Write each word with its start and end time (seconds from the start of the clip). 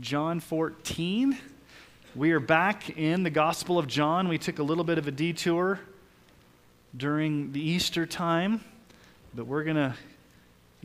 John 0.00 0.40
14. 0.40 1.36
We 2.14 2.30
are 2.30 2.40
back 2.40 2.96
in 2.96 3.22
the 3.22 3.28
Gospel 3.28 3.78
of 3.78 3.86
John. 3.86 4.28
We 4.28 4.38
took 4.38 4.58
a 4.58 4.62
little 4.62 4.82
bit 4.82 4.96
of 4.96 5.06
a 5.06 5.10
detour 5.10 5.78
during 6.96 7.52
the 7.52 7.60
Easter 7.60 8.06
time, 8.06 8.64
but 9.34 9.46
we're 9.46 9.62
going 9.62 9.76
to 9.76 9.94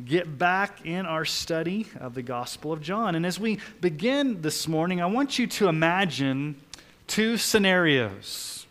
get 0.03 0.37
back 0.37 0.85
in 0.85 1.05
our 1.05 1.23
study 1.23 1.87
of 1.97 2.13
the 2.13 2.23
Gospel 2.23 2.73
of 2.73 2.81
John. 2.81 3.15
And 3.15 3.25
as 3.25 3.39
we 3.39 3.59
begin 3.79 4.41
this 4.41 4.67
morning, 4.67 5.01
I 5.01 5.05
want 5.05 5.39
you 5.39 5.47
to 5.47 5.69
imagine 5.69 6.59
two 7.07 7.37
scenarios. 7.37 8.67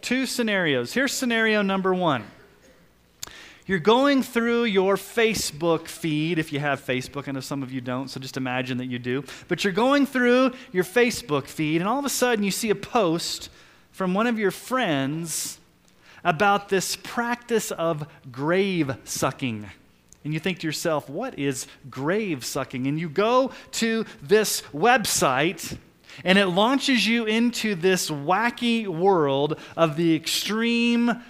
Two 0.00 0.26
scenarios. 0.26 0.92
Here's 0.92 1.12
scenario 1.12 1.62
number 1.62 1.94
one. 1.94 2.24
You're 3.66 3.80
going 3.80 4.22
through 4.22 4.64
your 4.64 4.96
Facebook 4.96 5.88
feed, 5.88 6.38
if 6.38 6.52
you 6.52 6.60
have 6.60 6.80
Facebook. 6.80 7.26
I 7.26 7.32
know 7.32 7.40
some 7.40 7.64
of 7.64 7.72
you 7.72 7.80
don't, 7.80 8.08
so 8.08 8.20
just 8.20 8.36
imagine 8.36 8.78
that 8.78 8.86
you 8.86 9.00
do. 9.00 9.24
But 9.48 9.64
you're 9.64 9.72
going 9.72 10.06
through 10.06 10.52
your 10.70 10.84
Facebook 10.84 11.48
feed, 11.48 11.80
and 11.80 11.88
all 11.88 11.98
of 11.98 12.04
a 12.04 12.10
sudden 12.10 12.44
you 12.44 12.52
see 12.52 12.70
a 12.70 12.76
post 12.76 13.50
from 13.90 14.14
one 14.14 14.28
of 14.28 14.38
your 14.38 14.52
friends 14.52 15.58
about 16.22 16.68
this 16.68 16.94
practice 16.94 17.72
of 17.72 18.06
grave 18.30 18.96
sucking. 19.02 19.66
And 20.22 20.32
you 20.32 20.38
think 20.38 20.60
to 20.60 20.66
yourself, 20.66 21.08
what 21.08 21.38
is 21.38 21.66
grave 21.90 22.44
sucking? 22.44 22.86
And 22.86 23.00
you 23.00 23.08
go 23.08 23.52
to 23.72 24.04
this 24.22 24.62
website 24.72 25.76
and 26.24 26.38
it 26.38 26.46
launches 26.46 27.06
you 27.06 27.26
into 27.26 27.74
this 27.74 28.10
wacky 28.10 28.86
world 28.86 29.58
of 29.76 29.96
the 29.96 30.16
extreme 30.16 31.22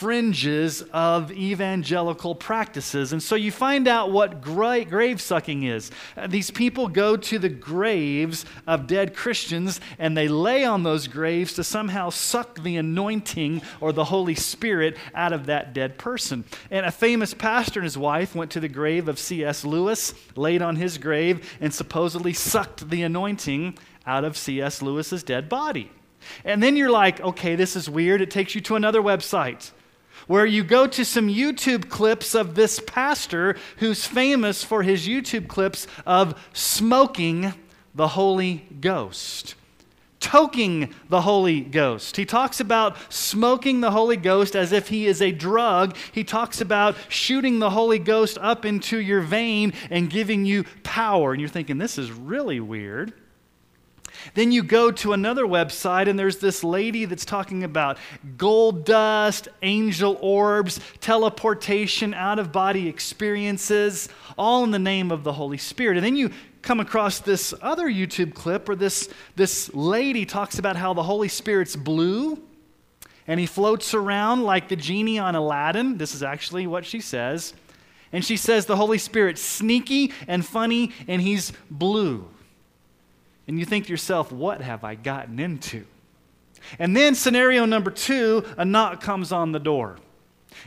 fringes 0.00 0.80
of 0.94 1.30
evangelical 1.30 2.34
practices. 2.34 3.12
And 3.12 3.22
so 3.22 3.34
you 3.34 3.52
find 3.52 3.86
out 3.86 4.10
what 4.10 4.40
gra- 4.40 4.86
grave 4.86 5.20
sucking 5.20 5.64
is. 5.64 5.90
Uh, 6.16 6.26
these 6.26 6.50
people 6.50 6.88
go 6.88 7.18
to 7.18 7.38
the 7.38 7.50
graves 7.50 8.46
of 8.66 8.86
dead 8.86 9.14
Christians 9.14 9.78
and 9.98 10.16
they 10.16 10.26
lay 10.26 10.64
on 10.64 10.84
those 10.84 11.06
graves 11.06 11.52
to 11.52 11.62
somehow 11.62 12.08
suck 12.08 12.62
the 12.62 12.78
anointing 12.78 13.60
or 13.78 13.92
the 13.92 14.04
Holy 14.04 14.34
Spirit 14.34 14.96
out 15.14 15.34
of 15.34 15.44
that 15.46 15.74
dead 15.74 15.98
person. 15.98 16.44
And 16.70 16.86
a 16.86 16.90
famous 16.90 17.34
pastor 17.34 17.80
and 17.80 17.84
his 17.84 17.98
wife 17.98 18.34
went 18.34 18.50
to 18.52 18.60
the 18.60 18.68
grave 18.68 19.06
of 19.06 19.18
C.S. 19.18 19.66
Lewis, 19.66 20.14
laid 20.34 20.62
on 20.62 20.76
his 20.76 20.96
grave, 20.96 21.46
and 21.60 21.74
supposedly 21.74 22.32
sucked 22.32 22.88
the 22.88 23.02
anointing 23.02 23.76
out 24.06 24.24
of 24.24 24.38
C.S. 24.38 24.80
Lewis's 24.80 25.22
dead 25.22 25.50
body. 25.50 25.92
And 26.42 26.62
then 26.62 26.74
you're 26.74 26.90
like, 26.90 27.20
okay, 27.20 27.54
this 27.54 27.76
is 27.76 27.90
weird. 27.90 28.22
It 28.22 28.30
takes 28.30 28.54
you 28.54 28.62
to 28.62 28.76
another 28.76 29.02
website 29.02 29.72
where 30.26 30.46
you 30.46 30.64
go 30.64 30.86
to 30.86 31.04
some 31.04 31.28
YouTube 31.28 31.88
clips 31.88 32.34
of 32.34 32.54
this 32.54 32.80
pastor 32.80 33.56
who's 33.78 34.06
famous 34.06 34.64
for 34.64 34.82
his 34.82 35.06
YouTube 35.06 35.48
clips 35.48 35.86
of 36.06 36.40
smoking 36.52 37.54
the 37.94 38.08
Holy 38.08 38.66
Ghost. 38.80 39.54
Toking 40.20 40.92
the 41.08 41.22
Holy 41.22 41.60
Ghost. 41.62 42.16
He 42.16 42.26
talks 42.26 42.60
about 42.60 42.96
smoking 43.08 43.80
the 43.80 43.90
Holy 43.90 44.18
Ghost 44.18 44.54
as 44.54 44.70
if 44.70 44.88
he 44.88 45.06
is 45.06 45.22
a 45.22 45.32
drug. 45.32 45.96
He 46.12 46.24
talks 46.24 46.60
about 46.60 46.94
shooting 47.08 47.58
the 47.58 47.70
Holy 47.70 47.98
Ghost 47.98 48.36
up 48.40 48.66
into 48.66 48.98
your 48.98 49.22
vein 49.22 49.72
and 49.88 50.10
giving 50.10 50.44
you 50.44 50.64
power. 50.82 51.32
And 51.32 51.40
you're 51.40 51.48
thinking, 51.48 51.78
this 51.78 51.96
is 51.96 52.12
really 52.12 52.60
weird. 52.60 53.14
Then 54.34 54.52
you 54.52 54.62
go 54.62 54.90
to 54.90 55.12
another 55.12 55.44
website, 55.44 56.08
and 56.08 56.18
there's 56.18 56.38
this 56.38 56.62
lady 56.62 57.04
that's 57.04 57.24
talking 57.24 57.64
about 57.64 57.98
gold 58.36 58.84
dust, 58.84 59.48
angel 59.62 60.18
orbs, 60.20 60.80
teleportation, 61.00 62.14
out 62.14 62.38
of 62.38 62.52
body 62.52 62.88
experiences, 62.88 64.08
all 64.38 64.64
in 64.64 64.70
the 64.70 64.78
name 64.78 65.10
of 65.10 65.24
the 65.24 65.32
Holy 65.32 65.58
Spirit. 65.58 65.96
And 65.96 66.04
then 66.04 66.16
you 66.16 66.30
come 66.62 66.80
across 66.80 67.20
this 67.20 67.54
other 67.62 67.86
YouTube 67.86 68.34
clip 68.34 68.68
where 68.68 68.76
this, 68.76 69.08
this 69.36 69.72
lady 69.74 70.26
talks 70.26 70.58
about 70.58 70.76
how 70.76 70.92
the 70.92 71.02
Holy 71.02 71.28
Spirit's 71.28 71.76
blue 71.76 72.42
and 73.26 73.38
he 73.38 73.46
floats 73.46 73.94
around 73.94 74.42
like 74.42 74.68
the 74.68 74.76
genie 74.76 75.18
on 75.18 75.34
Aladdin. 75.34 75.98
This 75.98 76.14
is 76.14 76.22
actually 76.22 76.66
what 76.66 76.84
she 76.84 77.00
says. 77.00 77.54
And 78.12 78.24
she 78.24 78.36
says 78.36 78.66
the 78.66 78.76
Holy 78.76 78.98
Spirit's 78.98 79.40
sneaky 79.40 80.12
and 80.26 80.44
funny 80.44 80.92
and 81.06 81.22
he's 81.22 81.52
blue. 81.70 82.28
And 83.50 83.58
you 83.58 83.64
think 83.64 83.86
to 83.86 83.90
yourself, 83.90 84.30
what 84.30 84.60
have 84.60 84.84
I 84.84 84.94
gotten 84.94 85.40
into? 85.40 85.84
And 86.78 86.96
then, 86.96 87.16
scenario 87.16 87.64
number 87.64 87.90
two, 87.90 88.44
a 88.56 88.64
knock 88.64 89.00
comes 89.00 89.32
on 89.32 89.50
the 89.50 89.58
door. 89.58 89.96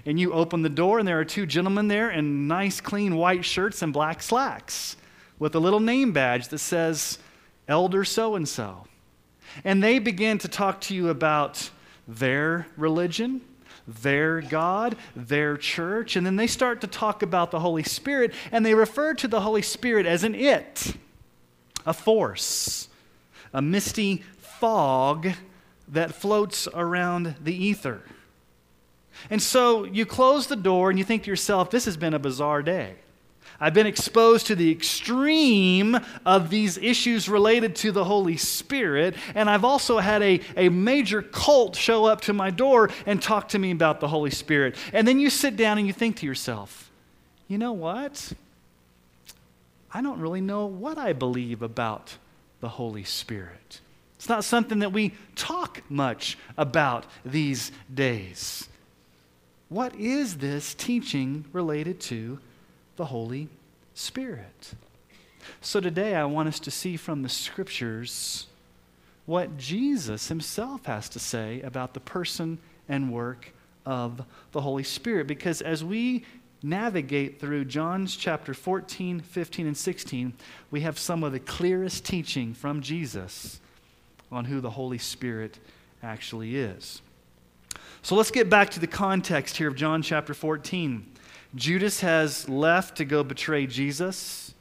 And 0.06 0.20
you 0.20 0.34
open 0.34 0.64
the 0.64 0.70
door, 0.70 1.00
and 1.00 1.08
there 1.08 1.18
are 1.18 1.24
two 1.24 1.46
gentlemen 1.46 1.88
there 1.88 2.12
in 2.12 2.50
nice, 2.50 2.82
clean 2.82 3.16
white 3.16 3.46
shirts 3.46 3.82
and 3.82 3.94
black 3.94 4.22
slacks 4.22 4.98
with 5.40 5.56
a 5.56 5.62
little 5.62 5.80
name 5.80 6.12
badge 6.12 6.50
that 6.50 6.58
says, 6.58 7.20
Elder 7.70 8.04
so 8.04 8.36
and 8.36 8.50
so. 8.50 8.86
And 9.64 9.82
they 9.82 9.98
begin 9.98 10.38
to 10.40 10.50
talk 10.50 10.82
to 10.82 10.94
you 10.94 11.08
about 11.08 11.70
their 12.06 12.68
religion, 12.76 13.40
their 13.88 14.42
God, 14.42 14.98
their 15.16 15.56
church, 15.56 16.18
and 16.18 16.26
then 16.26 16.36
they 16.36 16.48
start 16.48 16.82
to 16.82 16.88
talk 16.88 17.22
about 17.22 17.50
the 17.50 17.62
Holy 17.62 17.84
Spirit, 17.84 18.34
and 18.52 18.66
they 18.66 18.74
refer 18.74 19.14
to 19.14 19.30
the 19.30 19.40
Holy 19.40 19.62
Spirit 19.62 20.06
as 20.06 20.26
an 20.26 20.36
it 20.36 20.98
a 21.86 21.94
force, 21.94 22.88
a 23.54 23.62
misty 23.62 24.24
fog 24.38 25.30
that 25.88 26.14
floats 26.14 26.68
around 26.74 27.36
the 27.44 27.54
ether. 27.54 28.02
And 29.30 29.42
so 29.42 29.84
you 29.84 30.06
close 30.06 30.48
the 30.48 30.56
door 30.56 30.90
and 30.90 30.98
you 30.98 31.06
think 31.06 31.24
to 31.24 31.30
yourself, 31.30 31.70
this 31.70 31.86
has 31.86 31.98
been 31.98 32.14
a 32.14 32.20
bizarre 32.20 32.62
day. 32.62 32.96
I've 33.60 33.74
been 33.74 33.88
exposed 33.88 34.48
to 34.48 34.56
the 34.56 34.72
extreme 34.72 35.98
of 36.26 36.50
these 36.50 36.78
issues 36.78 37.30
related 37.30 37.76
to 37.78 37.92
the 37.92 38.04
Holy 38.04 38.36
Spirit, 38.36 39.16
and 39.36 39.50
I've 39.50 39.64
also 39.64 40.00
had 40.00 40.22
a, 40.22 40.42
a 40.58 40.70
major 40.70 41.22
cult 41.22 41.76
show 41.76 42.06
up 42.06 42.22
to 42.22 42.34
my 42.34 42.50
door 42.50 42.90
and 43.06 43.22
talk 43.22 43.50
to 43.50 43.60
me 43.60 43.72
about 43.72 44.00
the 44.00 44.08
Holy 44.08 44.32
Spirit. 44.32 44.76
And 44.92 45.08
then 45.08 45.20
you 45.20 45.30
sit 45.30 45.56
down 45.56 45.78
and 45.78 45.88
you 45.88 45.94
think 45.94 46.18
to 46.18 46.26
yourself, 46.26 46.92
you 47.48 47.58
know 47.58 47.74
what? 47.74 48.34
I 49.94 50.02
don't 50.02 50.20
really 50.20 50.42
know 50.42 50.66
what 50.66 50.98
I 50.98 51.14
believe 51.14 51.62
about 51.62 52.18
the 52.62 52.70
Holy 52.70 53.04
Spirit. 53.04 53.80
It's 54.16 54.30
not 54.30 54.44
something 54.44 54.80
that 54.80 54.92
we 54.92 55.14
talk 55.36 55.84
much 55.90 56.38
about 56.58 57.06
these 57.24 57.72
days. 57.94 58.68
What 59.70 59.96
is 59.96 60.38
this 60.38 60.74
teaching 60.74 61.46
related 61.54 62.00
to 62.02 62.40
the 62.96 63.06
Holy 63.06 63.50
Spirit? 63.94 64.74
So 65.62 65.80
today 65.80 66.16
I 66.16 66.26
want 66.26 66.48
us 66.48 66.60
to 66.62 66.72
see 66.72 66.98
from 66.98 67.22
the 67.22 67.30
scriptures 67.30 68.48
what 69.26 69.58
Jesus 69.58 70.28
himself 70.28 70.86
has 70.86 71.10
to 71.10 71.20
say 71.20 71.62
about 71.62 71.94
the 71.94 72.00
person 72.00 72.58
and 72.90 73.12
work 73.12 73.54
of 73.86 74.24
the 74.54 74.62
Holy 74.62 74.84
Spirit. 74.84 75.28
Because 75.28 75.62
as 75.62 75.84
we 75.84 76.26
navigate 76.64 77.40
through 77.40 77.66
John's 77.66 78.16
chapter 78.16 78.54
14, 78.54 79.20
15, 79.20 79.68
and 79.68 79.78
16, 79.78 80.34
we 80.72 80.82
have 80.82 80.98
some 80.98 81.24
of 81.24 81.34
the 81.34 81.40
clearest 81.40 82.06
teaching 82.06 82.54
from 82.54 82.82
Jesus 82.82 83.60
on 84.32 84.46
who 84.46 84.62
the 84.62 84.72
Holy 84.72 84.98
Spirit 84.98 85.60
actually 86.02 86.56
is. 86.56 87.02
So 88.02 88.16
let's 88.16 88.32
get 88.32 88.50
back 88.50 88.70
to 88.72 88.80
the 88.80 88.88
context 88.88 89.58
here 89.58 89.68
of 89.68 89.76
John 89.76 90.02
chapter 90.02 90.34
14. 90.34 91.06
Judas 91.56 92.02
has 92.02 92.50
left 92.50 92.98
to 92.98 93.06
go 93.06 93.24
betray 93.24 93.68
Jesus. 93.68 94.54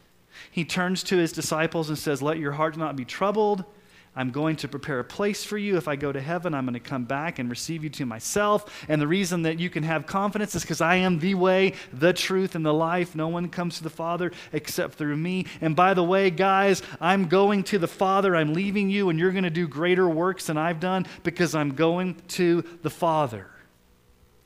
He 0.50 0.64
turns 0.64 1.02
to 1.04 1.16
his 1.16 1.32
disciples 1.32 1.88
and 1.88 1.96
says, 1.96 2.20
Let 2.20 2.38
your 2.38 2.52
heart 2.52 2.76
not 2.76 2.96
be 2.96 3.04
troubled. 3.04 3.64
I'm 4.14 4.30
going 4.30 4.56
to 4.56 4.68
prepare 4.68 4.98
a 4.98 5.04
place 5.04 5.42
for 5.42 5.56
you. 5.56 5.78
If 5.78 5.88
I 5.88 5.96
go 5.96 6.12
to 6.12 6.20
heaven, 6.20 6.52
I'm 6.52 6.66
going 6.66 6.74
to 6.74 6.80
come 6.80 7.04
back 7.04 7.38
and 7.38 7.48
receive 7.48 7.82
you 7.82 7.88
to 7.90 8.04
myself. 8.04 8.84
And 8.86 9.00
the 9.00 9.06
reason 9.06 9.42
that 9.42 9.58
you 9.58 9.70
can 9.70 9.84
have 9.84 10.04
confidence 10.04 10.54
is 10.54 10.62
because 10.62 10.82
I 10.82 10.96
am 10.96 11.18
the 11.18 11.34
way, 11.34 11.72
the 11.94 12.12
truth, 12.12 12.54
and 12.54 12.64
the 12.64 12.74
life. 12.74 13.14
No 13.14 13.28
one 13.28 13.48
comes 13.48 13.78
to 13.78 13.82
the 13.82 13.90
Father 13.90 14.30
except 14.52 14.96
through 14.96 15.16
me. 15.16 15.46
And 15.62 15.74
by 15.74 15.94
the 15.94 16.04
way, 16.04 16.28
guys, 16.28 16.82
I'm 17.00 17.26
going 17.26 17.64
to 17.64 17.78
the 17.78 17.88
Father. 17.88 18.36
I'm 18.36 18.52
leaving 18.52 18.90
you, 18.90 19.08
and 19.08 19.18
you're 19.18 19.32
going 19.32 19.44
to 19.44 19.50
do 19.50 19.66
greater 19.66 20.06
works 20.06 20.46
than 20.46 20.58
I've 20.58 20.80
done 20.80 21.06
because 21.22 21.54
I'm 21.54 21.74
going 21.74 22.16
to 22.28 22.62
the 22.82 22.90
Father. 22.90 23.46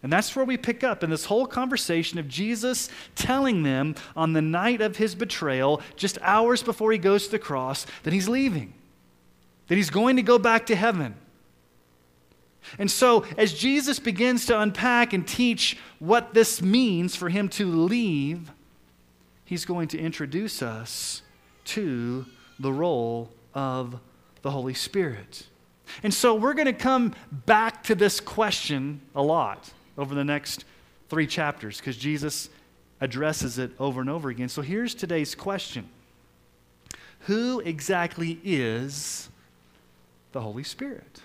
And 0.04 0.12
that's 0.12 0.36
where 0.36 0.44
we 0.44 0.56
pick 0.56 0.84
up 0.84 1.02
in 1.02 1.10
this 1.10 1.24
whole 1.24 1.46
conversation 1.46 2.20
of 2.20 2.28
Jesus 2.28 2.88
telling 3.16 3.64
them 3.64 3.96
on 4.14 4.32
the 4.32 4.42
night 4.42 4.80
of 4.80 4.98
his 4.98 5.16
betrayal, 5.16 5.82
just 5.96 6.18
hours 6.22 6.62
before 6.62 6.92
he 6.92 6.98
goes 6.98 7.24
to 7.24 7.32
the 7.32 7.40
cross, 7.40 7.84
that 8.04 8.12
he's 8.12 8.28
leaving. 8.28 8.72
That 9.68 9.76
he's 9.76 9.90
going 9.90 10.16
to 10.16 10.22
go 10.22 10.38
back 10.38 10.66
to 10.66 10.76
heaven. 10.76 11.14
And 12.78 12.90
so, 12.90 13.24
as 13.36 13.54
Jesus 13.54 13.98
begins 13.98 14.46
to 14.46 14.60
unpack 14.60 15.12
and 15.12 15.26
teach 15.26 15.78
what 15.98 16.34
this 16.34 16.60
means 16.60 17.14
for 17.14 17.28
him 17.28 17.48
to 17.50 17.66
leave, 17.66 18.50
he's 19.44 19.64
going 19.64 19.88
to 19.88 19.98
introduce 19.98 20.62
us 20.62 21.22
to 21.66 22.26
the 22.58 22.72
role 22.72 23.30
of 23.54 23.98
the 24.42 24.50
Holy 24.50 24.74
Spirit. 24.74 25.46
And 26.02 26.12
so, 26.12 26.34
we're 26.34 26.54
going 26.54 26.66
to 26.66 26.72
come 26.72 27.14
back 27.30 27.84
to 27.84 27.94
this 27.94 28.18
question 28.20 29.00
a 29.14 29.22
lot 29.22 29.72
over 29.96 30.14
the 30.14 30.24
next 30.24 30.64
three 31.08 31.26
chapters 31.26 31.78
because 31.78 31.96
Jesus 31.96 32.50
addresses 33.00 33.58
it 33.58 33.70
over 33.78 34.00
and 34.00 34.10
over 34.10 34.28
again. 34.28 34.48
So, 34.48 34.60
here's 34.62 34.94
today's 34.94 35.36
question 35.36 35.88
Who 37.20 37.60
exactly 37.60 38.40
is 38.42 39.28
the 40.37 40.43
Holy 40.43 40.65
Spirit? 40.65 41.23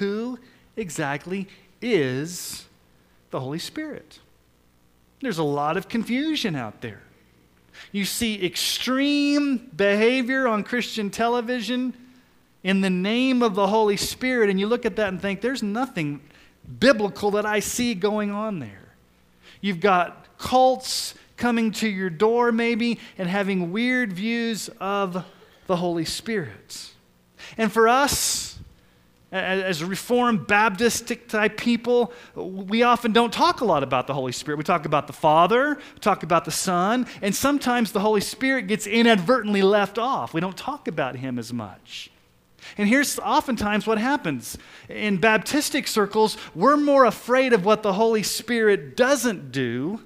Who 0.00 0.40
exactly 0.76 1.46
is 1.80 2.66
the 3.30 3.38
Holy 3.38 3.60
Spirit? 3.60 4.18
There's 5.20 5.38
a 5.38 5.44
lot 5.44 5.76
of 5.76 5.88
confusion 5.88 6.56
out 6.56 6.80
there. 6.80 7.00
You 7.92 8.04
see 8.04 8.44
extreme 8.44 9.70
behavior 9.76 10.48
on 10.48 10.64
Christian 10.64 11.10
television 11.10 11.94
in 12.64 12.80
the 12.80 12.90
name 12.90 13.40
of 13.40 13.54
the 13.54 13.68
Holy 13.68 13.96
Spirit, 13.96 14.50
and 14.50 14.58
you 14.58 14.66
look 14.66 14.84
at 14.84 14.96
that 14.96 15.10
and 15.10 15.22
think, 15.22 15.40
there's 15.40 15.62
nothing 15.62 16.20
biblical 16.80 17.30
that 17.30 17.46
I 17.46 17.60
see 17.60 17.94
going 17.94 18.32
on 18.32 18.58
there. 18.58 18.88
You've 19.60 19.78
got 19.78 20.26
cults 20.38 21.14
coming 21.36 21.70
to 21.70 21.88
your 21.88 22.10
door, 22.10 22.50
maybe, 22.50 22.98
and 23.16 23.28
having 23.28 23.70
weird 23.70 24.12
views 24.12 24.68
of 24.80 25.24
the 25.68 25.76
Holy 25.76 26.04
Spirit. 26.04 26.94
And 27.56 27.72
for 27.72 27.88
us, 27.88 28.58
as 29.30 29.84
Reformed 29.84 30.46
Baptistic 30.46 31.28
type 31.28 31.58
people, 31.58 32.12
we 32.34 32.82
often 32.82 33.12
don't 33.12 33.32
talk 33.32 33.60
a 33.60 33.64
lot 33.64 33.82
about 33.82 34.06
the 34.06 34.14
Holy 34.14 34.32
Spirit. 34.32 34.56
We 34.56 34.64
talk 34.64 34.86
about 34.86 35.06
the 35.06 35.12
Father, 35.12 35.78
we 35.94 36.00
talk 36.00 36.22
about 36.22 36.44
the 36.44 36.50
Son, 36.50 37.06
and 37.20 37.34
sometimes 37.34 37.92
the 37.92 38.00
Holy 38.00 38.22
Spirit 38.22 38.68
gets 38.68 38.86
inadvertently 38.86 39.62
left 39.62 39.98
off. 39.98 40.32
We 40.32 40.40
don't 40.40 40.56
talk 40.56 40.88
about 40.88 41.16
Him 41.16 41.38
as 41.38 41.52
much. 41.52 42.10
And 42.76 42.88
here's 42.88 43.18
oftentimes 43.18 43.86
what 43.86 43.98
happens. 43.98 44.56
In 44.88 45.18
Baptistic 45.18 45.88
circles, 45.88 46.36
we're 46.54 46.76
more 46.76 47.04
afraid 47.04 47.52
of 47.52 47.64
what 47.64 47.82
the 47.82 47.92
Holy 47.92 48.22
Spirit 48.22 48.96
doesn't 48.96 49.52
do 49.52 50.00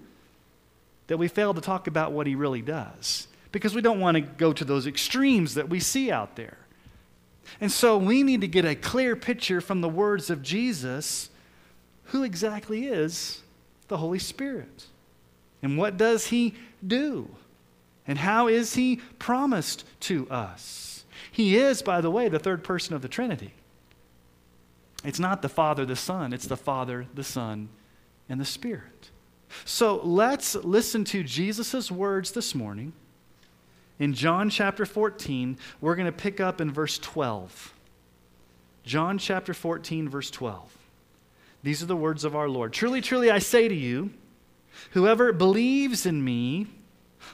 that 1.06 1.16
we 1.16 1.28
fail 1.28 1.54
to 1.54 1.60
talk 1.60 1.86
about 1.86 2.12
what 2.12 2.26
He 2.26 2.34
really 2.34 2.62
does 2.62 3.28
because 3.52 3.74
we 3.74 3.82
don't 3.82 4.00
want 4.00 4.16
to 4.16 4.20
go 4.20 4.52
to 4.52 4.64
those 4.64 4.86
extremes 4.86 5.54
that 5.54 5.68
we 5.68 5.78
see 5.78 6.10
out 6.10 6.36
there. 6.36 6.56
And 7.60 7.70
so 7.70 7.96
we 7.96 8.22
need 8.22 8.40
to 8.40 8.49
get 8.49 8.64
a 8.64 8.75
clear 8.75 9.16
picture 9.16 9.60
from 9.60 9.81
the 9.81 9.88
words 9.88 10.31
of 10.31 10.43
Jesus 10.43 11.31
who 12.06 12.25
exactly 12.25 12.87
is 12.87 13.40
the 13.88 13.96
Holy 13.96 14.19
Spirit? 14.19 14.87
And 15.62 15.78
what 15.78 15.96
does 15.96 16.26
he 16.26 16.54
do? 16.87 17.28
And 18.06 18.19
how 18.19 18.49
is 18.49 18.75
he 18.75 18.96
promised 19.19 19.84
to 20.00 20.28
us? 20.28 21.04
He 21.31 21.56
is, 21.56 21.82
by 21.82 22.00
the 22.00 22.10
way, 22.10 22.28
the 22.28 22.38
third 22.38 22.64
person 22.64 22.94
of 22.94 23.02
the 23.02 23.08
Trinity. 23.08 23.54
It's 25.04 25.19
not 25.19 25.43
the 25.43 25.49
Father, 25.49 25.84
the 25.84 25.96
Son, 25.96 26.32
it's 26.32 26.46
the 26.46 26.56
Father, 26.56 27.06
the 27.14 27.25
Son, 27.25 27.69
and 28.28 28.40
the 28.40 28.44
Spirit. 28.44 29.10
So 29.64 30.00
let's 30.02 30.54
listen 30.54 31.04
to 31.06 31.22
Jesus' 31.22 31.90
words 31.90 32.32
this 32.32 32.54
morning 32.54 32.93
in 33.98 34.14
John 34.14 34.50
chapter 34.50 34.84
14, 34.86 35.58
we're 35.80 35.96
going 35.96 36.06
to 36.06 36.12
pick 36.12 36.40
up 36.40 36.60
in 36.60 36.72
verse 36.72 36.98
12. 36.98 37.74
John 38.84 39.18
chapter 39.18 39.54
14, 39.54 40.08
verse 40.08 40.30
12. 40.30 40.76
These 41.62 41.82
are 41.82 41.86
the 41.86 41.96
words 41.96 42.24
of 42.24 42.34
our 42.34 42.48
Lord. 42.48 42.72
Truly, 42.72 43.00
truly, 43.00 43.30
I 43.30 43.38
say 43.38 43.68
to 43.68 43.74
you, 43.74 44.10
whoever 44.90 45.32
believes 45.32 46.06
in 46.06 46.24
me 46.24 46.66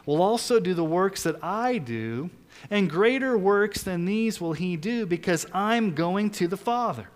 will 0.04 0.20
also 0.20 0.60
do 0.60 0.74
the 0.74 0.84
works 0.84 1.22
that 1.22 1.42
I 1.42 1.78
do, 1.78 2.28
and 2.70 2.90
greater 2.90 3.38
works 3.38 3.82
than 3.82 4.04
these 4.04 4.40
will 4.40 4.52
he 4.52 4.76
do, 4.76 5.06
because 5.06 5.46
I'm 5.54 5.94
going 5.94 6.30
to 6.32 6.48
the 6.48 6.56
Father. 6.56 7.08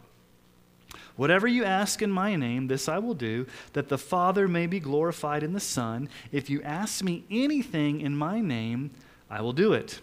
Whatever 1.17 1.47
you 1.47 1.65
ask 1.65 2.01
in 2.01 2.11
my 2.11 2.37
name, 2.37 2.69
this 2.69 2.89
I 2.89 2.99
will 2.99 3.15
do, 3.15 3.47
that 3.75 3.91
the 3.91 3.99
Father 3.99 4.49
may 4.49 4.67
be 4.67 4.81
glorified 4.81 5.43
in 5.43 5.53
the 5.53 5.61
Son. 5.61 6.09
If 6.31 6.49
you 6.49 6.63
ask 6.63 7.05
me 7.05 7.25
anything 7.31 8.01
in 8.01 8.17
my 8.17 8.41
name, 8.41 8.93
I 9.33 9.41
will 9.41 9.55
do 9.55 9.73
it. 9.73 9.99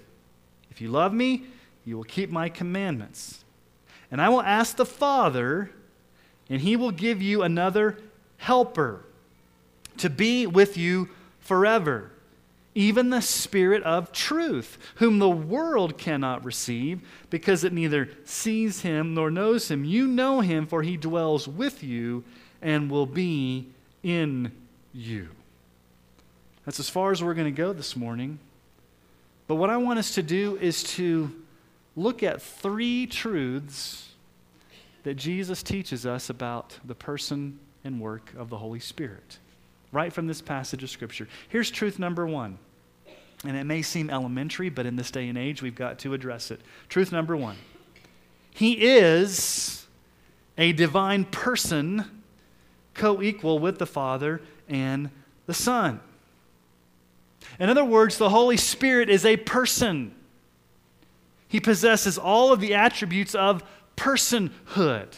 If 0.71 0.81
you 0.81 0.89
love 0.89 1.13
me, 1.13 1.43
you 1.85 1.95
will 1.95 2.03
keep 2.03 2.31
my 2.31 2.49
commandments. 2.49 3.43
And 4.09 4.19
I 4.19 4.27
will 4.29 4.41
ask 4.41 4.75
the 4.75 4.87
Father, 4.87 5.69
and 6.49 6.59
he 6.61 6.75
will 6.75 6.89
give 6.89 7.21
you 7.21 7.43
another 7.43 7.99
helper 8.37 9.05
to 9.97 10.09
be 10.09 10.47
with 10.47 10.77
you 10.77 11.09
forever, 11.39 12.09
even 12.73 13.11
the 13.11 13.21
Spirit 13.21 13.83
of 13.83 14.11
truth, 14.11 14.79
whom 14.95 15.19
the 15.19 15.29
world 15.29 15.99
cannot 15.99 16.43
receive 16.43 17.01
because 17.29 17.63
it 17.63 17.71
neither 17.71 18.09
sees 18.25 18.81
him 18.81 19.13
nor 19.13 19.29
knows 19.29 19.69
him. 19.69 19.85
You 19.85 20.07
know 20.07 20.39
him, 20.39 20.65
for 20.65 20.81
he 20.81 20.97
dwells 20.97 21.47
with 21.47 21.83
you 21.83 22.23
and 22.63 22.89
will 22.89 23.05
be 23.05 23.67
in 24.01 24.51
you. 24.91 25.29
That's 26.65 26.79
as 26.79 26.89
far 26.89 27.11
as 27.11 27.23
we're 27.23 27.35
going 27.35 27.45
to 27.45 27.51
go 27.51 27.73
this 27.73 27.95
morning. 27.95 28.39
But 29.49 29.55
what 29.55 29.71
I 29.71 29.77
want 29.77 29.97
us 29.97 30.13
to 30.13 30.21
do 30.21 30.59
is 30.61 30.83
to 30.95 31.31
look 31.95 32.21
at 32.21 32.39
three 32.39 33.07
truths 33.07 34.09
that 35.01 35.15
Jesus 35.15 35.63
teaches 35.63 36.05
us 36.05 36.29
about 36.29 36.77
the 36.85 36.93
person 36.93 37.57
and 37.83 37.99
work 37.99 38.31
of 38.37 38.51
the 38.51 38.59
Holy 38.59 38.79
Spirit, 38.79 39.39
right 39.91 40.13
from 40.13 40.27
this 40.27 40.39
passage 40.39 40.83
of 40.83 40.91
Scripture. 40.91 41.27
Here's 41.47 41.71
truth 41.71 41.97
number 41.97 42.27
one. 42.27 42.59
And 43.43 43.57
it 43.57 43.63
may 43.63 43.81
seem 43.81 44.11
elementary, 44.11 44.69
but 44.69 44.85
in 44.85 44.97
this 44.97 45.09
day 45.09 45.27
and 45.27 45.37
age, 45.37 45.63
we've 45.63 45.73
got 45.73 45.97
to 45.99 46.13
address 46.13 46.51
it. 46.51 46.61
Truth 46.87 47.11
number 47.11 47.35
one 47.35 47.57
He 48.51 48.73
is 48.73 49.87
a 50.59 50.73
divine 50.73 51.25
person, 51.25 52.21
co 52.93 53.19
equal 53.19 53.57
with 53.57 53.79
the 53.79 53.87
Father 53.87 54.43
and 54.67 55.09
the 55.47 55.55
Son. 55.55 56.01
In 57.59 57.69
other 57.69 57.83
words, 57.83 58.17
the 58.17 58.29
Holy 58.29 58.57
Spirit 58.57 59.09
is 59.09 59.25
a 59.25 59.37
person. 59.37 60.15
He 61.47 61.59
possesses 61.59 62.17
all 62.17 62.53
of 62.53 62.59
the 62.59 62.73
attributes 62.73 63.35
of 63.35 63.63
personhood. 63.97 65.13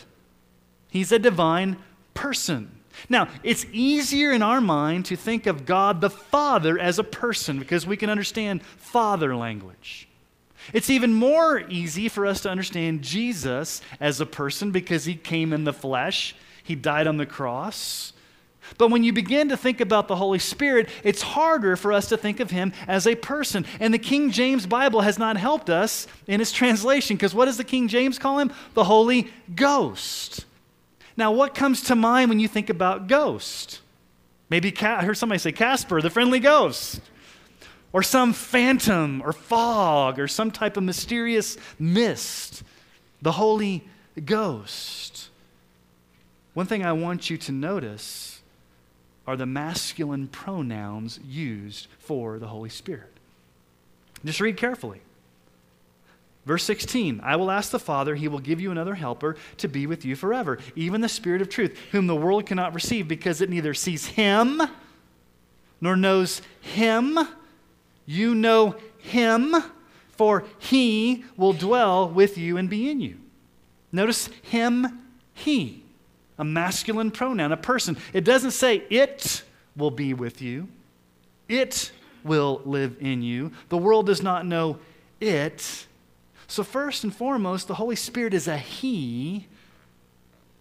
He's 0.90 1.12
a 1.12 1.20
divine 1.20 1.78
person. 2.14 2.72
Now, 3.10 3.30
it's 3.44 3.66
easier 3.72 4.32
in 4.32 4.42
our 4.42 4.62
mind 4.62 5.06
to 5.06 5.16
think 5.16 5.46
of 5.46 5.66
God 5.66 6.02
the 6.02 6.10
Father 6.10 6.78
as 6.78 7.00
a 7.00 7.04
person 7.04 7.60
because 7.60 7.86
we 7.86 7.98
can 7.98 8.10
understand 8.10 8.64
father 8.64 9.36
language. 9.36 10.08
It's 10.74 10.90
even 10.90 11.14
more 11.14 11.60
easy 11.70 12.08
for 12.08 12.26
us 12.26 12.42
to 12.42 12.50
understand 12.50 13.02
Jesus 13.02 13.82
as 14.00 14.22
a 14.22 14.26
person 14.26 14.72
because 14.72 15.06
he 15.06 15.16
came 15.16 15.54
in 15.54 15.64
the 15.64 15.74
flesh, 15.74 16.36
he 16.64 16.76
died 16.76 17.08
on 17.08 17.18
the 17.18 17.26
cross, 17.26 18.14
but 18.78 18.90
when 18.90 19.04
you 19.04 19.14
begin 19.14 19.50
to 19.50 19.58
think 19.58 19.82
about 19.82 20.08
the 20.08 20.16
Holy 20.16 20.40
Spirit, 20.40 20.90
it's 21.04 21.22
harder 21.22 21.76
for 21.76 21.94
us 21.94 22.10
to 22.10 22.18
think 22.18 22.40
of 22.40 22.52
him 22.52 22.74
as 22.88 23.06
a 23.06 23.16
person. 23.16 23.66
And 23.80 23.94
the 23.94 24.00
King 24.00 24.32
James 24.32 24.66
Bible 24.66 25.02
has 25.02 25.20
not 25.20 25.38
helped 25.38 25.70
us 25.70 26.08
in 26.28 26.42
its 26.42 26.52
translation 26.52 27.16
because 27.16 27.36
what 27.36 27.46
does 27.46 27.58
the 27.58 27.64
King 27.64 27.88
James 27.88 28.18
call 28.18 28.40
him? 28.40 28.52
The 28.74 28.84
Holy 28.84 29.32
Ghost. 29.54 30.46
Now, 31.18 31.32
what 31.32 31.54
comes 31.54 31.84
to 31.84 31.96
mind 31.96 32.30
when 32.30 32.40
you 32.40 32.48
think 32.48 32.70
about 32.70 33.08
ghost? 33.08 33.82
Maybe 34.50 34.76
I 34.82 35.04
heard 35.04 35.18
somebody 35.18 35.40
say 35.40 35.52
Casper, 35.52 36.02
the 36.02 36.10
friendly 36.10 36.40
ghost, 36.40 37.02
or 37.94 38.04
some 38.04 38.34
phantom 38.34 39.22
or 39.24 39.34
fog 39.34 40.20
or 40.20 40.28
some 40.28 40.52
type 40.52 40.78
of 40.78 40.84
mysterious 40.84 41.58
mist. 41.78 42.64
The 43.22 43.34
Holy 43.34 43.84
Ghost. 44.26 45.30
One 46.54 46.66
thing 46.66 46.84
I 46.84 46.94
want 46.94 47.30
you 47.30 47.38
to 47.38 47.52
notice 47.52 48.31
are 49.28 49.38
the 49.38 49.46
masculine 49.46 50.28
pronouns 50.28 51.20
used 51.26 51.88
for 52.00 52.40
the 52.40 52.48
Holy 52.48 52.70
Spirit. 52.70 53.12
Just 54.26 54.40
read 54.42 54.58
carefully. 54.58 55.02
Verse 56.46 56.64
16 56.64 57.22
I 57.24 57.36
will 57.36 57.52
ask 57.52 57.72
the 57.72 57.80
Father, 57.80 58.16
he 58.16 58.28
will 58.28 58.40
give 58.40 58.60
you 58.60 58.72
another 58.72 58.96
helper 58.96 59.38
to 59.58 59.68
be 59.68 59.86
with 59.86 60.06
you 60.06 60.16
forever, 60.16 60.58
even 60.76 61.02
the 61.02 61.10
Spirit 61.10 61.42
of 61.42 61.50
truth, 61.50 61.78
whom 61.92 62.08
the 62.08 62.16
world 62.16 62.46
cannot 62.46 62.74
receive 62.74 63.08
because 63.08 63.42
it 63.42 63.50
neither 63.50 63.74
sees 63.74 64.08
him 64.08 64.62
nor 65.80 65.96
knows 65.96 66.42
him. 66.62 67.18
You 68.06 68.36
know 68.36 68.76
him, 69.00 69.56
for 70.10 70.46
he 70.60 71.26
will 71.38 71.54
dwell 71.54 72.10
with 72.10 72.38
you 72.38 72.58
and 72.58 72.70
be 72.70 72.90
in 72.90 73.00
you. 73.00 73.18
Notice 73.92 74.28
him, 74.44 75.08
he 75.34 75.84
a 76.42 76.44
masculine 76.44 77.12
pronoun, 77.12 77.52
a 77.52 77.58
person. 77.58 77.96
It 78.14 78.24
doesn't 78.24 78.52
say 78.52 78.84
it 78.90 79.44
will 79.78 79.92
be 79.92 80.16
with 80.16 80.42
you, 80.42 80.68
it 81.48 81.92
will 82.24 82.62
live 82.66 82.98
in 83.00 83.22
you. 83.22 83.52
The 83.70 83.78
world 83.78 84.08
does 84.08 84.24
not 84.24 84.46
know 84.46 84.80
it. 85.20 85.86
So, 86.48 86.64
first 86.64 87.04
and 87.04 87.16
foremost, 87.16 87.68
the 87.68 87.76
Holy 87.76 87.96
Spirit 87.96 88.34
is 88.34 88.48
a 88.48 88.58
He, 88.58 89.48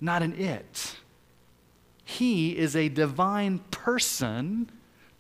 not 0.02 0.22
an 0.22 0.34
it. 0.34 0.96
He 2.04 2.56
is 2.56 2.76
a 2.76 2.90
divine 2.90 3.60
person, 3.70 4.70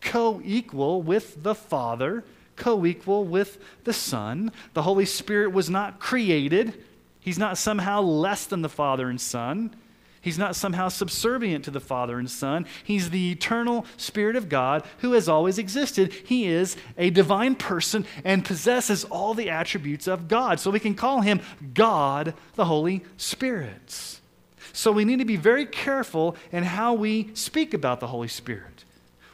co 0.02 0.42
equal 0.44 1.00
with 1.00 1.42
the 1.42 1.54
Father, 1.54 2.22
co 2.56 2.84
equal 2.84 3.24
with 3.24 3.56
the 3.84 3.94
Son. 3.94 4.52
The 4.74 4.82
Holy 4.82 5.06
Spirit 5.06 5.52
was 5.52 5.70
not 5.70 6.00
created, 6.00 6.84
He's 7.18 7.38
not 7.38 7.56
somehow 7.56 8.02
less 8.02 8.44
than 8.44 8.60
the 8.60 8.68
Father 8.68 9.08
and 9.08 9.20
Son. 9.20 9.74
He's 10.22 10.38
not 10.38 10.54
somehow 10.54 10.88
subservient 10.88 11.64
to 11.64 11.70
the 11.70 11.80
Father 11.80 12.18
and 12.18 12.30
Son. 12.30 12.66
He's 12.84 13.08
the 13.08 13.32
eternal 13.32 13.86
Spirit 13.96 14.36
of 14.36 14.50
God 14.50 14.84
who 14.98 15.12
has 15.12 15.28
always 15.28 15.58
existed. 15.58 16.12
He 16.12 16.46
is 16.46 16.76
a 16.98 17.08
divine 17.08 17.54
person 17.54 18.04
and 18.22 18.44
possesses 18.44 19.04
all 19.04 19.32
the 19.32 19.48
attributes 19.48 20.06
of 20.06 20.28
God. 20.28 20.60
So 20.60 20.70
we 20.70 20.80
can 20.80 20.94
call 20.94 21.22
him 21.22 21.40
God, 21.72 22.34
the 22.54 22.66
Holy 22.66 23.02
Spirit. 23.16 24.20
So 24.74 24.92
we 24.92 25.06
need 25.06 25.20
to 25.20 25.24
be 25.24 25.36
very 25.36 25.64
careful 25.64 26.36
in 26.52 26.64
how 26.64 26.92
we 26.92 27.30
speak 27.34 27.72
about 27.72 28.00
the 28.00 28.08
Holy 28.08 28.28
Spirit. 28.28 28.84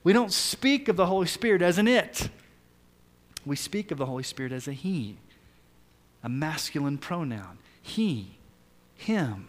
We 0.04 0.12
don't 0.12 0.32
speak 0.32 0.88
of 0.88 0.96
the 0.96 1.06
Holy 1.06 1.26
Spirit 1.26 1.62
as 1.62 1.78
an 1.78 1.88
it, 1.88 2.28
we 3.44 3.56
speak 3.56 3.90
of 3.90 3.98
the 3.98 4.06
Holy 4.06 4.22
Spirit 4.22 4.52
as 4.52 4.68
a 4.68 4.72
he, 4.72 5.16
a 6.22 6.28
masculine 6.28 6.98
pronoun. 6.98 7.58
He, 7.82 8.38
him. 8.94 9.48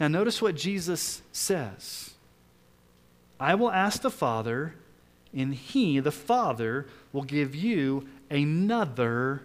Now, 0.00 0.08
notice 0.08 0.40
what 0.40 0.56
Jesus 0.56 1.22
says 1.32 2.14
I 3.38 3.54
will 3.54 3.70
ask 3.70 4.02
the 4.02 4.10
Father, 4.10 4.74
and 5.34 5.54
He, 5.54 5.98
the 6.00 6.12
Father, 6.12 6.86
will 7.12 7.22
give 7.22 7.54
you 7.54 8.06
another 8.30 9.42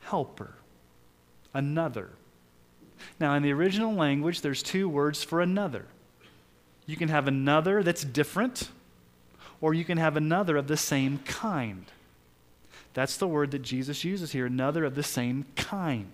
helper. 0.00 0.54
Another. 1.54 2.10
Now, 3.20 3.34
in 3.34 3.42
the 3.42 3.52
original 3.52 3.94
language, 3.94 4.40
there's 4.40 4.62
two 4.62 4.88
words 4.88 5.22
for 5.22 5.40
another. 5.40 5.86
You 6.86 6.96
can 6.96 7.08
have 7.08 7.28
another 7.28 7.82
that's 7.82 8.04
different, 8.04 8.70
or 9.60 9.74
you 9.74 9.84
can 9.84 9.98
have 9.98 10.16
another 10.16 10.56
of 10.56 10.66
the 10.66 10.76
same 10.76 11.18
kind. 11.18 11.86
That's 12.94 13.16
the 13.16 13.28
word 13.28 13.52
that 13.52 13.62
Jesus 13.62 14.04
uses 14.04 14.32
here, 14.32 14.46
another 14.46 14.84
of 14.84 14.94
the 14.94 15.02
same 15.02 15.46
kind. 15.56 16.10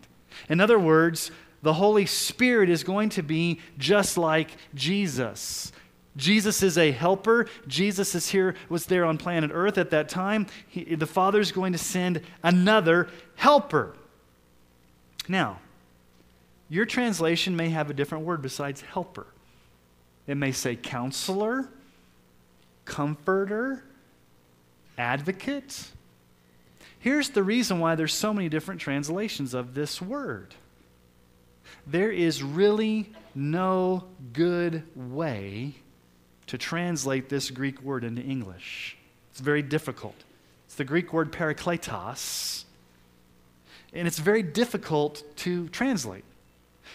In 0.49 0.61
other 0.61 0.79
words, 0.79 1.31
the 1.63 1.73
Holy 1.73 2.07
Spirit 2.07 2.71
is 2.71 2.85
going 2.85 3.11
to 3.11 3.23
be 3.23 3.61
just 3.79 4.17
like 4.17 4.51
Jesus. 4.75 5.73
Jesus 6.17 6.63
is 6.63 6.77
a 6.77 6.91
helper. 6.91 7.47
Jesus 7.67 8.15
is 8.15 8.29
here, 8.29 8.55
was 8.69 8.87
there 8.87 9.05
on 9.05 9.19
planet 9.19 9.51
Earth 9.55 9.79
at 9.79 9.91
that 9.91 10.09
time. 10.09 10.47
He, 10.69 10.95
the 10.95 11.07
Father 11.07 11.41
is 11.41 11.53
going 11.53 11.73
to 11.73 11.79
send 11.79 12.23
another 12.43 13.09
helper. 13.37 13.95
Now, 15.29 15.61
your 16.69 16.85
translation 16.85 17.57
may 17.57 17.71
have 17.71 17.89
a 17.89 17.95
different 17.95 18.25
word 18.25 18.43
besides 18.43 18.81
helper. 18.81 19.27
It 20.27 20.37
may 20.37 20.53
say 20.53 20.77
counselor, 20.77 21.69
comforter, 22.85 23.85
advocate. 24.99 25.89
Here's 26.99 27.31
the 27.31 27.43
reason 27.43 27.79
why 27.79 27.95
there's 27.95 28.13
so 28.13 28.35
many 28.35 28.49
different 28.49 28.81
translations 28.81 29.55
of 29.55 29.75
this 29.75 30.03
word 30.03 30.55
there 31.87 32.11
is 32.11 32.43
really 32.43 33.13
no 33.35 34.05
good 34.33 34.83
way 34.95 35.75
to 36.47 36.59
translate 36.59 37.29
this 37.29 37.51
Greek 37.51 37.81
word 37.83 38.05
into 38.05 38.23
English. 38.23 38.97
It's 39.31 39.41
very 39.41 39.63
difficult. 39.63 40.17
It's 40.67 40.75
the 40.75 40.85
Greek 40.85 41.13
word 41.13 41.33
parakletos, 41.33 42.65
and 43.93 44.07
it's 44.07 44.19
very 44.19 44.43
difficult 44.43 45.23
to 45.37 45.69
translate. 45.69 46.25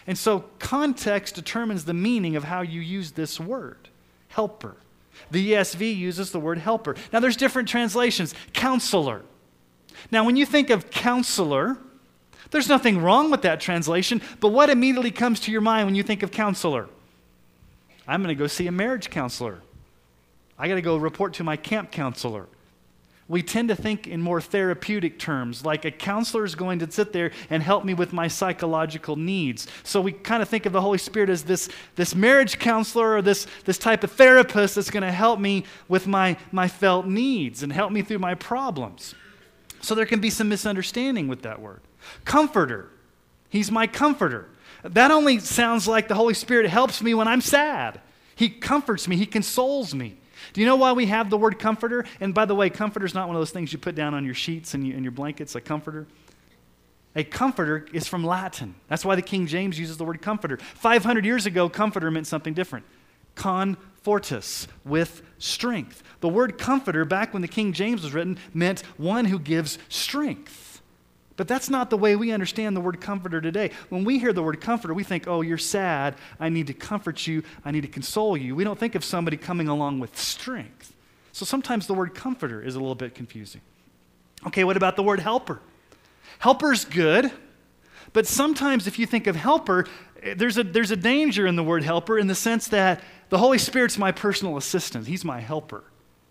And 0.05 0.17
so, 0.17 0.45
context 0.59 1.35
determines 1.35 1.85
the 1.85 1.93
meaning 1.93 2.35
of 2.35 2.43
how 2.43 2.61
you 2.61 2.81
use 2.81 3.11
this 3.11 3.39
word 3.39 3.89
helper. 4.27 4.75
The 5.31 5.53
ESV 5.53 5.95
uses 5.95 6.31
the 6.31 6.39
word 6.39 6.57
helper. 6.57 6.95
Now, 7.11 7.19
there's 7.19 7.37
different 7.37 7.69
translations. 7.69 8.33
Counselor. 8.53 9.21
Now, 10.11 10.25
when 10.25 10.35
you 10.35 10.45
think 10.45 10.69
of 10.69 10.89
counselor, 10.89 11.77
there's 12.53 12.69
nothing 12.69 13.01
wrong 13.01 13.31
with 13.31 13.41
that 13.41 13.59
translation, 13.59 14.21
but 14.39 14.49
what 14.49 14.69
immediately 14.69 15.11
comes 15.11 15.41
to 15.41 15.51
your 15.51 15.59
mind 15.59 15.87
when 15.87 15.95
you 15.95 16.03
think 16.03 16.23
of 16.23 16.31
counselor? 16.31 16.87
I'm 18.07 18.21
going 18.21 18.35
to 18.35 18.39
go 18.39 18.47
see 18.47 18.67
a 18.67 18.71
marriage 18.71 19.09
counselor. 19.09 19.61
I 20.57 20.67
got 20.67 20.75
to 20.75 20.81
go 20.81 20.95
report 20.95 21.33
to 21.35 21.43
my 21.43 21.57
camp 21.57 21.91
counselor. 21.91 22.47
We 23.27 23.41
tend 23.41 23.69
to 23.69 23.75
think 23.75 24.05
in 24.05 24.21
more 24.21 24.39
therapeutic 24.39 25.17
terms, 25.17 25.65
like 25.65 25.85
a 25.85 25.91
counselor 25.91 26.45
is 26.45 26.53
going 26.53 26.79
to 26.79 26.91
sit 26.91 27.11
there 27.11 27.31
and 27.49 27.63
help 27.63 27.85
me 27.85 27.95
with 27.95 28.13
my 28.13 28.27
psychological 28.27 29.15
needs. 29.15 29.67
So 29.83 30.01
we 30.01 30.11
kind 30.11 30.43
of 30.43 30.49
think 30.49 30.65
of 30.67 30.73
the 30.73 30.81
Holy 30.81 30.97
Spirit 30.99 31.29
as 31.29 31.43
this, 31.43 31.69
this 31.95 32.13
marriage 32.13 32.59
counselor 32.59 33.15
or 33.15 33.21
this, 33.21 33.47
this 33.65 33.79
type 33.79 34.03
of 34.03 34.11
therapist 34.11 34.75
that's 34.75 34.91
going 34.91 35.03
to 35.03 35.11
help 35.11 35.39
me 35.39 35.63
with 35.87 36.05
my, 36.05 36.37
my 36.51 36.67
felt 36.67 37.07
needs 37.07 37.63
and 37.63 37.73
help 37.73 37.91
me 37.91 38.03
through 38.03 38.19
my 38.19 38.35
problems. 38.35 39.15
So 39.81 39.95
there 39.95 40.05
can 40.05 40.19
be 40.19 40.29
some 40.29 40.49
misunderstanding 40.49 41.27
with 41.27 41.41
that 41.41 41.61
word. 41.61 41.81
Comforter. 42.25 42.89
He's 43.49 43.71
my 43.71 43.87
comforter. 43.87 44.49
That 44.83 45.11
only 45.11 45.39
sounds 45.39 45.87
like 45.87 46.07
the 46.07 46.15
Holy 46.15 46.33
Spirit 46.33 46.69
helps 46.69 47.01
me 47.01 47.13
when 47.13 47.27
I'm 47.27 47.41
sad. 47.41 48.01
He 48.35 48.49
comforts 48.49 49.07
me, 49.07 49.15
He 49.15 49.25
consoles 49.25 49.93
me. 49.93 50.17
Do 50.51 50.61
you 50.61 50.67
know 50.67 50.75
why 50.75 50.91
we 50.91 51.05
have 51.05 51.29
the 51.29 51.37
word 51.37 51.57
comforter? 51.57 52.05
And 52.19 52.33
by 52.33 52.45
the 52.45 52.55
way, 52.55 52.69
comforter 52.69 53.05
is 53.05 53.13
not 53.13 53.27
one 53.27 53.35
of 53.35 53.39
those 53.39 53.51
things 53.51 53.71
you 53.71 53.79
put 53.79 53.95
down 53.95 54.13
on 54.13 54.25
your 54.25 54.33
sheets 54.33 54.73
and, 54.73 54.85
you, 54.85 54.93
and 54.93 55.03
your 55.03 55.11
blankets, 55.11 55.55
a 55.55 55.61
comforter. 55.61 56.05
A 57.15 57.23
comforter 57.23 57.85
is 57.93 58.07
from 58.07 58.25
Latin. 58.25 58.75
That's 58.87 59.05
why 59.05 59.15
the 59.15 59.21
King 59.21 59.45
James 59.47 59.79
uses 59.79 59.97
the 59.97 60.03
word 60.03 60.21
comforter. 60.21 60.57
500 60.57 61.25
years 61.25 61.45
ago, 61.45 61.69
comforter 61.69 62.09
meant 62.09 62.27
something 62.27 62.53
different. 62.53 62.85
Confortus, 63.35 64.67
with 64.83 65.21
strength. 65.37 66.03
The 66.21 66.29
word 66.29 66.57
comforter, 66.57 67.05
back 67.05 67.33
when 67.33 67.41
the 67.41 67.47
King 67.47 67.73
James 67.73 68.01
was 68.03 68.13
written, 68.13 68.37
meant 68.53 68.81
one 68.97 69.25
who 69.25 69.39
gives 69.39 69.77
strength. 69.89 70.62
But 71.35 71.47
that's 71.47 71.69
not 71.69 71.89
the 71.89 71.97
way 71.97 72.15
we 72.15 72.31
understand 72.31 72.75
the 72.75 72.81
word 72.81 73.01
comforter 73.01 73.41
today. 73.41 73.71
When 73.89 74.03
we 74.03 74.19
hear 74.19 74.33
the 74.33 74.43
word 74.43 74.61
comforter, 74.61 74.93
we 74.93 75.03
think, 75.03 75.27
oh, 75.27 75.41
you're 75.41 75.57
sad. 75.57 76.15
I 76.39 76.49
need 76.49 76.67
to 76.67 76.73
comfort 76.73 77.25
you. 77.25 77.43
I 77.65 77.71
need 77.71 77.81
to 77.81 77.87
console 77.87 78.37
you. 78.37 78.55
We 78.55 78.63
don't 78.63 78.77
think 78.77 78.93
of 78.93 79.03
somebody 79.03 79.37
coming 79.37 79.67
along 79.67 79.99
with 79.99 80.17
strength. 80.17 80.93
So 81.31 81.45
sometimes 81.45 81.87
the 81.87 81.95
word 81.95 82.13
comforter 82.13 82.61
is 82.61 82.75
a 82.75 82.79
little 82.79 82.95
bit 82.95 83.15
confusing. 83.15 83.61
Okay, 84.45 84.63
what 84.63 84.77
about 84.77 84.95
the 84.95 85.03
word 85.03 85.19
helper? 85.19 85.59
Helper's 86.37 86.85
good, 86.85 87.31
but 88.11 88.27
sometimes 88.27 88.85
if 88.85 88.99
you 88.99 89.07
think 89.07 89.25
of 89.25 89.35
helper, 89.35 89.87
eh, 90.21 90.35
there's 90.37 90.57
a, 90.57 90.63
there's 90.63 90.91
a 90.91 90.95
danger 90.95 91.47
in 91.47 91.55
the 91.55 91.63
word 91.63 91.83
helper 91.83 92.19
in 92.19 92.27
the 92.27 92.35
sense 92.35 92.67
that 92.67 93.01
the 93.29 93.37
Holy 93.37 93.57
Spirit's 93.57 93.97
my 93.97 94.11
personal 94.11 94.57
assistant, 94.57 95.07
He's 95.07 95.25
my 95.25 95.39
helper 95.39 95.83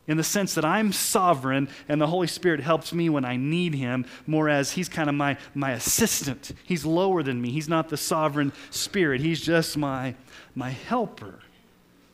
in 0.08 0.16
the 0.16 0.24
sense 0.24 0.54
that 0.54 0.64
I'm 0.64 0.92
sovereign 0.92 1.68
and 1.88 2.00
the 2.00 2.06
Holy 2.06 2.26
Spirit 2.26 2.60
helps 2.60 2.92
me 2.92 3.08
when 3.08 3.24
I 3.24 3.36
need 3.36 3.74
Him, 3.74 4.04
more 4.26 4.48
as 4.48 4.72
He's 4.72 4.88
kind 4.88 5.08
of 5.08 5.14
my, 5.14 5.36
my 5.54 5.72
assistant. 5.72 6.52
He's 6.64 6.84
lower 6.84 7.22
than 7.22 7.40
me. 7.40 7.50
He's 7.50 7.68
not 7.68 7.88
the 7.88 7.96
sovereign 7.96 8.52
Spirit, 8.70 9.20
He's 9.20 9.40
just 9.40 9.76
my, 9.76 10.14
my 10.54 10.70
helper. 10.70 11.38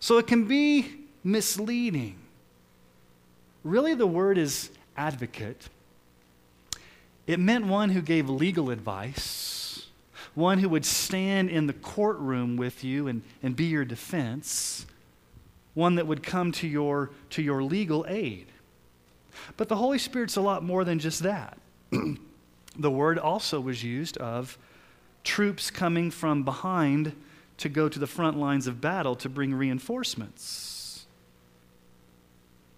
So 0.00 0.18
it 0.18 0.26
can 0.26 0.46
be 0.46 0.94
misleading. 1.24 2.16
Really, 3.64 3.94
the 3.94 4.06
word 4.06 4.38
is 4.38 4.70
advocate. 4.96 5.68
It 7.26 7.40
meant 7.40 7.66
one 7.66 7.90
who 7.90 8.00
gave 8.00 8.28
legal 8.28 8.70
advice, 8.70 9.86
one 10.34 10.58
who 10.58 10.68
would 10.68 10.86
stand 10.86 11.50
in 11.50 11.66
the 11.66 11.72
courtroom 11.72 12.56
with 12.56 12.84
you 12.84 13.08
and, 13.08 13.22
and 13.42 13.56
be 13.56 13.64
your 13.64 13.84
defense 13.84 14.86
one 15.78 15.94
that 15.94 16.08
would 16.08 16.24
come 16.24 16.50
to 16.50 16.66
your, 16.66 17.08
to 17.30 17.40
your 17.40 17.62
legal 17.62 18.04
aid. 18.08 18.46
But 19.56 19.68
the 19.68 19.76
Holy 19.76 19.98
Spirit's 19.98 20.34
a 20.34 20.40
lot 20.40 20.64
more 20.64 20.82
than 20.82 20.98
just 20.98 21.22
that. 21.22 21.56
the 22.76 22.90
word 22.90 23.16
also 23.16 23.60
was 23.60 23.84
used 23.84 24.16
of 24.16 24.58
troops 25.22 25.70
coming 25.70 26.10
from 26.10 26.42
behind 26.42 27.14
to 27.58 27.68
go 27.68 27.88
to 27.88 27.96
the 27.96 28.08
front 28.08 28.36
lines 28.36 28.66
of 28.66 28.80
battle 28.80 29.14
to 29.14 29.28
bring 29.28 29.54
reinforcements. 29.54 31.06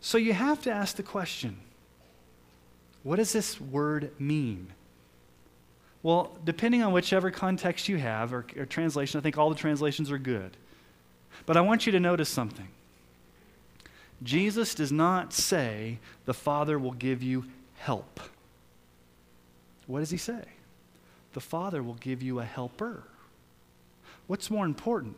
So 0.03 0.19
you 0.19 0.35
have 0.35 0.61
to 0.63 0.71
ask 0.71 0.97
the 0.97 1.03
question 1.03 1.57
what 3.03 3.17
does 3.17 3.33
this 3.33 3.59
word 3.59 4.11
mean? 4.19 4.75
Well, 6.03 6.37
depending 6.45 6.83
on 6.83 6.93
whichever 6.93 7.31
context 7.31 7.89
you 7.89 7.97
have 7.97 8.35
or, 8.35 8.45
or 8.59 8.67
translation, 8.67 9.19
I 9.19 9.23
think 9.23 9.39
all 9.39 9.49
the 9.49 9.57
translations 9.57 10.11
are 10.11 10.19
good. 10.19 10.55
But 11.47 11.57
I 11.57 11.63
want 11.63 11.87
you 11.87 11.93
to 11.93 12.01
notice 12.01 12.29
something. 12.29 12.69
Jesus 14.23 14.75
does 14.75 14.93
not 14.93 15.33
say 15.33 15.99
the 16.27 16.35
Father 16.35 16.79
will 16.79 16.93
give 16.93 17.23
you 17.23 17.47
help. 17.79 18.21
What 19.87 20.01
does 20.01 20.11
he 20.11 20.19
say? 20.19 20.45
The 21.33 21.41
Father 21.41 21.83
will 21.83 21.95
give 21.95 22.23
you 22.23 22.41
a 22.41 22.45
helper. 22.45 23.05
What's 24.27 24.51
more 24.51 24.65
important? 24.65 25.17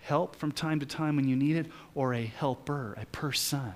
Help 0.00 0.36
from 0.36 0.52
time 0.52 0.80
to 0.80 0.86
time 0.86 1.16
when 1.16 1.28
you 1.28 1.36
need 1.36 1.56
it, 1.56 1.66
or 1.94 2.12
a 2.12 2.24
helper, 2.24 2.96
a 3.00 3.06
person? 3.06 3.72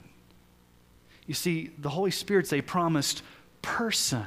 You 1.26 1.34
see, 1.34 1.70
the 1.78 1.88
Holy 1.88 2.10
Spirit's 2.10 2.52
a 2.52 2.60
promised 2.60 3.22
person. 3.62 4.26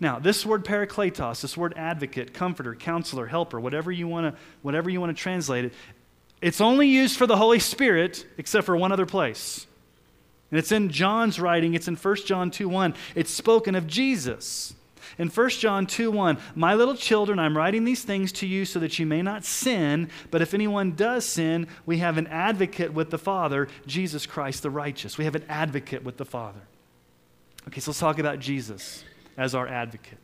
Now, 0.00 0.18
this 0.18 0.44
word 0.44 0.64
parakletos, 0.64 1.40
this 1.40 1.56
word 1.56 1.74
advocate, 1.76 2.34
comforter, 2.34 2.74
counselor, 2.74 3.26
helper, 3.26 3.60
whatever 3.60 3.92
you 3.92 4.08
want 4.08 4.34
to 4.34 4.40
whatever 4.62 4.90
you 4.90 5.00
want 5.00 5.16
to 5.16 5.20
translate 5.20 5.66
it, 5.66 5.72
it's 6.44 6.60
only 6.60 6.86
used 6.86 7.16
for 7.16 7.26
the 7.26 7.38
Holy 7.38 7.58
Spirit 7.58 8.26
except 8.36 8.66
for 8.66 8.76
one 8.76 8.92
other 8.92 9.06
place. 9.06 9.66
And 10.50 10.58
it's 10.58 10.72
in 10.72 10.90
John's 10.90 11.40
writing, 11.40 11.72
it's 11.72 11.88
in 11.88 11.96
1 11.96 12.16
John 12.26 12.50
2 12.50 12.68
1. 12.68 12.94
It's 13.14 13.30
spoken 13.30 13.74
of 13.74 13.86
Jesus. 13.86 14.74
In 15.16 15.28
1 15.28 15.48
John 15.48 15.86
2 15.86 16.10
1, 16.10 16.36
My 16.54 16.74
little 16.74 16.96
children, 16.96 17.38
I'm 17.38 17.56
writing 17.56 17.84
these 17.84 18.04
things 18.04 18.30
to 18.32 18.46
you 18.46 18.66
so 18.66 18.78
that 18.80 18.98
you 18.98 19.06
may 19.06 19.22
not 19.22 19.46
sin, 19.46 20.10
but 20.30 20.42
if 20.42 20.52
anyone 20.52 20.92
does 20.92 21.24
sin, 21.24 21.66
we 21.86 21.98
have 21.98 22.18
an 22.18 22.26
advocate 22.26 22.92
with 22.92 23.08
the 23.08 23.16
Father, 23.16 23.66
Jesus 23.86 24.26
Christ 24.26 24.62
the 24.62 24.70
righteous. 24.70 25.16
We 25.16 25.24
have 25.24 25.36
an 25.36 25.46
advocate 25.48 26.04
with 26.04 26.18
the 26.18 26.26
Father. 26.26 26.60
Okay, 27.68 27.80
so 27.80 27.90
let's 27.90 28.00
talk 28.00 28.18
about 28.18 28.38
Jesus 28.38 29.02
as 29.38 29.54
our 29.54 29.66
advocate. 29.66 30.18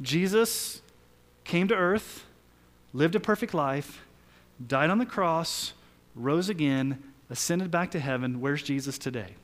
Jesus 0.00 0.80
came 1.44 1.68
to 1.68 1.74
earth, 1.74 2.24
lived 2.94 3.14
a 3.14 3.20
perfect 3.20 3.52
life, 3.52 4.00
died 4.66 4.90
on 4.90 4.98
the 4.98 5.06
cross, 5.06 5.72
rose 6.14 6.48
again, 6.48 7.02
ascended 7.28 7.70
back 7.70 7.90
to 7.92 8.00
heaven. 8.00 8.40
Where's 8.40 8.62
Jesus 8.62 8.98
today? 8.98 9.36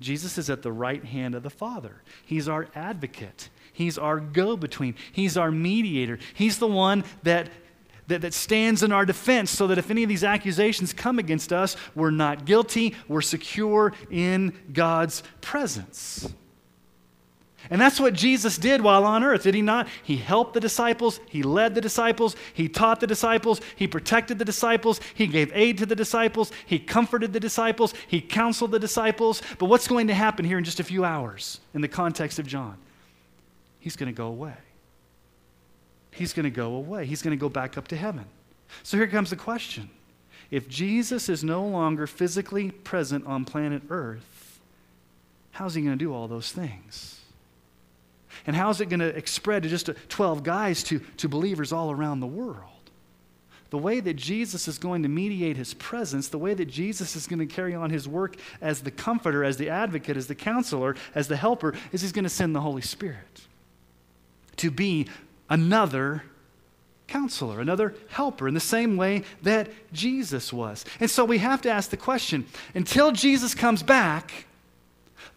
Jesus 0.00 0.38
is 0.38 0.48
at 0.48 0.62
the 0.62 0.72
right 0.72 1.04
hand 1.04 1.34
of 1.34 1.42
the 1.42 1.50
Father. 1.50 2.02
He's 2.24 2.48
our 2.48 2.68
advocate. 2.74 3.50
He's 3.72 3.98
our 3.98 4.18
go 4.18 4.56
between. 4.56 4.94
He's 5.12 5.36
our 5.36 5.50
mediator. 5.50 6.18
He's 6.34 6.58
the 6.58 6.66
one 6.66 7.04
that, 7.22 7.50
that, 8.08 8.22
that, 8.22 8.32
stands 8.32 8.82
in 8.82 8.92
our 8.92 9.04
defense 9.04 9.50
so 9.50 9.66
that 9.66 9.78
if 9.78 9.90
any 9.90 10.02
of 10.02 10.08
these 10.08 10.24
accusations 10.24 10.92
come 10.94 11.18
against 11.18 11.52
us, 11.52 11.76
we're 11.94 12.10
not 12.10 12.46
guilty. 12.46 12.94
We're 13.08 13.20
secure 13.20 13.92
in 14.10 14.56
God's 14.72 15.22
presence. 15.42 16.32
And 17.70 17.80
that's 17.80 18.00
what 18.00 18.14
Jesus 18.14 18.58
did 18.58 18.80
while 18.80 19.04
on 19.04 19.22
earth, 19.22 19.44
did 19.44 19.54
he 19.54 19.62
not? 19.62 19.86
He 20.02 20.16
helped 20.16 20.54
the 20.54 20.60
disciples, 20.60 21.20
he 21.28 21.44
led 21.44 21.76
the 21.76 21.80
disciples, 21.80 22.34
he 22.52 22.68
taught 22.68 22.98
the 22.98 23.06
disciples, 23.06 23.60
he 23.76 23.86
protected 23.86 24.40
the 24.40 24.44
disciples, 24.44 25.00
he 25.14 25.28
gave 25.28 25.52
aid 25.54 25.78
to 25.78 25.86
the 25.86 25.94
disciples, 25.94 26.50
he 26.66 26.80
comforted 26.80 27.32
the 27.32 27.38
disciples, 27.38 27.94
he 28.08 28.20
counseled 28.20 28.72
the 28.72 28.80
disciples. 28.80 29.40
But 29.58 29.66
what's 29.66 29.86
going 29.86 30.08
to 30.08 30.14
happen 30.14 30.44
here 30.44 30.58
in 30.58 30.64
just 30.64 30.80
a 30.80 30.84
few 30.84 31.04
hours 31.04 31.60
in 31.72 31.80
the 31.80 31.88
context 31.88 32.40
of 32.40 32.46
John? 32.46 32.76
He's 33.78 33.94
going 33.94 34.12
to 34.12 34.16
go 34.16 34.26
away. 34.26 34.56
He's 36.10 36.32
going 36.32 36.44
to 36.44 36.50
go 36.50 36.74
away. 36.74 37.06
He's 37.06 37.22
going 37.22 37.38
to 37.38 37.40
go 37.40 37.48
back 37.48 37.78
up 37.78 37.86
to 37.88 37.96
heaven. 37.96 38.24
So 38.82 38.96
here 38.96 39.06
comes 39.06 39.30
the 39.30 39.36
question 39.36 39.90
If 40.50 40.68
Jesus 40.68 41.28
is 41.28 41.44
no 41.44 41.64
longer 41.64 42.08
physically 42.08 42.72
present 42.72 43.24
on 43.26 43.44
planet 43.44 43.82
Earth, 43.90 44.58
how's 45.52 45.74
he 45.74 45.82
going 45.82 45.96
to 45.96 46.04
do 46.04 46.12
all 46.12 46.26
those 46.26 46.50
things? 46.50 47.19
And 48.46 48.56
how 48.56 48.70
is 48.70 48.80
it 48.80 48.88
going 48.88 49.00
to 49.00 49.26
spread 49.26 49.62
to 49.64 49.68
just 49.68 49.90
12 50.08 50.42
guys 50.42 50.82
to, 50.84 51.00
to 51.18 51.28
believers 51.28 51.72
all 51.72 51.90
around 51.90 52.20
the 52.20 52.26
world? 52.26 52.66
The 53.70 53.78
way 53.78 54.00
that 54.00 54.14
Jesus 54.14 54.66
is 54.66 54.78
going 54.78 55.04
to 55.04 55.08
mediate 55.08 55.56
his 55.56 55.74
presence, 55.74 56.28
the 56.28 56.38
way 56.38 56.54
that 56.54 56.66
Jesus 56.66 57.14
is 57.14 57.28
going 57.28 57.38
to 57.38 57.46
carry 57.46 57.74
on 57.74 57.90
his 57.90 58.08
work 58.08 58.36
as 58.60 58.80
the 58.80 58.90
comforter, 58.90 59.44
as 59.44 59.56
the 59.56 59.70
advocate, 59.70 60.16
as 60.16 60.26
the 60.26 60.34
counselor, 60.34 60.96
as 61.14 61.28
the 61.28 61.36
helper, 61.36 61.74
is 61.92 62.02
he's 62.02 62.12
going 62.12 62.24
to 62.24 62.28
send 62.28 62.54
the 62.54 62.60
Holy 62.60 62.82
Spirit 62.82 63.42
to 64.56 64.70
be 64.70 65.06
another 65.48 66.24
counselor, 67.06 67.60
another 67.60 67.94
helper, 68.08 68.48
in 68.48 68.54
the 68.54 68.60
same 68.60 68.96
way 68.96 69.22
that 69.42 69.68
Jesus 69.92 70.52
was. 70.52 70.84
And 71.00 71.10
so 71.10 71.24
we 71.24 71.38
have 71.38 71.62
to 71.62 71.70
ask 71.70 71.90
the 71.90 71.96
question 71.96 72.46
until 72.74 73.12
Jesus 73.12 73.54
comes 73.54 73.82
back, 73.82 74.46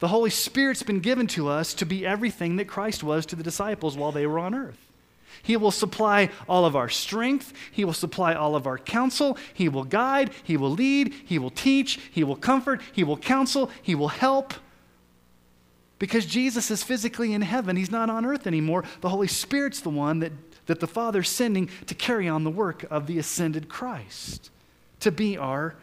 the 0.03 0.09
Holy 0.09 0.31
Spirit's 0.31 0.83
been 0.83 0.99
given 0.99 1.27
to 1.27 1.47
us 1.47 1.73
to 1.75 1.85
be 1.85 2.05
everything 2.05 2.57
that 2.57 2.67
Christ 2.67 3.05
was 3.05 3.25
to 3.25 3.37
the 3.37 3.41
disciples 3.41 3.95
while 3.95 4.11
they 4.11 4.27
were 4.27 4.37
on 4.37 4.53
earth. 4.53 4.91
He 5.41 5.55
will 5.55 5.71
supply 5.71 6.29
all 6.45 6.65
of 6.65 6.75
our 6.75 6.89
strength. 6.89 7.53
He 7.71 7.85
will 7.85 7.93
supply 7.93 8.33
all 8.33 8.57
of 8.57 8.67
our 8.67 8.77
counsel. 8.77 9.37
He 9.53 9.69
will 9.69 9.85
guide. 9.85 10.31
He 10.43 10.57
will 10.57 10.71
lead. 10.71 11.13
He 11.23 11.39
will 11.39 11.51
teach. 11.51 12.01
He 12.11 12.25
will 12.25 12.35
comfort. 12.35 12.81
He 12.91 13.05
will 13.05 13.15
counsel. 13.15 13.71
He 13.81 13.95
will 13.95 14.09
help. 14.09 14.53
Because 15.99 16.25
Jesus 16.25 16.69
is 16.69 16.83
physically 16.83 17.33
in 17.33 17.41
heaven, 17.41 17.77
He's 17.77 17.89
not 17.89 18.09
on 18.09 18.25
earth 18.25 18.45
anymore. 18.45 18.83
The 18.99 19.07
Holy 19.07 19.29
Spirit's 19.29 19.79
the 19.79 19.89
one 19.89 20.19
that, 20.19 20.33
that 20.65 20.81
the 20.81 20.85
Father's 20.85 21.29
sending 21.29 21.69
to 21.85 21.95
carry 21.95 22.27
on 22.27 22.43
the 22.43 22.51
work 22.51 22.83
of 22.91 23.07
the 23.07 23.19
ascended 23.19 23.69
Christ, 23.69 24.51
to 24.99 25.13
be 25.13 25.37
our 25.37 25.75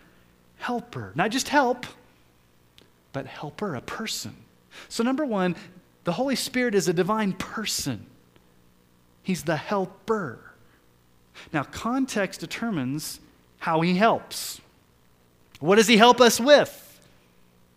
helper. 0.58 1.12
Not 1.14 1.30
just 1.30 1.48
help, 1.48 1.86
but 3.12 3.26
helper, 3.26 3.74
a 3.74 3.80
person. 3.80 4.36
So, 4.88 5.02
number 5.02 5.24
one, 5.24 5.56
the 6.04 6.12
Holy 6.12 6.36
Spirit 6.36 6.74
is 6.74 6.88
a 6.88 6.92
divine 6.92 7.32
person, 7.32 8.06
He's 9.22 9.44
the 9.44 9.56
helper. 9.56 10.38
Now, 11.52 11.62
context 11.62 12.40
determines 12.40 13.20
how 13.58 13.80
He 13.80 13.94
helps. 13.94 14.60
What 15.60 15.76
does 15.76 15.86
He 15.86 15.96
help 15.96 16.20
us 16.20 16.40
with? 16.40 16.86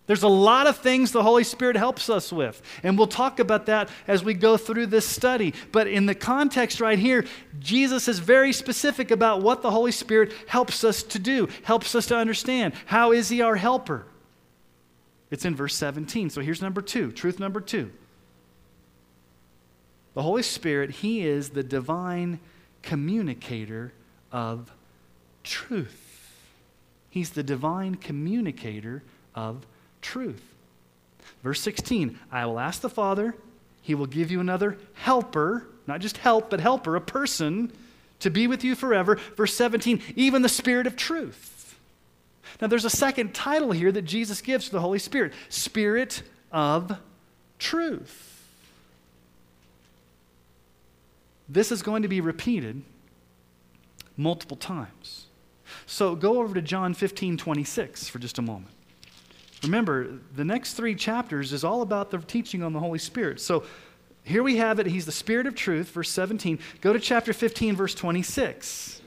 There's 0.06 0.24
a 0.24 0.28
lot 0.28 0.68
of 0.68 0.78
things 0.78 1.12
the 1.12 1.24
Holy 1.24 1.46
Spirit 1.46 1.78
helps 1.78 2.10
us 2.10 2.32
with. 2.34 2.62
And 2.84 2.98
we'll 2.98 3.08
talk 3.08 3.40
about 3.40 3.68
that 3.68 3.88
as 4.06 4.24
we 4.24 4.34
go 4.34 4.58
through 4.58 4.88
this 4.88 5.08
study. 5.08 5.54
But 5.72 5.88
in 5.88 6.06
the 6.06 6.16
context 6.16 6.82
right 6.82 7.00
here, 7.00 7.26
Jesus 7.60 8.10
is 8.10 8.20
very 8.20 8.52
specific 8.52 9.12
about 9.12 9.42
what 9.42 9.62
the 9.62 9.72
Holy 9.72 9.94
Spirit 9.94 10.34
helps 10.48 10.84
us 10.84 11.04
to 11.04 11.20
do, 11.20 11.48
helps 11.64 11.96
us 11.96 12.08
to 12.08 12.18
understand. 12.18 12.74
How 12.86 13.14
is 13.14 13.30
He 13.30 13.42
our 13.42 13.56
helper? 13.56 14.06
It's 15.32 15.46
in 15.46 15.56
verse 15.56 15.76
17. 15.76 16.30
So 16.30 16.42
here's 16.42 16.62
number 16.62 16.82
two 16.82 17.12
truth 17.12 17.40
number 17.40 17.62
two. 17.62 17.92
The 20.14 20.22
Holy 20.22 20.44
Spirit, 20.44 20.92
He 20.92 21.26
is 21.26 21.50
the 21.50 21.64
divine 21.64 22.40
communicator 22.82 23.94
of 24.32 24.72
truth. 25.44 26.00
He's 27.10 27.32
the 27.32 27.44
divine 27.44 27.96
communicator 27.96 29.04
of 29.36 29.66
truth. 30.02 30.44
Verse 31.44 31.62
16 31.62 32.20
I 32.32 32.46
will 32.46 32.60
ask 32.60 32.82
the 32.82 32.90
Father, 32.90 33.36
He 33.82 33.96
will 33.96 34.06
give 34.06 34.32
you 34.32 34.40
another 34.40 34.78
helper, 34.94 35.68
not 35.88 36.00
just 36.00 36.18
help, 36.18 36.50
but 36.50 36.60
helper, 36.60 36.96
a 36.96 37.02
person 37.02 37.72
to 38.20 38.30
be 38.30 38.48
with 38.48 38.64
you 38.64 38.76
forever. 38.76 39.20
Verse 39.36 39.54
17 39.54 40.02
even 40.16 40.42
the 40.42 40.50
Spirit 40.50 40.88
of 40.88 40.96
truth 40.96 41.63
now, 42.62 42.68
there's 42.68 42.86
a 42.86 42.90
second 42.90 43.34
title 43.34 43.72
here 43.72 43.92
that 43.92 44.04
Jesus 44.04 44.42
gives 44.42 44.66
to 44.66 44.72
the 44.72 44.80
Holy 44.80 45.00
Spirit 45.00 45.34
Spirit 45.50 46.24
of 46.52 46.98
Truth. 47.60 48.30
This 51.50 51.72
is 51.72 51.82
going 51.82 52.04
to 52.04 52.08
be 52.08 52.22
repeated 52.22 52.82
multiple 54.16 54.58
times. 54.58 55.28
So 55.86 56.16
go 56.16 56.40
over 56.40 56.54
to 56.54 56.62
John 56.62 56.94
15 56.94 57.38
26 57.38 58.10
for 58.10 58.20
just 58.20 58.38
a 58.38 58.42
moment. 58.42 58.74
Remember, 59.64 60.20
the 60.36 60.44
next 60.44 60.74
three 60.74 60.94
chapters 60.94 61.54
is 61.54 61.64
all 61.64 61.82
about 61.82 62.12
the 62.12 62.18
teaching 62.20 62.64
on 62.64 62.74
the 62.74 62.80
Holy 62.80 63.00
Spirit. 63.00 63.40
So 63.40 63.64
here 64.24 64.44
we 64.44 64.58
have 64.58 64.80
it. 64.80 64.88
He's 64.88 65.06
the 65.06 65.12
Spirit 65.12 65.48
of 65.48 65.56
truth, 65.56 65.90
verse 65.90 66.10
17. 66.10 66.60
Go 66.82 66.94
to 66.94 67.00
chapter 67.00 67.34
15, 67.34 67.76
verse 67.76 67.96
26. 67.96 69.02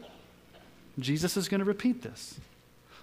Jesus 0.99 1.37
is 1.37 1.49
going 1.49 1.59
to 1.59 1.65
repeat 1.65 2.03
this. 2.03 2.41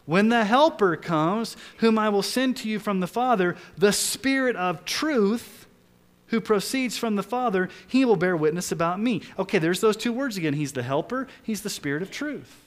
When 0.05 0.29
the 0.29 0.43
Helper 0.43 0.95
comes, 0.95 1.55
whom 1.77 1.97
I 1.97 2.09
will 2.09 2.23
send 2.23 2.57
to 2.57 2.69
you 2.69 2.79
from 2.79 2.99
the 2.99 3.07
Father, 3.07 3.55
the 3.77 3.93
Spirit 3.93 4.55
of 4.55 4.83
truth, 4.85 5.65
who 6.27 6.41
proceeds 6.41 6.97
from 6.97 7.15
the 7.15 7.23
Father, 7.23 7.69
he 7.87 8.03
will 8.03 8.15
bear 8.15 8.35
witness 8.35 8.71
about 8.71 8.99
me. 8.99 9.21
Okay, 9.39 9.59
there's 9.59 9.81
those 9.81 9.95
two 9.95 10.11
words 10.11 10.35
again. 10.35 10.53
He's 10.53 10.73
the 10.73 10.83
Helper, 10.83 11.27
he's 11.41 11.61
the 11.61 11.69
Spirit 11.69 12.01
of 12.01 12.11
truth. 12.11 12.59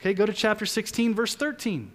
Okay, 0.00 0.14
go 0.14 0.26
to 0.26 0.32
chapter 0.32 0.66
16, 0.66 1.14
verse 1.14 1.34
13 1.34 1.92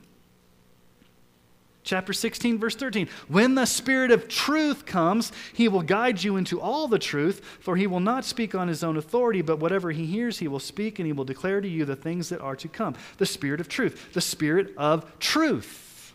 chapter 1.88 2.14
16, 2.14 2.60
verse 2.60 2.76
13. 2.76 3.08
When 3.28 3.56
the 3.56 3.66
Spirit 3.66 4.12
of 4.12 4.28
truth 4.28 4.86
comes, 4.86 5.32
he 5.54 5.68
will 5.68 5.82
guide 5.82 6.22
you 6.22 6.36
into 6.36 6.62
all 6.62 6.88
the 6.88 7.00
truth, 7.00 7.42
for 7.60 7.78
he 7.78 7.88
will 7.88 8.02
not 8.02 8.26
speak 8.26 8.54
on 8.54 8.68
his 8.68 8.84
own 8.84 8.98
authority, 8.98 9.42
but 9.42 9.60
whatever 9.60 9.92
he 9.92 10.06
hears, 10.06 10.38
he 10.38 10.48
will 10.48 10.60
speak, 10.60 11.00
and 11.00 11.08
he 11.08 11.14
will 11.14 11.24
declare 11.24 11.62
to 11.62 11.68
you 11.68 11.86
the 11.86 11.96
things 11.96 12.30
that 12.30 12.42
are 12.42 12.58
to 12.58 12.68
come. 12.68 12.96
The 13.18 13.26
Spirit 13.26 13.62
of 13.62 13.70
truth, 13.70 14.14
the 14.14 14.22
Spirit 14.22 14.74
of 14.78 15.18
truth. 15.20 16.14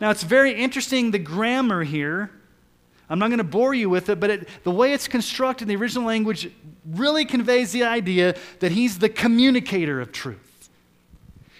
Now, 0.00 0.10
it's 0.10 0.22
very 0.22 0.52
interesting 0.52 1.10
the 1.10 1.18
grammar 1.18 1.82
here. 1.82 2.30
I'm 3.08 3.18
not 3.18 3.28
going 3.28 3.38
to 3.38 3.44
bore 3.44 3.74
you 3.74 3.90
with 3.90 4.08
it, 4.08 4.20
but 4.20 4.30
it, 4.30 4.48
the 4.62 4.70
way 4.70 4.92
it's 4.92 5.08
constructed 5.08 5.64
in 5.64 5.68
the 5.68 5.82
original 5.82 6.06
language 6.06 6.50
really 6.86 7.24
conveys 7.24 7.72
the 7.72 7.84
idea 7.84 8.36
that 8.60 8.72
he's 8.72 8.98
the 8.98 9.08
communicator 9.08 10.00
of 10.00 10.12
truth. 10.12 10.49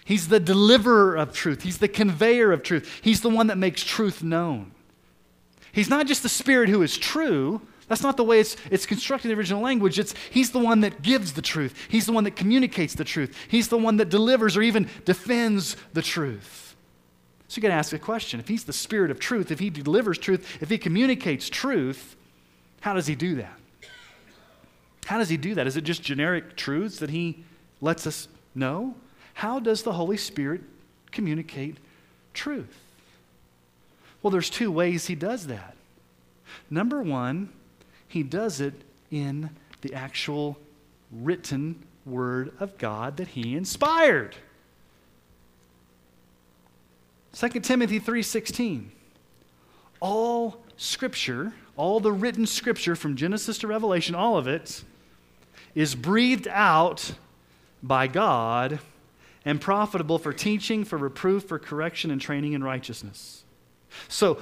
He's 0.05 0.29
the 0.29 0.41
deliverer 0.41 1.17
of 1.17 1.33
truth. 1.33 1.63
He's 1.63 1.79
the 1.79 1.89
conveyor 1.89 2.53
of 2.53 2.63
truth. 2.63 3.01
He's 3.03 3.21
the 3.21 3.31
one 3.31 3.47
that 3.49 3.59
makes 3.59 3.85
truth 3.85 4.23
known. 4.23 4.73
He's 5.73 5.91
not 5.91 6.07
just 6.07 6.23
the 6.23 6.29
Spirit 6.29 6.69
who 6.69 6.83
is 6.83 6.99
true. 6.99 7.61
That's 7.87 8.03
not 8.03 8.17
the 8.17 8.25
way 8.25 8.41
it's, 8.41 8.57
it's 8.71 8.87
constructed 8.87 9.29
in 9.29 9.35
the 9.35 9.39
original 9.39 9.63
language. 9.63 9.99
It's, 9.99 10.15
he's 10.31 10.51
the 10.51 10.59
one 10.59 10.81
that 10.81 11.03
gives 11.03 11.33
the 11.33 11.43
truth. 11.43 11.75
He's 11.89 12.07
the 12.07 12.13
one 12.13 12.25
that 12.25 12.37
communicates 12.37 12.95
the 12.95 13.05
truth. 13.05 13.37
He's 13.49 13.69
the 13.69 13.79
one 13.79 13.97
that 13.99 14.09
delivers 14.09 14.57
or 14.57 14.63
even 14.63 14.89
defends 15.05 15.77
the 15.93 16.03
truth. 16.03 16.77
So 17.49 17.59
you 17.59 17.63
got 17.63 17.69
to 17.69 17.75
ask 17.75 17.93
a 17.93 17.99
question. 17.99 18.39
If 18.39 18.47
he's 18.47 18.65
the 18.65 18.73
Spirit 18.73 19.11
of 19.11 19.19
truth, 19.19 19.51
if 19.51 19.59
he 19.59 19.71
delivers 19.71 20.19
truth, 20.19 20.59
if 20.61 20.71
he 20.71 20.79
communicates 20.79 21.49
truth, 21.49 22.17
How 22.81 22.95
does 22.95 23.07
he 23.07 23.15
do 23.15 23.37
that? 23.37 23.59
How 25.07 25.19
does 25.19 25.29
he 25.29 25.37
do 25.37 25.55
that? 25.55 25.67
Is 25.67 25.77
it 25.77 25.83
just 25.83 26.03
generic 26.03 26.57
truths 26.57 26.99
that 26.99 27.11
he 27.11 27.45
lets 27.81 28.07
us 28.07 28.29
know? 28.55 28.95
How 29.41 29.59
does 29.59 29.85
the 29.85 29.95
Holy 29.95 30.19
Spirit 30.19 30.61
communicate 31.13 31.79
truth? 32.35 32.79
Well, 34.21 34.31
there's 34.31 34.51
two 34.51 34.71
ways 34.71 35.07
he 35.07 35.15
does 35.15 35.47
that. 35.47 35.77
Number 36.69 37.01
one, 37.01 37.49
he 38.07 38.23
does 38.23 38.61
it 38.61 38.75
in 39.11 39.49
the 39.81 39.95
actual 39.95 40.59
written 41.11 41.83
word 42.05 42.53
of 42.61 42.77
God 42.77 43.17
that 43.17 43.29
he 43.29 43.57
inspired. 43.57 44.37
2 47.33 47.49
Timothy 47.61 47.99
3:16 47.99 48.91
All 50.01 50.63
scripture, 50.77 51.55
all 51.77 51.99
the 51.99 52.13
written 52.13 52.45
scripture 52.45 52.95
from 52.95 53.17
Genesis 53.17 53.57
to 53.61 53.67
Revelation, 53.67 54.15
all 54.15 54.37
of 54.37 54.47
it 54.47 54.85
is 55.75 55.95
breathed 55.95 56.47
out 56.49 57.15
by 57.83 58.07
God 58.07 58.81
and 59.45 59.61
profitable 59.61 60.19
for 60.19 60.33
teaching, 60.33 60.85
for 60.85 60.99
reproof, 60.99 61.45
for 61.45 61.59
correction 61.59 62.11
and 62.11 62.21
training 62.21 62.53
in 62.53 62.63
righteousness. 62.63 63.45
So, 64.09 64.39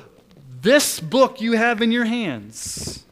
this 0.60 0.98
book 0.98 1.40
you 1.40 1.52
have 1.52 1.82
in 1.82 1.92
your 1.92 2.04
hands 2.04 3.04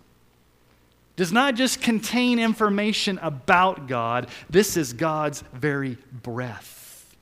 does 1.17 1.33
not 1.33 1.55
just 1.55 1.81
contain 1.81 2.39
information 2.39 3.19
about 3.23 3.87
God, 3.89 4.29
this 4.51 4.77
is 4.77 4.93
God's 4.93 5.43
very 5.53 5.97
breath. 6.23 7.17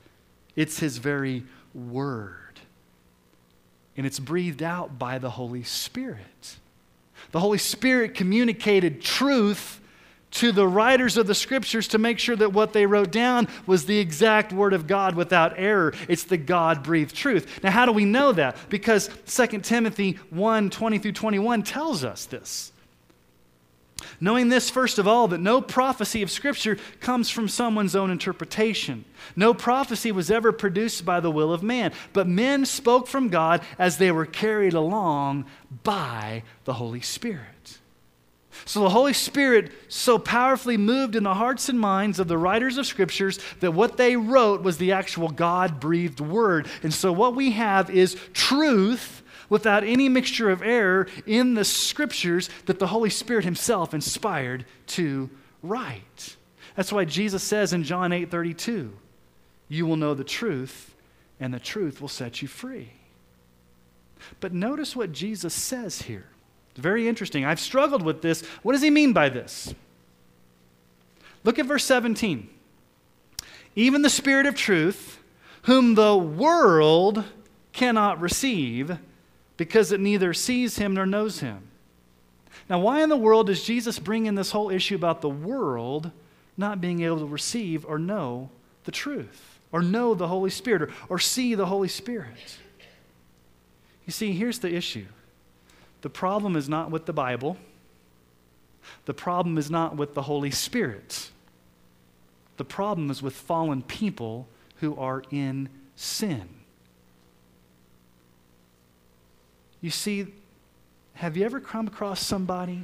It's 0.56 0.78
His 0.78 0.98
very 0.98 1.44
word. 1.74 2.38
And 3.96 4.06
it's 4.06 4.18
breathed 4.18 4.62
out 4.62 4.98
by 4.98 5.18
the 5.18 5.30
Holy 5.30 5.62
Spirit. 5.62 6.56
The 7.30 7.40
Holy 7.40 7.58
Spirit 7.58 8.14
communicated 8.14 9.00
truth 9.00 9.80
to 10.34 10.52
the 10.52 10.66
writers 10.66 11.16
of 11.16 11.26
the 11.26 11.34
scriptures 11.34 11.88
to 11.88 11.98
make 11.98 12.18
sure 12.18 12.36
that 12.36 12.52
what 12.52 12.72
they 12.72 12.86
wrote 12.86 13.10
down 13.10 13.48
was 13.66 13.86
the 13.86 13.98
exact 13.98 14.52
word 14.52 14.72
of 14.72 14.86
God 14.86 15.14
without 15.14 15.54
error. 15.56 15.94
It's 16.08 16.24
the 16.24 16.36
God 16.36 16.82
breathed 16.82 17.14
truth. 17.14 17.62
Now, 17.62 17.70
how 17.70 17.86
do 17.86 17.92
we 17.92 18.04
know 18.04 18.32
that? 18.32 18.56
Because 18.68 19.08
2 19.26 19.60
Timothy 19.60 20.18
1 20.30 20.70
20 20.70 20.98
through 20.98 21.12
21 21.12 21.62
tells 21.62 22.04
us 22.04 22.26
this. 22.26 22.72
Knowing 24.20 24.48
this, 24.48 24.70
first 24.70 24.98
of 24.98 25.06
all, 25.06 25.28
that 25.28 25.40
no 25.40 25.60
prophecy 25.60 26.22
of 26.22 26.30
Scripture 26.30 26.76
comes 27.00 27.30
from 27.30 27.48
someone's 27.48 27.96
own 27.96 28.10
interpretation. 28.10 29.04
No 29.36 29.54
prophecy 29.54 30.12
was 30.12 30.30
ever 30.30 30.52
produced 30.52 31.04
by 31.04 31.20
the 31.20 31.30
will 31.30 31.52
of 31.52 31.62
man, 31.62 31.92
but 32.12 32.26
men 32.26 32.66
spoke 32.66 33.06
from 33.06 33.28
God 33.28 33.62
as 33.78 33.98
they 33.98 34.10
were 34.10 34.26
carried 34.26 34.74
along 34.74 35.46
by 35.84 36.42
the 36.64 36.74
Holy 36.74 37.00
Spirit. 37.00 37.78
So 38.64 38.80
the 38.80 38.90
Holy 38.90 39.12
Spirit 39.12 39.72
so 39.88 40.18
powerfully 40.18 40.76
moved 40.76 41.16
in 41.16 41.24
the 41.24 41.34
hearts 41.34 41.68
and 41.68 41.78
minds 41.78 42.18
of 42.18 42.28
the 42.28 42.38
writers 42.38 42.78
of 42.78 42.86
scriptures 42.86 43.38
that 43.60 43.72
what 43.72 43.96
they 43.96 44.16
wrote 44.16 44.62
was 44.62 44.78
the 44.78 44.92
actual 44.92 45.28
God 45.28 45.80
breathed 45.80 46.20
word. 46.20 46.68
And 46.82 46.92
so 46.92 47.12
what 47.12 47.34
we 47.34 47.52
have 47.52 47.90
is 47.90 48.16
truth 48.32 49.22
without 49.48 49.84
any 49.84 50.08
mixture 50.08 50.50
of 50.50 50.62
error 50.62 51.06
in 51.26 51.54
the 51.54 51.64
scriptures 51.64 52.48
that 52.66 52.78
the 52.78 52.86
Holy 52.86 53.10
Spirit 53.10 53.44
himself 53.44 53.92
inspired 53.92 54.64
to 54.86 55.28
write. 55.62 56.36
That's 56.76 56.92
why 56.92 57.04
Jesus 57.04 57.42
says 57.42 57.72
in 57.72 57.84
John 57.84 58.12
8 58.12 58.30
32, 58.30 58.92
you 59.68 59.86
will 59.86 59.96
know 59.96 60.14
the 60.14 60.24
truth, 60.24 60.94
and 61.40 61.52
the 61.52 61.60
truth 61.60 62.00
will 62.00 62.08
set 62.08 62.42
you 62.42 62.48
free. 62.48 62.92
But 64.40 64.52
notice 64.52 64.96
what 64.96 65.12
Jesus 65.12 65.54
says 65.54 66.02
here. 66.02 66.26
It's 66.74 66.82
very 66.82 67.06
interesting. 67.06 67.44
I've 67.44 67.60
struggled 67.60 68.02
with 68.02 68.20
this. 68.20 68.44
What 68.64 68.72
does 68.72 68.82
he 68.82 68.90
mean 68.90 69.12
by 69.12 69.28
this? 69.28 69.72
Look 71.44 71.60
at 71.60 71.66
verse 71.66 71.84
17. 71.84 72.48
Even 73.76 74.02
the 74.02 74.10
Spirit 74.10 74.46
of 74.46 74.56
truth, 74.56 75.20
whom 75.62 75.94
the 75.94 76.16
world 76.16 77.22
cannot 77.72 78.20
receive, 78.20 78.98
because 79.56 79.92
it 79.92 80.00
neither 80.00 80.34
sees 80.34 80.76
him 80.78 80.94
nor 80.94 81.06
knows 81.06 81.38
him. 81.38 81.68
Now, 82.68 82.80
why 82.80 83.04
in 83.04 83.08
the 83.08 83.16
world 83.16 83.46
does 83.46 83.62
Jesus 83.62 84.00
bring 84.00 84.26
in 84.26 84.34
this 84.34 84.50
whole 84.50 84.68
issue 84.68 84.96
about 84.96 85.20
the 85.20 85.28
world 85.28 86.10
not 86.56 86.80
being 86.80 87.02
able 87.02 87.18
to 87.18 87.26
receive 87.26 87.84
or 87.84 88.00
know 88.00 88.50
the 88.82 88.92
truth, 88.92 89.60
or 89.70 89.80
know 89.80 90.14
the 90.14 90.28
Holy 90.28 90.50
Spirit, 90.50 90.82
or, 90.82 90.90
or 91.08 91.18
see 91.20 91.54
the 91.54 91.66
Holy 91.66 91.88
Spirit? 91.88 92.58
You 94.06 94.12
see, 94.12 94.32
here's 94.32 94.58
the 94.58 94.74
issue 94.74 95.06
the 96.04 96.10
problem 96.10 96.54
is 96.54 96.68
not 96.68 96.90
with 96.90 97.06
the 97.06 97.14
Bible, 97.14 97.56
the 99.06 99.14
problem 99.14 99.56
is 99.56 99.70
not 99.70 99.96
with 99.96 100.12
the 100.12 100.20
Holy 100.20 100.50
Spirit. 100.50 101.30
The 102.58 102.64
problem 102.66 103.10
is 103.10 103.22
with 103.22 103.32
fallen 103.32 103.80
people 103.80 104.46
who 104.80 104.94
are 104.96 105.22
in 105.30 105.70
sin. 105.96 106.46
You 109.80 109.88
see, 109.88 110.26
have 111.14 111.38
you 111.38 111.46
ever 111.46 111.58
come 111.58 111.86
across 111.86 112.20
somebody 112.20 112.82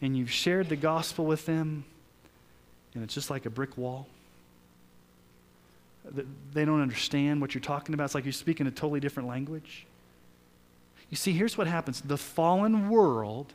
and 0.00 0.16
you've 0.16 0.30
shared 0.30 0.68
the 0.68 0.76
gospel 0.76 1.26
with 1.26 1.46
them 1.46 1.82
and 2.94 3.02
it's 3.02 3.12
just 3.12 3.28
like 3.28 3.44
a 3.44 3.50
brick 3.50 3.76
wall? 3.76 4.06
They 6.52 6.64
don't 6.64 6.80
understand 6.80 7.40
what 7.40 7.54
you're 7.54 7.60
talking 7.60 7.92
about. 7.92 8.04
It's 8.04 8.14
like 8.14 8.24
you're 8.24 8.32
speaking 8.32 8.68
a 8.68 8.70
totally 8.70 9.00
different 9.00 9.28
language. 9.28 9.84
You 11.10 11.16
see, 11.16 11.32
here's 11.32 11.56
what 11.56 11.66
happens 11.66 12.00
the 12.00 12.18
fallen 12.18 12.88
world, 12.88 13.52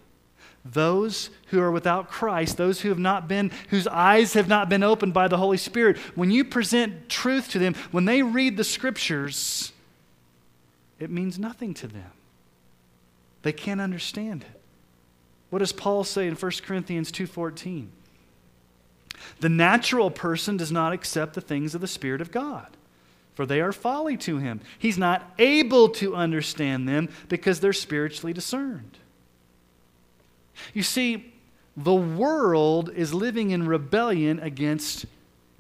those 0.66 1.30
who 1.48 1.60
are 1.60 1.72
without 1.72 2.10
Christ, 2.10 2.58
those 2.58 2.82
who 2.82 2.90
have 2.90 3.00
not 3.00 3.28
been, 3.28 3.52
whose 3.70 3.88
eyes 3.88 4.34
have 4.34 4.48
not 4.48 4.70
been 4.70 4.84
opened 4.84 5.14
by 5.14 5.28
the 5.28 5.38
Holy 5.38 5.58
Spirit, 5.58 5.98
when 6.16 6.32
you 6.32 6.44
present 6.44 7.10
truth 7.10 7.50
to 7.52 7.60
them, 7.60 7.76
when 7.92 8.06
they 8.06 8.24
read 8.24 8.58
the 8.58 8.64
scriptures, 8.64 9.72
it 11.00 11.10
means 11.10 11.38
nothing 11.38 11.74
to 11.76 11.88
them. 11.88 12.12
They 13.42 13.52
can't 13.52 13.82
understand 13.82 14.44
it. 14.44 14.62
What 15.50 15.60
does 15.60 15.74
Paul 15.74 16.04
say 16.04 16.28
in 16.28 16.36
1 16.36 16.64
Corinthians 16.64 17.12
2:14? 17.12 17.90
The 19.40 19.50
natural 19.50 20.10
person 20.10 20.58
does 20.58 20.72
not 20.72 20.94
accept 20.94 21.34
the 21.34 21.42
things 21.42 21.76
of 21.76 21.82
the 21.82 21.88
Spirit 21.88 22.22
of 22.22 22.32
God 22.32 22.76
for 23.34 23.46
they 23.46 23.62
are 23.62 23.72
folly 23.72 24.18
to 24.18 24.38
him. 24.38 24.62
He's 24.78 24.98
not 24.98 25.34
able 25.40 25.90
to 25.90 26.16
understand 26.16 26.88
them 26.88 27.10
because 27.30 27.60
they're 27.60 27.74
spiritually 27.74 28.34
discerned. 28.34 28.98
You 30.74 30.84
see, 30.84 31.34
the 31.76 31.94
world 31.94 32.92
is 32.94 33.14
living 33.14 33.52
in 33.52 33.68
rebellion 33.68 34.40
against 34.40 35.06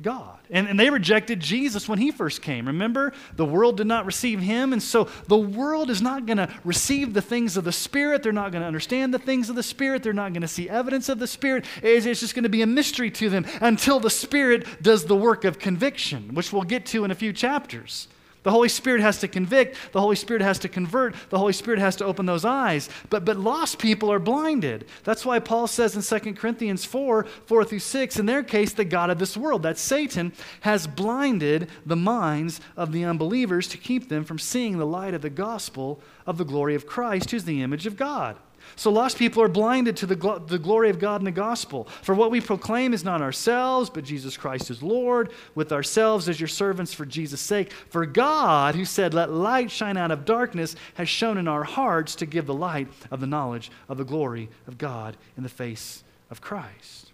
God. 0.01 0.39
And, 0.49 0.67
and 0.67 0.79
they 0.79 0.89
rejected 0.89 1.39
Jesus 1.39 1.88
when 1.88 1.99
he 1.99 2.12
first 2.12 2.41
came. 2.41 2.67
Remember? 2.67 3.13
The 3.36 3.45
world 3.45 3.77
did 3.77 3.88
not 3.88 4.06
receive 4.06 4.39
him. 4.39 4.73
And 4.73 4.82
so 4.82 5.08
the 5.27 5.38
world 5.38 5.89
is 5.89 6.01
not 6.01 6.25
going 6.25 6.38
to 6.38 6.49
receive 6.63 7.13
the 7.13 7.21
things 7.21 7.58
of 7.58 7.63
the 7.63 7.71
Spirit. 7.71 8.23
They're 8.23 8.32
not 8.32 8.51
going 8.51 8.62
to 8.62 8.67
understand 8.67 9.13
the 9.13 9.19
things 9.19 9.49
of 9.49 9.56
the 9.56 9.63
Spirit. 9.63 10.03
They're 10.03 10.13
not 10.13 10.34
going 10.34 10.41
to 10.41 10.47
see 10.47 10.69
evidence 10.69 11.10
of 11.10 11.19
the 11.19 11.27
Spirit. 11.27 11.65
It's, 11.82 12.06
it's 12.06 12.19
just 12.19 12.36
going 12.36 12.43
to 12.43 12.49
be 12.49 12.63
a 12.63 12.67
mystery 12.67 13.12
to 13.12 13.29
them 13.29 13.45
until 13.62 13.99
the 13.99 14.10
Spirit 14.10 14.65
does 14.82 15.06
the 15.06 15.15
work 15.15 15.45
of 15.45 15.60
conviction, 15.60 16.34
which 16.34 16.51
we'll 16.51 16.63
get 16.63 16.86
to 16.88 17.06
in 17.06 17.12
a 17.12 17.15
few 17.15 17.32
chapters. 17.32 18.08
The 18.43 18.51
Holy 18.51 18.69
Spirit 18.69 19.01
has 19.01 19.19
to 19.19 19.27
convict. 19.27 19.77
The 19.93 20.01
Holy 20.01 20.15
Spirit 20.15 20.41
has 20.41 20.60
to 20.60 20.69
convert. 20.69 21.15
The 21.29 21.39
Holy 21.39 21.53
Spirit 21.53 21.79
has 21.79 21.95
to 21.97 22.06
open 22.06 22.25
those 22.25 22.45
eyes. 22.45 22.89
But, 23.10 23.25
but 23.25 23.38
lost 23.38 23.79
people 23.79 24.12
are 24.12 24.19
blinded. 24.19 24.86
That's 25.03 25.25
why 25.25 25.39
Paul 25.39 25.67
says 25.67 25.95
in 25.95 26.19
2 26.21 26.34
Corinthians 26.34 26.86
4 26.86 27.23
4 27.23 27.65
through 27.65 27.79
6, 27.79 28.19
in 28.19 28.25
their 28.25 28.43
case, 28.43 28.73
the 28.73 28.86
God 28.86 29.10
of 29.10 29.19
this 29.19 29.38
world, 29.38 29.63
that 29.63 29.77
Satan, 29.77 30.34
has 30.62 30.88
blinded 30.88 31.69
the 31.86 31.95
minds 31.95 32.60
of 32.75 32.91
the 32.91 33.06
unbelievers 33.06 33.67
to 33.69 33.77
keep 33.77 34.10
them 34.10 34.23
from 34.25 34.39
seeing 34.39 34.77
the 34.77 34.86
light 34.86 35.13
of 35.13 35.21
the 35.21 35.29
gospel 35.29 36.01
of 36.25 36.38
the 36.38 36.45
glory 36.45 36.75
of 36.75 36.86
Christ, 36.86 37.32
who's 37.32 37.45
the 37.45 37.62
image 37.62 37.86
of 37.86 37.97
God. 37.97 38.38
So 38.76 38.92
lost 38.92 39.18
people 39.18 39.42
are 39.44 39.48
blinded 39.48 39.98
to 39.98 40.06
the, 40.06 40.16
gl- 40.16 40.48
the 40.48 40.60
glory 40.60 40.90
of 40.90 41.00
God 41.00 41.22
in 41.22 41.26
the 41.26 41.32
gospel. 41.32 41.88
For 42.02 42.16
what 42.16 42.32
we 42.32 42.42
proclaim 42.42 42.94
is 42.94 43.04
not 43.04 43.22
ourselves, 43.22 43.90
but 43.90 44.04
Jesus 44.04 44.38
Christ 44.38 44.70
is 44.70 44.82
Lord, 44.82 45.32
with 45.56 45.72
ourselves 45.72 46.28
as 46.28 46.40
your 46.40 46.48
servants 46.48 46.94
for 46.94 47.06
Jesus' 47.06 47.42
sake. 47.42 47.72
For 47.72 48.06
God, 48.06 48.76
who 48.76 48.86
said, 48.86 49.14
Let 49.14 49.32
light 49.32 49.72
shine 49.72 49.98
out 49.98 50.12
of 50.12 50.26
darkness, 50.26 50.76
has 50.96 51.10
shown 51.10 51.38
in 51.38 51.48
our 51.48 51.64
hearts 51.64 52.16
to 52.16 52.26
give 52.26 52.46
the 52.46 52.54
light 52.54 52.88
of 53.12 53.20
the 53.20 53.28
knowledge 53.28 53.72
of 53.90 53.98
the 53.98 54.06
glory 54.06 54.50
of 54.68 54.78
God 54.78 55.18
in 55.38 55.44
the 55.44 55.50
face 55.50 56.04
of 56.30 56.42
Christ. 56.42 57.12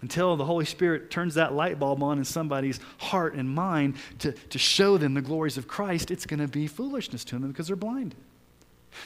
Until 0.00 0.36
the 0.36 0.44
Holy 0.44 0.64
Spirit 0.64 1.10
turns 1.10 1.34
that 1.34 1.54
light 1.54 1.78
bulb 1.78 2.02
on 2.02 2.18
in 2.18 2.24
somebody's 2.24 2.78
heart 2.98 3.34
and 3.34 3.50
mind 3.50 3.96
to, 4.20 4.32
to 4.32 4.58
show 4.58 4.96
them 4.96 5.14
the 5.14 5.22
glories 5.22 5.58
of 5.58 5.66
Christ, 5.66 6.10
it's 6.10 6.24
going 6.24 6.40
to 6.40 6.46
be 6.46 6.68
foolishness 6.68 7.24
to 7.24 7.38
them 7.38 7.50
because 7.50 7.66
they're 7.66 7.76
blinded. 7.76 8.16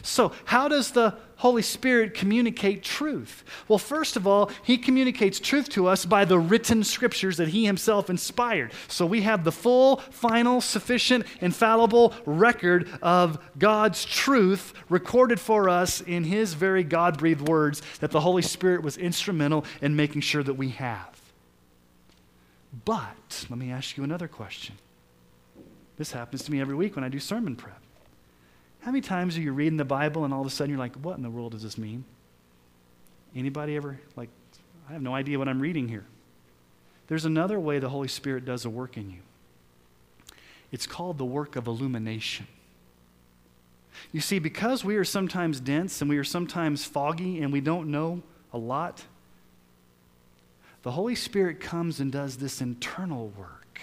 So, 0.02 0.32
how 0.44 0.68
does 0.68 0.92
the 0.92 1.14
Holy 1.36 1.62
Spirit 1.62 2.14
communicate 2.14 2.82
truth? 2.82 3.44
Well, 3.68 3.78
first 3.78 4.16
of 4.16 4.26
all, 4.26 4.50
He 4.62 4.78
communicates 4.78 5.38
truth 5.38 5.68
to 5.70 5.86
us 5.86 6.04
by 6.04 6.24
the 6.24 6.38
written 6.38 6.84
scriptures 6.84 7.36
that 7.36 7.48
He 7.48 7.66
Himself 7.66 8.08
inspired. 8.08 8.72
So, 8.88 9.04
we 9.04 9.22
have 9.22 9.44
the 9.44 9.52
full, 9.52 9.96
final, 9.96 10.60
sufficient, 10.60 11.26
infallible 11.40 12.14
record 12.24 12.88
of 13.02 13.38
God's 13.58 14.04
truth 14.04 14.72
recorded 14.88 15.40
for 15.40 15.68
us 15.68 16.00
in 16.00 16.24
His 16.24 16.54
very 16.54 16.84
God 16.84 17.18
breathed 17.18 17.48
words 17.48 17.82
that 18.00 18.10
the 18.10 18.20
Holy 18.20 18.42
Spirit 18.42 18.82
was 18.82 18.96
instrumental 18.96 19.64
in 19.80 19.96
making 19.96 20.22
sure 20.22 20.42
that 20.42 20.54
we 20.54 20.70
have. 20.70 21.20
But, 22.84 23.46
let 23.50 23.58
me 23.58 23.70
ask 23.70 23.96
you 23.96 24.04
another 24.04 24.28
question. 24.28 24.76
This 25.96 26.12
happens 26.12 26.42
to 26.44 26.52
me 26.52 26.60
every 26.60 26.74
week 26.74 26.96
when 26.96 27.04
I 27.04 27.08
do 27.08 27.18
sermon 27.18 27.54
prep. 27.54 27.81
How 28.82 28.90
many 28.90 29.00
times 29.00 29.38
are 29.38 29.40
you 29.40 29.52
reading 29.52 29.76
the 29.76 29.84
Bible 29.84 30.24
and 30.24 30.34
all 30.34 30.40
of 30.40 30.46
a 30.46 30.50
sudden 30.50 30.70
you're 30.70 30.78
like, 30.78 30.96
what 30.96 31.16
in 31.16 31.22
the 31.22 31.30
world 31.30 31.52
does 31.52 31.62
this 31.62 31.78
mean? 31.78 32.04
Anybody 33.34 33.76
ever 33.76 33.98
like, 34.16 34.28
I 34.88 34.92
have 34.92 35.02
no 35.02 35.14
idea 35.14 35.38
what 35.38 35.48
I'm 35.48 35.60
reading 35.60 35.88
here. 35.88 36.04
There's 37.06 37.24
another 37.24 37.60
way 37.60 37.78
the 37.78 37.88
Holy 37.88 38.08
Spirit 38.08 38.44
does 38.44 38.64
a 38.64 38.70
work 38.70 38.96
in 38.96 39.10
you. 39.10 39.20
It's 40.72 40.86
called 40.86 41.18
the 41.18 41.24
work 41.24 41.54
of 41.54 41.66
illumination. 41.66 42.46
You 44.10 44.20
see, 44.20 44.38
because 44.38 44.84
we 44.84 44.96
are 44.96 45.04
sometimes 45.04 45.60
dense 45.60 46.00
and 46.00 46.10
we 46.10 46.18
are 46.18 46.24
sometimes 46.24 46.84
foggy 46.84 47.40
and 47.40 47.52
we 47.52 47.60
don't 47.60 47.90
know 47.90 48.22
a 48.52 48.58
lot, 48.58 49.04
the 50.82 50.90
Holy 50.90 51.14
Spirit 51.14 51.60
comes 51.60 52.00
and 52.00 52.10
does 52.10 52.36
this 52.36 52.60
internal 52.60 53.28
work 53.38 53.80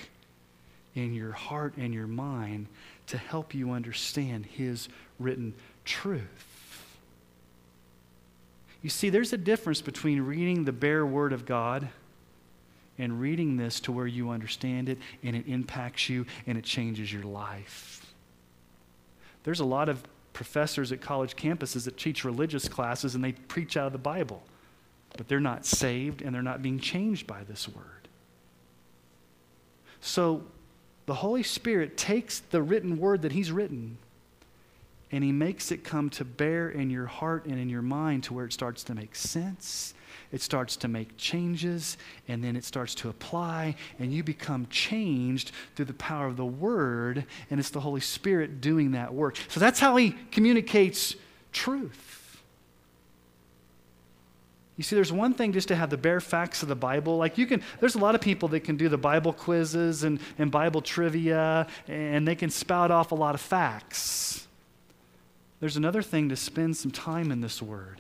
in 0.96 1.14
your 1.14 1.32
heart 1.32 1.76
and 1.78 1.94
your 1.94 2.08
mind 2.08 2.68
to 3.10 3.18
help 3.18 3.54
you 3.54 3.72
understand 3.72 4.46
His 4.46 4.90
written 5.20 5.54
truth. 5.86 6.86
You 8.82 8.90
see, 8.90 9.10
there's 9.10 9.34
a 9.34 9.38
difference 9.38 9.82
between 9.82 10.22
reading 10.22 10.64
the 10.64 10.72
bare 10.72 11.06
Word 11.06 11.34
of 11.34 11.46
God 11.46 11.90
and 12.98 13.20
reading 13.20 13.58
this 13.58 13.80
to 13.82 13.92
where 13.92 14.08
you 14.08 14.30
understand 14.30 14.90
it 14.90 14.98
and 15.24 15.36
it 15.36 15.48
impacts 15.48 16.10
you 16.10 16.26
and 16.48 16.58
it 16.58 16.64
changes 16.64 17.12
your 17.12 17.24
life. 17.24 18.06
There's 19.44 19.60
a 19.60 19.66
lot 19.66 19.90
of 19.90 20.04
professors 20.34 20.92
at 20.92 21.02
college 21.02 21.36
campuses 21.36 21.86
that 21.86 21.98
teach 21.98 22.24
religious 22.24 22.70
classes 22.70 23.16
and 23.16 23.24
they 23.24 23.32
preach 23.34 23.76
out 23.76 23.88
of 23.88 23.94
the 23.94 23.98
Bible, 23.98 24.44
but 25.18 25.28
they're 25.28 25.40
not 25.40 25.66
saved 25.66 26.22
and 26.22 26.34
they're 26.34 26.42
not 26.42 26.62
being 26.62 26.80
changed 26.80 27.26
by 27.26 27.44
this 27.44 27.68
Word. 27.68 28.08
So, 30.02 30.44
the 31.10 31.16
Holy 31.16 31.42
Spirit 31.42 31.98
takes 31.98 32.38
the 32.52 32.62
written 32.62 33.00
word 33.00 33.24
that 33.24 33.32
He's 33.32 33.52
written 33.52 33.98
and 35.12 35.24
He 35.24 35.32
makes 35.32 35.72
it 35.72 35.84
come 35.84 36.12
to 36.12 36.24
bear 36.24 36.70
in 36.70 36.92
your 36.92 37.08
heart 37.08 37.46
and 37.46 37.60
in 37.60 37.68
your 37.68 37.82
mind 37.82 38.26
to 38.26 38.34
where 38.36 38.46
it 38.46 38.54
starts 38.54 38.84
to 38.84 38.94
make 38.94 39.16
sense. 39.16 39.96
It 40.32 40.44
starts 40.44 40.76
to 40.78 40.88
make 40.88 41.18
changes, 41.18 41.98
and 42.28 42.44
then 42.44 42.56
it 42.56 42.64
starts 42.64 42.94
to 42.94 43.10
apply, 43.10 43.74
and 43.98 44.14
you 44.14 44.22
become 44.22 44.68
changed 44.70 45.52
through 45.76 45.86
the 45.86 45.94
power 45.94 46.28
of 46.28 46.38
the 46.38 46.46
Word, 46.46 47.26
and 47.50 47.60
it's 47.60 47.72
the 47.72 47.80
Holy 47.80 48.02
Spirit 48.02 48.62
doing 48.62 48.92
that 48.92 49.12
work. 49.12 49.36
So 49.48 49.60
that's 49.60 49.80
how 49.80 49.96
He 49.96 50.16
communicates 50.30 51.16
truth. 51.52 52.19
You 54.80 54.84
see, 54.84 54.96
there's 54.96 55.12
one 55.12 55.34
thing 55.34 55.52
just 55.52 55.68
to 55.68 55.76
have 55.76 55.90
the 55.90 55.98
bare 55.98 56.22
facts 56.22 56.64
of 56.64 56.70
the 56.70 56.76
Bible. 56.76 57.18
Like 57.18 57.38
you 57.38 57.46
can, 57.46 57.62
there's 57.82 57.96
a 57.96 57.98
lot 57.98 58.16
of 58.16 58.22
people 58.22 58.48
that 58.48 58.62
can 58.62 58.78
do 58.78 58.88
the 58.88 58.98
Bible 58.98 59.34
quizzes 59.34 60.04
and, 60.04 60.22
and 60.38 60.50
Bible 60.50 60.82
trivia, 60.82 61.68
and 61.90 62.26
they 62.26 62.34
can 62.34 62.50
spout 62.50 62.90
off 62.90 63.12
a 63.12 63.16
lot 63.16 63.36
of 63.36 63.42
facts. 63.42 64.48
There's 65.60 65.76
another 65.76 66.02
thing 66.02 66.30
to 66.30 66.38
spend 66.38 66.78
some 66.78 66.92
time 66.92 67.30
in 67.30 67.42
this 67.42 67.62
word 67.62 68.00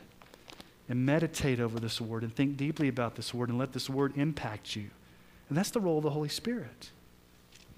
and 0.87 1.05
meditate 1.05 1.59
over 1.59 1.81
this 1.81 1.99
word 1.99 2.23
and 2.23 2.33
think 2.33 2.55
deeply 2.55 2.87
about 2.87 3.15
this 3.15 3.33
word 3.33 3.49
and 3.49 3.57
let 3.57 3.73
this 3.73 3.89
word 3.89 4.13
impact 4.15 4.77
you. 4.77 4.89
And 5.49 5.57
that's 5.57 5.71
the 5.71 5.81
role 5.81 5.97
of 5.97 6.05
the 6.05 6.11
Holy 6.11 6.29
Spirit. 6.29 6.91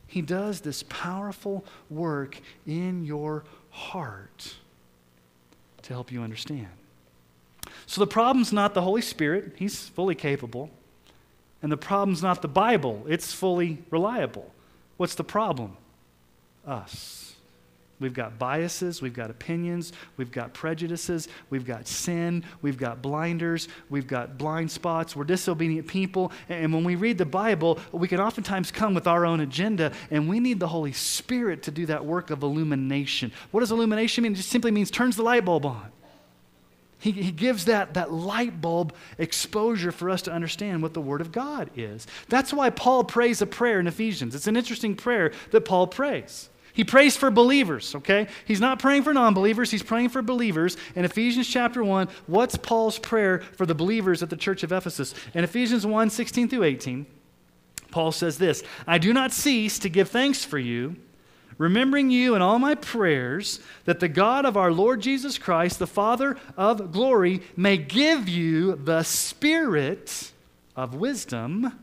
He 0.05 0.21
does 0.21 0.61
this 0.61 0.83
powerful 0.83 1.65
work 1.89 2.39
in 2.67 3.03
your 3.03 3.45
heart 3.71 4.57
to 5.81 5.91
help 5.91 6.11
you 6.11 6.21
understand. 6.21 6.69
So 7.91 7.99
the 7.99 8.07
problem's 8.07 8.53
not 8.53 8.73
the 8.73 8.83
Holy 8.83 9.01
Spirit, 9.01 9.51
He's 9.57 9.89
fully 9.89 10.15
capable. 10.15 10.69
And 11.61 11.69
the 11.69 11.75
problem's 11.75 12.23
not 12.23 12.41
the 12.41 12.47
Bible, 12.47 13.03
it's 13.05 13.33
fully 13.33 13.79
reliable. 13.89 14.49
What's 14.95 15.15
the 15.15 15.25
problem? 15.25 15.75
Us. 16.65 17.35
We've 17.99 18.13
got 18.13 18.39
biases, 18.39 19.01
we've 19.01 19.13
got 19.13 19.29
opinions, 19.29 19.91
we've 20.15 20.31
got 20.31 20.53
prejudices, 20.53 21.27
we've 21.49 21.65
got 21.65 21.85
sin, 21.85 22.45
we've 22.61 22.77
got 22.77 23.01
blinders, 23.01 23.67
we've 23.89 24.07
got 24.07 24.37
blind 24.37 24.71
spots. 24.71 25.13
We're 25.13 25.25
disobedient 25.25 25.85
people. 25.85 26.31
And 26.47 26.73
when 26.73 26.85
we 26.85 26.95
read 26.95 27.17
the 27.17 27.25
Bible, 27.25 27.77
we 27.91 28.07
can 28.07 28.21
oftentimes 28.21 28.71
come 28.71 28.93
with 28.93 29.05
our 29.05 29.25
own 29.25 29.41
agenda, 29.41 29.91
and 30.09 30.29
we 30.29 30.39
need 30.39 30.61
the 30.61 30.69
Holy 30.69 30.93
Spirit 30.93 31.61
to 31.63 31.71
do 31.71 31.85
that 31.87 32.05
work 32.05 32.29
of 32.29 32.41
illumination. 32.41 33.33
What 33.51 33.59
does 33.59 33.71
illumination 33.71 34.23
mean? 34.23 34.31
It 34.31 34.35
just 34.35 34.49
simply 34.49 34.71
means 34.71 34.91
turns 34.91 35.17
the 35.17 35.23
light 35.23 35.43
bulb 35.43 35.65
on. 35.65 35.91
He, 37.01 37.11
he 37.11 37.31
gives 37.31 37.65
that, 37.65 37.95
that 37.95 38.13
light 38.13 38.61
bulb 38.61 38.93
exposure 39.17 39.91
for 39.91 40.09
us 40.09 40.21
to 40.23 40.31
understand 40.31 40.83
what 40.83 40.93
the 40.93 41.01
Word 41.01 41.19
of 41.19 41.31
God 41.31 41.71
is. 41.75 42.05
That's 42.29 42.53
why 42.53 42.69
Paul 42.69 43.03
prays 43.03 43.41
a 43.41 43.47
prayer 43.47 43.79
in 43.79 43.87
Ephesians. 43.87 44.35
It's 44.35 44.47
an 44.47 44.55
interesting 44.55 44.95
prayer 44.95 45.31
that 45.49 45.61
Paul 45.61 45.87
prays. 45.87 46.49
He 46.73 46.83
prays 46.83 47.17
for 47.17 47.31
believers, 47.31 47.95
okay? 47.95 48.27
He's 48.45 48.61
not 48.61 48.79
praying 48.79 49.03
for 49.03 49.13
non 49.13 49.33
believers, 49.33 49.71
he's 49.71 49.83
praying 49.83 50.09
for 50.09 50.21
believers. 50.21 50.77
In 50.95 51.03
Ephesians 51.03 51.47
chapter 51.47 51.83
1, 51.83 52.07
what's 52.27 52.55
Paul's 52.55 52.99
prayer 52.99 53.39
for 53.57 53.65
the 53.65 53.75
believers 53.75 54.21
at 54.21 54.29
the 54.29 54.37
church 54.37 54.61
of 54.61 54.71
Ephesus? 54.71 55.15
In 55.33 55.43
Ephesians 55.43 55.85
1 55.85 56.09
16 56.11 56.49
through 56.49 56.63
18, 56.63 57.07
Paul 57.89 58.11
says 58.11 58.37
this 58.37 58.63
I 58.87 58.99
do 58.99 59.11
not 59.11 59.31
cease 59.31 59.79
to 59.79 59.89
give 59.89 60.09
thanks 60.09 60.45
for 60.45 60.59
you 60.59 60.95
remembering 61.61 62.09
you 62.09 62.33
in 62.33 62.41
all 62.41 62.57
my 62.57 62.73
prayers, 62.73 63.59
that 63.85 63.99
the 63.99 64.07
God 64.07 64.45
of 64.45 64.57
our 64.57 64.71
Lord 64.71 64.99
Jesus 64.99 65.37
Christ, 65.37 65.77
the 65.77 65.85
Father 65.85 66.35
of 66.57 66.91
glory, 66.91 67.43
may 67.55 67.77
give 67.77 68.27
you 68.27 68.75
the 68.75 69.03
spirit 69.03 70.31
of 70.75 70.95
wisdom 70.95 71.79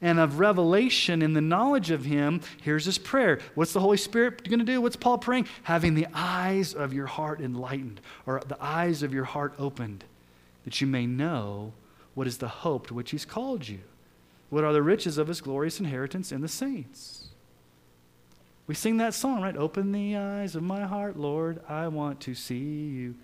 and 0.00 0.18
of 0.18 0.40
revelation 0.40 1.22
in 1.22 1.34
the 1.34 1.40
knowledge 1.40 1.92
of 1.92 2.04
him. 2.04 2.40
Here's 2.62 2.84
his 2.84 2.98
prayer. 2.98 3.38
What's 3.54 3.72
the 3.72 3.78
Holy 3.78 3.96
Spirit 3.96 4.42
going 4.48 4.58
to 4.58 4.64
do? 4.64 4.80
What's 4.80 4.96
Paul 4.96 5.18
praying? 5.18 5.46
Having 5.62 5.94
the 5.94 6.08
eyes 6.12 6.74
of 6.74 6.92
your 6.92 7.06
heart 7.06 7.40
enlightened, 7.40 8.00
or 8.26 8.42
the 8.48 8.60
eyes 8.60 9.04
of 9.04 9.14
your 9.14 9.24
heart 9.24 9.54
opened, 9.56 10.02
that 10.64 10.80
you 10.80 10.88
may 10.88 11.06
know 11.06 11.72
what 12.14 12.26
is 12.26 12.38
the 12.38 12.48
hope 12.48 12.88
to 12.88 12.94
which 12.94 13.12
he's 13.12 13.24
called 13.24 13.68
you. 13.68 13.78
What 14.50 14.64
are 14.64 14.72
the 14.72 14.82
riches 14.82 15.16
of 15.16 15.28
his 15.28 15.40
glorious 15.40 15.78
inheritance 15.78 16.32
in 16.32 16.40
the 16.40 16.48
saints? 16.48 17.21
We 18.66 18.74
sing 18.74 18.98
that 18.98 19.14
song, 19.14 19.42
right? 19.42 19.56
Open 19.56 19.92
the 19.92 20.16
eyes 20.16 20.54
of 20.54 20.62
my 20.62 20.84
heart, 20.84 21.16
Lord, 21.16 21.60
I 21.68 21.88
want 21.88 22.20
to 22.20 22.34
see 22.34 22.58
you. 22.58 23.14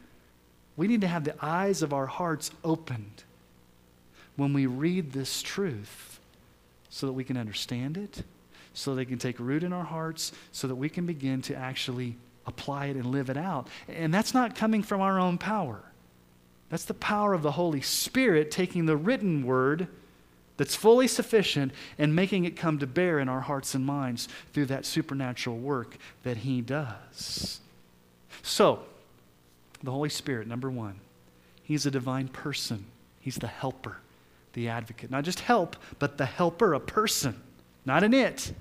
We 0.77 0.89
need 0.89 1.01
to 1.03 1.09
have 1.09 1.25
the 1.25 1.35
eyes 1.45 1.83
of 1.83 1.93
our 1.93 2.07
hearts 2.07 2.51
opened 2.65 3.25
when 4.37 4.53
we 4.53 4.67
read 4.67 5.13
this 5.13 5.43
truth 5.43 6.21
so 6.91 7.07
that 7.07 7.13
we 7.13 7.25
can 7.25 7.37
understand 7.37 7.97
it, 7.97 8.23
so 8.73 8.95
they 8.95 9.05
can 9.05 9.19
take 9.19 9.39
root 9.39 9.63
in 9.63 9.73
our 9.73 9.85
hearts, 9.85 10.33
so 10.53 10.69
that 10.69 10.77
we 10.77 10.89
can 10.89 11.07
begin 11.07 11.43
to 11.43 11.55
actually 11.55 12.17
apply 12.47 12.87
it 12.87 12.97
and 12.97 13.07
live 13.07 13.31
it 13.31 13.37
out. 13.37 13.69
And 13.89 14.13
that's 14.13 14.35
not 14.35 14.55
coming 14.55 14.83
from 14.83 15.01
our 15.01 15.19
own 15.19 15.39
power. 15.39 15.83
That's 16.71 16.85
the 16.85 16.95
power 16.95 17.33
of 17.33 17.43
the 17.43 17.53
Holy 17.53 17.81
Spirit 17.81 18.51
taking 18.51 18.87
the 18.87 18.97
written 18.97 19.45
word 19.45 19.89
that's 20.59 20.75
fully 20.75 21.09
sufficient 21.09 21.73
and 21.97 22.15
making 22.15 22.45
it 22.45 22.57
come 22.57 22.79
to 22.81 22.87
bear 22.87 23.19
in 23.19 23.29
our 23.29 23.41
hearts 23.41 23.75
and 23.75 23.87
minds 23.87 24.29
through 24.53 24.67
that 24.67 24.85
supernatural 24.85 25.57
work 25.57 25.97
that 26.25 26.39
He 26.39 26.61
does. 26.61 27.61
So, 28.43 28.81
the 29.83 29.93
Holy 29.93 30.11
Spirit, 30.11 30.47
number 30.47 30.71
one, 30.71 31.01
He's 31.63 31.87
a 31.87 31.91
divine 31.91 32.29
person, 32.29 32.85
He's 33.21 33.37
the 33.37 33.47
helper, 33.47 33.99
the 34.53 34.69
advocate. 34.69 35.11
Not 35.11 35.25
just 35.25 35.41
help, 35.41 35.77
but 35.99 36.19
the 36.19 36.27
helper, 36.27 36.75
a 36.75 36.81
person, 36.81 37.41
not 37.87 38.05
an 38.05 38.13
it. 38.13 38.53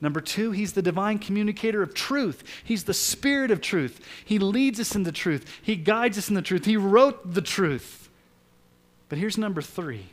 Number 0.00 0.20
two, 0.20 0.50
he's 0.50 0.74
the 0.74 0.82
divine 0.82 1.18
communicator 1.18 1.82
of 1.82 1.94
truth. 1.94 2.44
He's 2.62 2.84
the 2.84 2.92
spirit 2.92 3.50
of 3.50 3.62
truth. 3.62 4.00
He 4.24 4.38
leads 4.38 4.78
us 4.78 4.94
in 4.94 5.04
the 5.04 5.12
truth. 5.12 5.46
He 5.62 5.76
guides 5.76 6.18
us 6.18 6.28
in 6.28 6.34
the 6.34 6.42
truth. 6.42 6.66
He 6.66 6.76
wrote 6.76 7.32
the 7.32 7.40
truth. 7.40 8.10
But 9.08 9.16
here's 9.18 9.38
number 9.38 9.62
three 9.62 10.06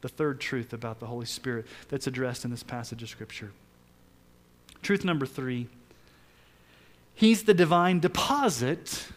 the 0.00 0.08
third 0.08 0.40
truth 0.40 0.72
about 0.72 1.00
the 1.00 1.06
Holy 1.06 1.26
Spirit 1.26 1.66
that's 1.88 2.06
addressed 2.06 2.44
in 2.44 2.50
this 2.50 2.62
passage 2.62 3.02
of 3.02 3.08
Scripture. 3.08 3.52
Truth 4.82 5.04
number 5.04 5.26
three 5.26 5.68
He's 7.14 7.42
the 7.42 7.54
divine 7.54 7.98
deposit 7.98 9.08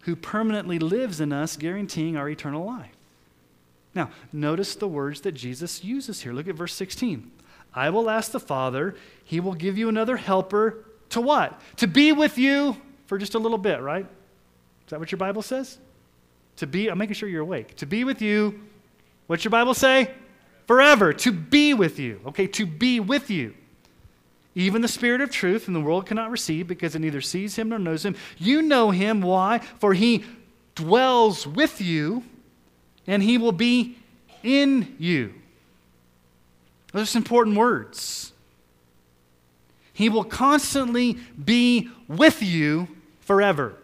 who 0.00 0.16
permanently 0.16 0.78
lives 0.78 1.20
in 1.20 1.30
us, 1.30 1.58
guaranteeing 1.58 2.16
our 2.16 2.26
eternal 2.26 2.64
life. 2.64 2.96
Now, 3.94 4.10
notice 4.32 4.74
the 4.74 4.88
words 4.88 5.20
that 5.20 5.32
Jesus 5.32 5.84
uses 5.84 6.22
here. 6.22 6.32
Look 6.32 6.48
at 6.48 6.54
verse 6.54 6.74
16. 6.74 7.30
I 7.74 7.90
will 7.90 8.08
ask 8.08 8.32
the 8.32 8.40
Father, 8.40 8.96
he 9.24 9.40
will 9.40 9.52
give 9.52 9.76
you 9.76 9.90
another 9.90 10.16
helper 10.16 10.84
to 11.10 11.20
what? 11.20 11.60
To 11.76 11.86
be 11.86 12.12
with 12.12 12.38
you 12.38 12.76
for 13.06 13.18
just 13.18 13.34
a 13.34 13.38
little 13.38 13.58
bit, 13.58 13.82
right? 13.82 14.04
Is 14.06 14.90
that 14.90 14.98
what 14.98 15.12
your 15.12 15.18
Bible 15.18 15.42
says? 15.42 15.76
To 16.56 16.66
be, 16.66 16.88
I'm 16.88 16.96
making 16.96 17.14
sure 17.14 17.28
you're 17.28 17.42
awake. 17.42 17.76
To 17.76 17.86
be 17.86 18.04
with 18.04 18.22
you, 18.22 18.58
what's 19.26 19.44
your 19.44 19.50
Bible 19.50 19.74
say? 19.74 20.10
Forever. 20.66 21.12
To 21.12 21.32
be 21.32 21.74
with 21.74 21.98
you. 21.98 22.20
Okay, 22.26 22.46
to 22.48 22.66
be 22.66 23.00
with 23.00 23.30
you. 23.30 23.54
Even 24.54 24.82
the 24.82 24.88
Spirit 24.88 25.20
of 25.20 25.30
truth, 25.30 25.66
and 25.66 25.74
the 25.74 25.80
world 25.80 26.06
cannot 26.06 26.30
receive 26.30 26.68
because 26.68 26.94
it 26.94 26.98
neither 26.98 27.22
sees 27.22 27.56
him 27.56 27.70
nor 27.70 27.78
knows 27.78 28.04
him. 28.04 28.14
You 28.36 28.60
know 28.60 28.90
him. 28.90 29.22
Why? 29.22 29.58
For 29.58 29.94
he 29.94 30.24
dwells 30.74 31.46
with 31.46 31.80
you, 31.80 32.22
and 33.06 33.22
he 33.22 33.38
will 33.38 33.52
be 33.52 33.96
in 34.42 34.94
you. 34.98 35.32
Those 36.92 37.14
are 37.14 37.18
important 37.18 37.56
words. 37.56 38.32
He 39.94 40.08
will 40.08 40.24
constantly 40.24 41.14
be 41.42 41.90
with 42.08 42.42
you 42.42 42.88
forever. 43.20 43.74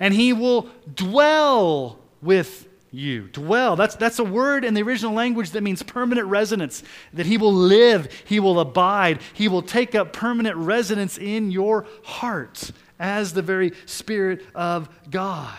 And 0.00 0.14
he 0.14 0.32
will 0.32 0.68
dwell 0.94 1.98
with 2.22 2.67
you. 2.90 3.28
Dwell. 3.28 3.76
That's, 3.76 3.94
that's 3.96 4.18
a 4.18 4.24
word 4.24 4.64
in 4.64 4.74
the 4.74 4.82
original 4.82 5.12
language 5.12 5.50
that 5.50 5.62
means 5.62 5.82
permanent 5.82 6.28
residence. 6.28 6.82
That 7.12 7.26
he 7.26 7.36
will 7.36 7.52
live, 7.52 8.12
he 8.24 8.40
will 8.40 8.60
abide, 8.60 9.20
he 9.34 9.48
will 9.48 9.62
take 9.62 9.94
up 9.94 10.12
permanent 10.12 10.56
residence 10.56 11.18
in 11.18 11.50
your 11.50 11.86
heart 12.02 12.70
as 12.98 13.32
the 13.32 13.42
very 13.42 13.72
Spirit 13.86 14.44
of 14.54 14.88
God. 15.10 15.56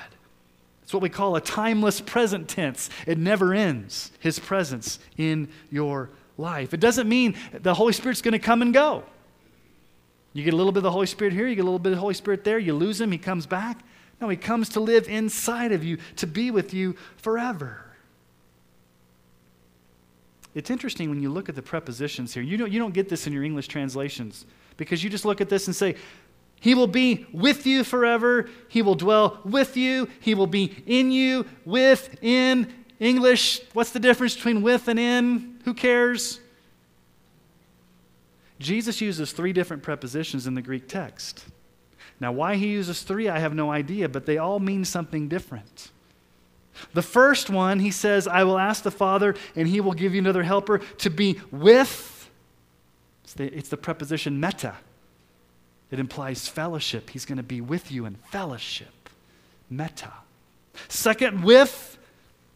It's 0.83 0.93
what 0.93 1.03
we 1.03 1.09
call 1.09 1.35
a 1.35 1.41
timeless 1.41 2.01
present 2.01 2.49
tense. 2.49 2.89
It 3.05 3.17
never 3.17 3.53
ends, 3.53 4.11
his 4.19 4.39
presence 4.39 4.97
in 5.17 5.49
your 5.69 6.09
life. 6.37 6.73
It 6.73 6.79
doesn't 6.79 7.07
mean 7.07 7.35
the 7.53 7.75
Holy 7.75 7.93
Spirit's 7.93 8.21
going 8.21 8.31
to 8.31 8.39
come 8.39 8.61
and 8.61 8.73
go. 8.73 9.03
You 10.33 10.43
get 10.43 10.53
a 10.53 10.57
little 10.57 10.71
bit 10.71 10.79
of 10.79 10.83
the 10.83 10.91
Holy 10.91 11.07
Spirit 11.07 11.33
here, 11.33 11.47
you 11.47 11.55
get 11.55 11.61
a 11.61 11.65
little 11.65 11.79
bit 11.79 11.91
of 11.91 11.97
the 11.97 12.01
Holy 12.01 12.13
Spirit 12.13 12.43
there, 12.43 12.59
you 12.59 12.73
lose 12.73 12.99
him, 12.99 13.11
he 13.11 13.17
comes 13.17 13.45
back. 13.45 13.79
No, 14.21 14.29
he 14.29 14.37
comes 14.37 14.69
to 14.69 14.79
live 14.79 15.07
inside 15.07 15.71
of 15.71 15.83
you, 15.83 15.97
to 16.17 16.27
be 16.27 16.51
with 16.51 16.73
you 16.73 16.95
forever. 17.17 17.85
It's 20.55 20.69
interesting 20.69 21.09
when 21.09 21.21
you 21.21 21.29
look 21.29 21.47
at 21.47 21.55
the 21.55 21.61
prepositions 21.61 22.33
here. 22.33 22.43
You 22.43 22.57
don't, 22.57 22.71
you 22.71 22.79
don't 22.79 22.93
get 22.93 23.07
this 23.07 23.27
in 23.27 23.33
your 23.33 23.43
English 23.43 23.67
translations 23.67 24.45
because 24.77 25.03
you 25.03 25.09
just 25.09 25.25
look 25.25 25.41
at 25.41 25.49
this 25.49 25.67
and 25.67 25.75
say, 25.75 25.95
He 26.59 26.75
will 26.75 26.87
be 26.87 27.27
with 27.31 27.65
you 27.65 27.83
forever. 27.83 28.49
He 28.67 28.81
will 28.81 28.95
dwell 28.95 29.39
with 29.45 29.77
you. 29.77 30.09
He 30.19 30.33
will 30.33 30.47
be 30.47 30.83
in 30.85 31.11
you, 31.11 31.45
with, 31.65 32.17
in. 32.21 32.73
English, 32.99 33.61
what's 33.71 33.91
the 33.91 33.99
difference 33.99 34.35
between 34.35 34.61
with 34.61 34.89
and 34.89 34.99
in? 34.99 35.59
Who 35.63 35.73
cares? 35.73 36.41
Jesus 38.59 38.99
uses 38.99 39.31
three 39.31 39.53
different 39.53 39.83
prepositions 39.83 40.47
in 40.47 40.53
the 40.53 40.61
Greek 40.61 40.89
text. 40.89 41.45
Now, 42.19 42.31
why 42.31 42.55
he 42.55 42.67
uses 42.67 43.01
three, 43.01 43.29
I 43.29 43.39
have 43.39 43.53
no 43.55 43.71
idea, 43.71 44.09
but 44.09 44.25
they 44.25 44.37
all 44.37 44.59
mean 44.59 44.83
something 44.83 45.27
different. 45.29 45.91
The 46.93 47.01
first 47.01 47.49
one, 47.49 47.79
he 47.79 47.91
says, 47.91 48.27
I 48.27 48.43
will 48.43 48.57
ask 48.57 48.83
the 48.83 48.91
Father, 48.91 49.35
and 49.55 49.67
he 49.67 49.81
will 49.81 49.93
give 49.93 50.13
you 50.13 50.19
another 50.19 50.43
helper 50.43 50.79
to 50.79 51.09
be 51.09 51.39
with. 51.51 52.29
It's 53.23 53.33
the, 53.33 53.45
it's 53.45 53.69
the 53.69 53.77
preposition 53.77 54.39
meta. 54.39 54.75
It 55.91 55.99
implies 55.99 56.47
fellowship. 56.47 57.09
He's 57.09 57.25
going 57.25 57.37
to 57.37 57.43
be 57.43 57.61
with 57.61 57.91
you 57.91 58.05
in 58.05 58.15
fellowship. 58.15 59.09
Meta. 59.69 60.11
Second, 60.87 61.43
with 61.43 61.98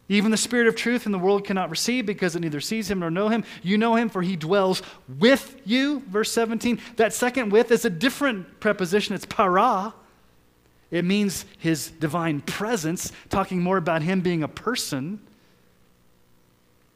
even 0.08 0.30
the 0.30 0.36
Spirit 0.36 0.66
of 0.66 0.76
truth 0.76 1.06
in 1.06 1.12
the 1.12 1.18
world 1.18 1.44
cannot 1.44 1.70
receive 1.70 2.04
because 2.04 2.36
it 2.36 2.40
neither 2.40 2.60
sees 2.60 2.90
him 2.90 2.98
nor 2.98 3.10
know 3.10 3.28
him. 3.28 3.44
You 3.62 3.78
know 3.78 3.94
him, 3.94 4.10
for 4.10 4.20
he 4.20 4.36
dwells 4.36 4.82
with 5.18 5.60
you. 5.64 6.00
Verse 6.08 6.30
17. 6.30 6.78
That 6.96 7.14
second 7.14 7.50
with 7.50 7.70
is 7.70 7.86
a 7.86 7.90
different 7.90 8.60
preposition. 8.60 9.14
It's 9.14 9.24
para. 9.24 9.94
It 10.90 11.04
means 11.04 11.46
his 11.58 11.90
divine 11.90 12.42
presence, 12.42 13.12
talking 13.30 13.62
more 13.62 13.78
about 13.78 14.02
him 14.02 14.20
being 14.20 14.42
a 14.42 14.48
person. 14.48 15.20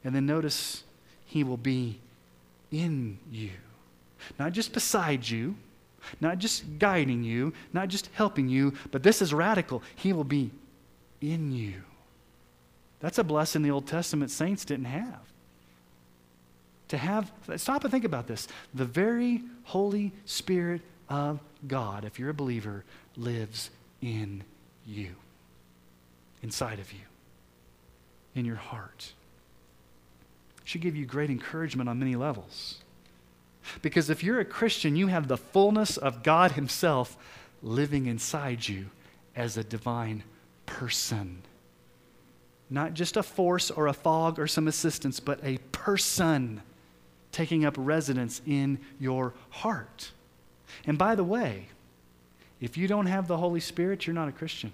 And 0.05 0.14
then 0.14 0.27
notice 0.27 0.85
he 1.25 1.44
will 1.44 1.57
be 1.57 1.99
in 2.71 3.18
you, 3.33 3.51
not 4.38 4.53
just 4.53 4.73
beside 4.73 5.27
you, 5.29 5.57
not 6.21 6.38
just 6.38 6.79
guiding 6.79 7.25
you, 7.25 7.55
not 7.73 7.88
just 7.88 8.11
helping 8.12 8.49
you, 8.49 8.75
but 8.90 9.03
this 9.03 9.23
is 9.23 9.33
radical. 9.33 9.83
He 9.97 10.12
will 10.12 10.25
be 10.25 10.51
in 11.21 11.53
you. 11.53 11.83
That's 13.00 13.18
a 13.18 13.24
blessing 13.24 13.62
the 13.62 13.70
Old 13.70 13.87
Testament 13.87 14.30
saints 14.30 14.64
didn't 14.64 14.87
have. 14.87 15.20
To 16.88 16.96
have, 16.96 17.30
stop 17.56 17.84
and 17.84 17.90
think 17.90 18.04
about 18.04 18.26
this. 18.26 18.48
The 18.74 18.84
very 18.84 19.42
Holy 19.64 20.12
Spirit 20.24 20.80
of 21.08 21.40
God, 21.66 22.04
if 22.04 22.18
you're 22.18 22.30
a 22.30 22.34
believer, 22.34 22.84
lives 23.16 23.70
in 24.00 24.42
you, 24.87 25.14
inside 26.42 26.78
of 26.78 26.92
you, 26.92 27.00
in 28.34 28.44
your 28.44 28.56
heart. 28.56 29.12
Should 30.64 30.80
give 30.80 30.96
you 30.96 31.06
great 31.06 31.30
encouragement 31.30 31.88
on 31.88 31.98
many 31.98 32.16
levels. 32.16 32.78
Because 33.82 34.08
if 34.11 34.22
you're 34.22 34.40
a 34.40 34.44
Christian, 34.44 34.96
you 34.96 35.08
have 35.08 35.28
the 35.28 35.37
fullness 35.37 35.96
of 35.96 36.22
God 36.22 36.52
Himself 36.52 37.16
living 37.62 38.06
inside 38.06 38.66
you 38.66 38.87
as 39.37 39.56
a 39.56 39.64
divine 39.64 40.22
person. 40.66 41.42
Not 42.70 42.94
just 42.94 43.16
a 43.16 43.22
force 43.22 43.70
or 43.70 43.87
a 43.87 43.92
fog 43.92 44.38
or 44.38 44.46
some 44.46 44.68
assistance, 44.68 45.20
but 45.20 45.40
a 45.42 45.59
person 45.72 46.62
taking 47.33 47.64
up 47.64 47.74
residence 47.78 48.42
in 48.46 48.78
your 48.98 49.35
heart. 49.50 50.11
And 50.87 50.98
by 50.98 51.14
the 51.14 51.24
way, 51.24 51.68
if 52.61 52.76
you 52.76 52.88
don't 52.88 53.07
have 53.07 53.28
the 53.28 53.37
Holy 53.37 53.61
Spirit, 53.61 54.07
you're 54.07 54.14
not 54.14 54.28
a 54.28 54.33
Christian. 54.33 54.72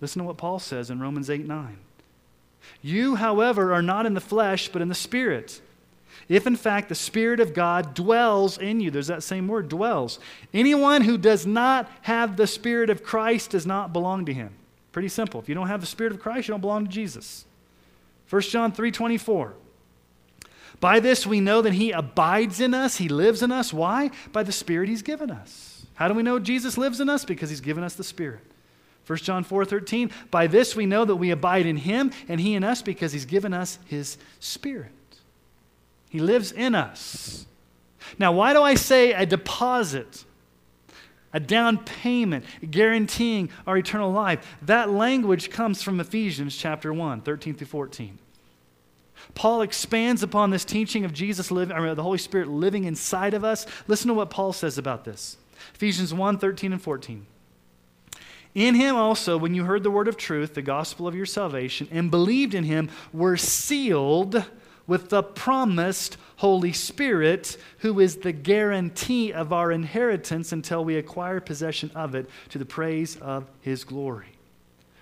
Listen 0.00 0.20
to 0.20 0.26
what 0.26 0.36
Paul 0.36 0.58
says 0.58 0.90
in 0.90 1.00
Romans 1.00 1.30
8 1.30 1.46
9. 1.46 1.78
You, 2.82 3.14
however, 3.14 3.72
are 3.72 3.82
not 3.82 4.06
in 4.06 4.14
the 4.14 4.20
flesh, 4.20 4.68
but 4.68 4.82
in 4.82 4.88
the 4.88 4.94
Spirit. 4.94 5.60
If 6.28 6.46
in 6.46 6.56
fact 6.56 6.88
the 6.88 6.94
Spirit 6.94 7.40
of 7.40 7.54
God 7.54 7.94
dwells 7.94 8.58
in 8.58 8.80
you, 8.80 8.90
there's 8.90 9.06
that 9.06 9.22
same 9.22 9.46
word, 9.46 9.68
dwells. 9.68 10.18
Anyone 10.52 11.02
who 11.02 11.18
does 11.18 11.46
not 11.46 11.90
have 12.02 12.36
the 12.36 12.46
Spirit 12.46 12.90
of 12.90 13.04
Christ 13.04 13.50
does 13.50 13.66
not 13.66 13.92
belong 13.92 14.26
to 14.26 14.34
him. 14.34 14.52
Pretty 14.96 15.08
simple. 15.10 15.38
If 15.38 15.46
you 15.46 15.54
don't 15.54 15.66
have 15.66 15.82
the 15.82 15.86
Spirit 15.86 16.14
of 16.14 16.20
Christ, 16.20 16.48
you 16.48 16.52
don't 16.52 16.62
belong 16.62 16.86
to 16.86 16.90
Jesus. 16.90 17.44
1 18.30 18.40
John 18.40 18.72
3 18.72 18.90
24. 18.90 19.52
By 20.80 21.00
this 21.00 21.26
we 21.26 21.38
know 21.38 21.60
that 21.60 21.74
he 21.74 21.90
abides 21.90 22.62
in 22.62 22.72
us, 22.72 22.96
he 22.96 23.10
lives 23.10 23.42
in 23.42 23.52
us. 23.52 23.74
Why? 23.74 24.10
By 24.32 24.42
the 24.42 24.52
Spirit 24.52 24.88
he's 24.88 25.02
given 25.02 25.30
us. 25.30 25.84
How 25.96 26.08
do 26.08 26.14
we 26.14 26.22
know 26.22 26.38
Jesus 26.38 26.78
lives 26.78 26.98
in 26.98 27.10
us? 27.10 27.26
Because 27.26 27.50
he's 27.50 27.60
given 27.60 27.84
us 27.84 27.92
the 27.92 28.04
Spirit. 28.04 28.40
1 29.06 29.18
John 29.18 29.44
4 29.44 29.66
13. 29.66 30.10
By 30.30 30.46
this 30.46 30.74
we 30.74 30.86
know 30.86 31.04
that 31.04 31.16
we 31.16 31.30
abide 31.30 31.66
in 31.66 31.76
him 31.76 32.10
and 32.26 32.40
he 32.40 32.54
in 32.54 32.64
us 32.64 32.80
because 32.80 33.12
he's 33.12 33.26
given 33.26 33.52
us 33.52 33.78
his 33.84 34.16
Spirit. 34.40 34.92
He 36.08 36.20
lives 36.20 36.52
in 36.52 36.74
us. 36.74 37.44
Now, 38.18 38.32
why 38.32 38.54
do 38.54 38.62
I 38.62 38.76
say 38.76 39.12
a 39.12 39.26
deposit? 39.26 40.24
A 41.32 41.40
down 41.40 41.78
payment 41.78 42.44
guaranteeing 42.70 43.50
our 43.66 43.76
eternal 43.76 44.10
life. 44.10 44.56
That 44.62 44.90
language 44.90 45.50
comes 45.50 45.82
from 45.82 46.00
Ephesians 46.00 46.56
chapter 46.56 46.92
1, 46.92 47.22
13 47.22 47.54
through 47.54 47.66
14. 47.66 48.18
Paul 49.34 49.62
expands 49.62 50.22
upon 50.22 50.50
this 50.50 50.64
teaching 50.64 51.04
of 51.04 51.12
Jesus 51.12 51.50
living, 51.50 51.76
or 51.76 51.94
the 51.94 52.02
Holy 52.02 52.18
Spirit 52.18 52.48
living 52.48 52.84
inside 52.84 53.34
of 53.34 53.44
us. 53.44 53.66
Listen 53.86 54.08
to 54.08 54.14
what 54.14 54.30
Paul 54.30 54.52
says 54.52 54.78
about 54.78 55.04
this. 55.04 55.36
Ephesians 55.74 56.14
1, 56.14 56.38
13 56.38 56.72
and 56.72 56.82
14. 56.82 57.26
In 58.54 58.74
him 58.74 58.96
also, 58.96 59.36
when 59.36 59.54
you 59.54 59.64
heard 59.64 59.82
the 59.82 59.90
word 59.90 60.08
of 60.08 60.16
truth, 60.16 60.54
the 60.54 60.62
gospel 60.62 61.06
of 61.06 61.14
your 61.14 61.26
salvation, 61.26 61.88
and 61.90 62.10
believed 62.10 62.54
in 62.54 62.64
him, 62.64 62.88
were 63.12 63.36
sealed 63.36 64.44
with 64.86 65.08
the 65.08 65.22
promised 65.22 66.16
Holy 66.36 66.72
Spirit, 66.72 67.56
who 67.78 67.98
is 68.00 68.16
the 68.18 68.32
guarantee 68.32 69.32
of 69.32 69.52
our 69.52 69.72
inheritance 69.72 70.52
until 70.52 70.84
we 70.84 70.96
acquire 70.96 71.40
possession 71.40 71.90
of 71.94 72.14
it 72.14 72.28
to 72.50 72.58
the 72.58 72.64
praise 72.64 73.16
of 73.16 73.46
his 73.60 73.84
glory. 73.84 74.36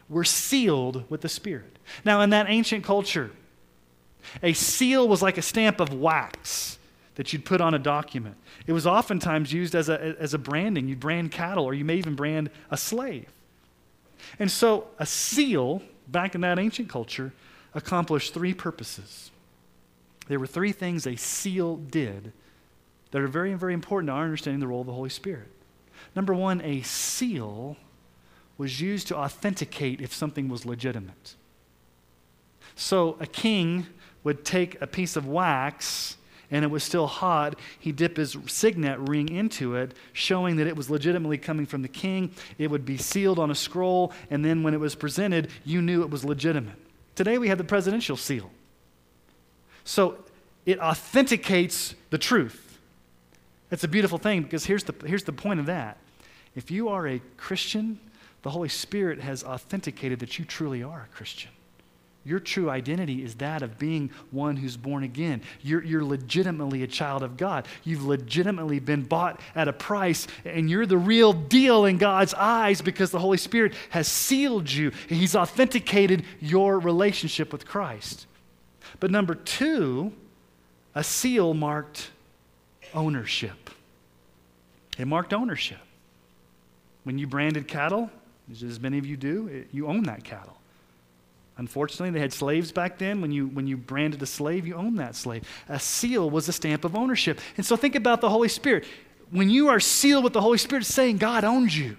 We're 0.08 0.24
sealed 0.24 1.08
with 1.10 1.22
the 1.22 1.28
Spirit. 1.28 1.78
Now, 2.04 2.20
in 2.20 2.30
that 2.30 2.46
ancient 2.48 2.84
culture, 2.84 3.30
a 4.42 4.52
seal 4.52 5.08
was 5.08 5.22
like 5.22 5.38
a 5.38 5.42
stamp 5.42 5.80
of 5.80 5.92
wax 5.92 6.78
that 7.16 7.32
you'd 7.32 7.44
put 7.44 7.60
on 7.60 7.74
a 7.74 7.78
document. 7.78 8.36
It 8.66 8.72
was 8.72 8.86
oftentimes 8.86 9.52
used 9.52 9.74
as 9.74 9.88
a, 9.88 10.16
as 10.18 10.34
a 10.34 10.38
branding. 10.38 10.88
You'd 10.88 11.00
brand 11.00 11.30
cattle, 11.30 11.64
or 11.64 11.74
you 11.74 11.84
may 11.84 11.96
even 11.96 12.14
brand 12.14 12.50
a 12.70 12.76
slave. 12.76 13.28
And 14.38 14.50
so, 14.50 14.88
a 14.98 15.06
seal, 15.06 15.82
back 16.08 16.34
in 16.34 16.40
that 16.40 16.58
ancient 16.58 16.88
culture, 16.88 17.32
accomplished 17.74 18.34
three 18.34 18.54
purposes. 18.54 19.30
There 20.26 20.38
were 20.38 20.46
three 20.46 20.72
things 20.72 21.06
a 21.06 21.16
seal 21.16 21.76
did 21.76 22.32
that 23.10 23.20
are 23.20 23.28
very, 23.28 23.54
very 23.54 23.74
important 23.74 24.08
to 24.08 24.12
our 24.14 24.24
understanding 24.24 24.60
the 24.60 24.66
role 24.66 24.80
of 24.80 24.86
the 24.86 24.92
Holy 24.92 25.10
Spirit. 25.10 25.48
Number 26.16 26.34
one, 26.34 26.60
a 26.62 26.82
seal 26.82 27.76
was 28.56 28.80
used 28.80 29.08
to 29.08 29.16
authenticate 29.16 30.00
if 30.00 30.12
something 30.12 30.48
was 30.48 30.64
legitimate. 30.64 31.34
So 32.76 33.16
a 33.20 33.26
king 33.26 33.86
would 34.22 34.44
take 34.44 34.80
a 34.80 34.86
piece 34.86 35.16
of 35.16 35.26
wax 35.26 36.16
and 36.50 36.64
it 36.64 36.68
was 36.68 36.84
still 36.84 37.06
hot, 37.06 37.58
he'd 37.80 37.96
dip 37.96 38.16
his 38.16 38.36
signet 38.46 38.98
ring 39.00 39.28
into 39.28 39.74
it, 39.74 39.94
showing 40.12 40.56
that 40.56 40.66
it 40.66 40.76
was 40.76 40.90
legitimately 40.90 41.38
coming 41.38 41.66
from 41.66 41.82
the 41.82 41.88
king. 41.88 42.30
It 42.58 42.70
would 42.70 42.84
be 42.84 42.96
sealed 42.96 43.38
on 43.38 43.50
a 43.50 43.54
scroll, 43.54 44.12
and 44.30 44.44
then 44.44 44.62
when 44.62 44.74
it 44.74 44.78
was 44.78 44.94
presented, 44.94 45.48
you 45.64 45.82
knew 45.82 46.02
it 46.02 46.10
was 46.10 46.24
legitimate. 46.24 46.76
Today 47.16 47.38
we 47.38 47.48
have 47.48 47.58
the 47.58 47.64
presidential 47.64 48.16
seal. 48.16 48.50
So 49.84 50.16
it 50.66 50.80
authenticates 50.80 51.94
the 52.10 52.18
truth. 52.18 52.78
It's 53.70 53.84
a 53.84 53.88
beautiful 53.88 54.18
thing 54.18 54.42
because 54.42 54.64
here's 54.64 54.84
the, 54.84 54.94
here's 55.06 55.24
the 55.24 55.32
point 55.32 55.60
of 55.60 55.66
that. 55.66 55.98
If 56.54 56.70
you 56.70 56.88
are 56.88 57.06
a 57.06 57.20
Christian, 57.36 57.98
the 58.42 58.50
Holy 58.50 58.68
Spirit 58.68 59.20
has 59.20 59.42
authenticated 59.42 60.20
that 60.20 60.38
you 60.38 60.44
truly 60.44 60.82
are 60.82 61.08
a 61.10 61.14
Christian. 61.14 61.50
Your 62.26 62.40
true 62.40 62.70
identity 62.70 63.22
is 63.22 63.34
that 63.36 63.60
of 63.60 63.78
being 63.78 64.10
one 64.30 64.56
who's 64.56 64.78
born 64.78 65.02
again. 65.02 65.42
You're, 65.60 65.82
you're 65.84 66.04
legitimately 66.04 66.82
a 66.82 66.86
child 66.86 67.22
of 67.22 67.36
God. 67.36 67.68
You've 67.84 68.04
legitimately 68.04 68.80
been 68.80 69.02
bought 69.02 69.40
at 69.54 69.68
a 69.68 69.74
price, 69.74 70.26
and 70.46 70.70
you're 70.70 70.86
the 70.86 70.96
real 70.96 71.34
deal 71.34 71.84
in 71.84 71.98
God's 71.98 72.32
eyes 72.32 72.80
because 72.80 73.10
the 73.10 73.18
Holy 73.18 73.36
Spirit 73.36 73.74
has 73.90 74.08
sealed 74.08 74.70
you. 74.70 74.90
He's 75.06 75.36
authenticated 75.36 76.24
your 76.40 76.78
relationship 76.78 77.52
with 77.52 77.66
Christ. 77.66 78.26
But 79.00 79.10
number 79.10 79.34
two, 79.34 80.12
a 80.94 81.04
seal 81.04 81.54
marked 81.54 82.10
ownership. 82.94 83.70
It 84.98 85.06
marked 85.06 85.32
ownership. 85.34 85.78
When 87.02 87.18
you 87.18 87.26
branded 87.26 87.68
cattle, 87.68 88.10
as 88.50 88.80
many 88.80 88.98
of 88.98 89.06
you 89.06 89.16
do, 89.16 89.64
you 89.72 89.86
own 89.86 90.04
that 90.04 90.24
cattle. 90.24 90.56
Unfortunately, 91.56 92.10
they 92.10 92.20
had 92.20 92.32
slaves 92.32 92.72
back 92.72 92.98
then. 92.98 93.20
When 93.20 93.30
you, 93.30 93.46
when 93.46 93.66
you 93.66 93.76
branded 93.76 94.22
a 94.22 94.26
slave, 94.26 94.66
you 94.66 94.74
owned 94.74 94.98
that 94.98 95.14
slave. 95.14 95.44
A 95.68 95.78
seal 95.78 96.28
was 96.28 96.48
a 96.48 96.52
stamp 96.52 96.84
of 96.84 96.96
ownership. 96.96 97.38
And 97.56 97.64
so 97.64 97.76
think 97.76 97.94
about 97.94 98.20
the 98.20 98.28
Holy 98.28 98.48
Spirit. 98.48 98.84
When 99.30 99.50
you 99.50 99.68
are 99.68 99.80
sealed 99.80 100.24
with 100.24 100.32
the 100.32 100.40
Holy 100.40 100.58
Spirit, 100.58 100.84
saying 100.84 101.18
God 101.18 101.44
owns 101.44 101.76
you. 101.76 101.96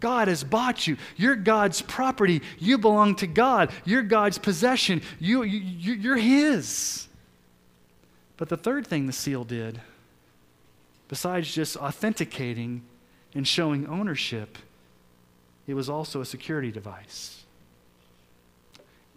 God 0.00 0.28
has 0.28 0.42
bought 0.42 0.86
you. 0.86 0.96
You're 1.16 1.36
God's 1.36 1.82
property. 1.82 2.42
You 2.58 2.78
belong 2.78 3.14
to 3.16 3.26
God. 3.26 3.70
You're 3.84 4.02
God's 4.02 4.38
possession. 4.38 5.02
You, 5.18 5.42
you, 5.42 5.92
you're 5.92 6.16
His. 6.16 7.06
But 8.36 8.48
the 8.48 8.56
third 8.56 8.86
thing 8.86 9.06
the 9.06 9.12
seal 9.12 9.44
did, 9.44 9.80
besides 11.08 11.54
just 11.54 11.76
authenticating 11.76 12.82
and 13.34 13.46
showing 13.46 13.86
ownership, 13.86 14.56
it 15.66 15.74
was 15.74 15.88
also 15.88 16.20
a 16.20 16.24
security 16.24 16.72
device 16.72 17.40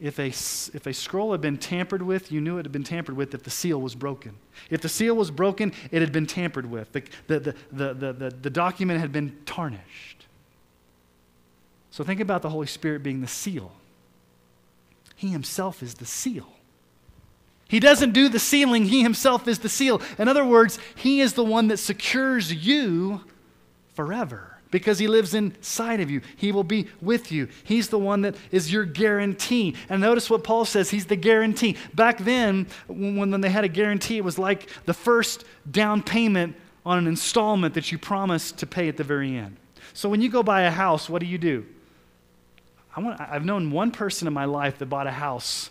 if 0.04 0.20
a, 0.20 0.28
if 0.76 0.86
a 0.86 0.94
scroll 0.94 1.32
had 1.32 1.40
been 1.40 1.58
tampered 1.58 2.02
with, 2.02 2.30
you 2.30 2.42
knew 2.42 2.58
it 2.58 2.66
had 2.66 2.74
been 2.74 2.84
tampered 2.84 3.16
with 3.16 3.34
if 3.34 3.44
the 3.44 3.50
seal 3.50 3.80
was 3.80 3.96
broken. 3.96 4.36
If 4.70 4.82
the 4.82 4.90
seal 4.90 5.16
was 5.16 5.32
broken, 5.32 5.72
it 5.92 6.02
had 6.02 6.12
been 6.12 6.26
tampered 6.26 6.70
with. 6.70 6.92
The, 6.92 7.04
the, 7.28 7.40
the, 7.40 7.56
the, 7.94 8.14
the, 8.14 8.30
the, 8.30 8.50
document 8.50 9.00
had 9.00 9.14
been 9.14 9.38
tarnished. 9.46 10.13
So 11.94 12.04
think 12.04 12.20
about 12.20 12.42
the 12.42 12.50
Holy 12.50 12.66
Spirit 12.66 13.04
being 13.04 13.22
the 13.22 13.28
seal. 13.28 13.72
He 15.16 15.28
himself 15.28 15.84
is 15.84 15.94
the 15.94 16.08
seal. 16.08 16.48
He 17.68 17.80
doesn't 17.80 18.14
do 18.14 18.30
the 18.30 18.40
sealing, 18.40 18.86
he 18.86 19.04
himself 19.04 19.48
is 19.48 19.60
the 19.60 19.70
seal. 19.70 20.02
In 20.18 20.28
other 20.28 20.44
words, 20.44 20.80
he 20.96 21.22
is 21.22 21.34
the 21.34 21.44
one 21.44 21.68
that 21.68 21.78
secures 21.78 22.52
you 22.52 23.22
forever 23.94 24.58
because 24.72 24.98
he 24.98 25.08
lives 25.08 25.36
inside 25.36 26.00
of 26.00 26.10
you. 26.10 26.22
He 26.36 26.52
will 26.52 26.64
be 26.64 26.88
with 27.00 27.32
you. 27.32 27.48
He's 27.64 27.90
the 27.90 28.00
one 28.00 28.22
that 28.24 28.38
is 28.50 28.74
your 28.74 28.86
guarantee. 28.86 29.76
And 29.88 30.02
notice 30.02 30.32
what 30.32 30.44
Paul 30.44 30.66
says 30.66 30.90
he's 30.90 31.06
the 31.06 31.16
guarantee. 31.16 31.78
Back 31.94 32.18
then, 32.18 32.66
when, 32.88 33.30
when 33.30 33.42
they 33.42 33.52
had 33.52 33.66
a 33.66 33.70
guarantee, 33.70 34.18
it 34.18 34.24
was 34.24 34.40
like 34.40 34.68
the 34.86 34.96
first 34.96 35.46
down 35.70 36.02
payment 36.02 36.56
on 36.88 36.98
an 36.98 37.06
installment 37.06 37.76
that 37.76 37.92
you 37.92 38.00
promised 38.00 38.58
to 38.58 38.66
pay 38.66 38.88
at 38.90 38.98
the 38.98 39.04
very 39.04 39.38
end. 39.38 39.58
So 39.94 40.10
when 40.10 40.22
you 40.22 40.30
go 40.30 40.42
buy 40.42 40.64
a 40.64 40.72
house, 40.72 41.08
what 41.08 41.20
do 41.20 41.28
you 41.28 41.38
do? 41.38 41.68
I 42.96 43.02
want, 43.02 43.20
I've 43.20 43.46
known 43.46 43.72
one 43.72 43.92
person 43.92 44.28
in 44.28 44.34
my 44.34 44.46
life 44.46 44.78
that 44.80 44.86
bought 44.86 45.08
a 45.08 45.12
house 45.12 45.70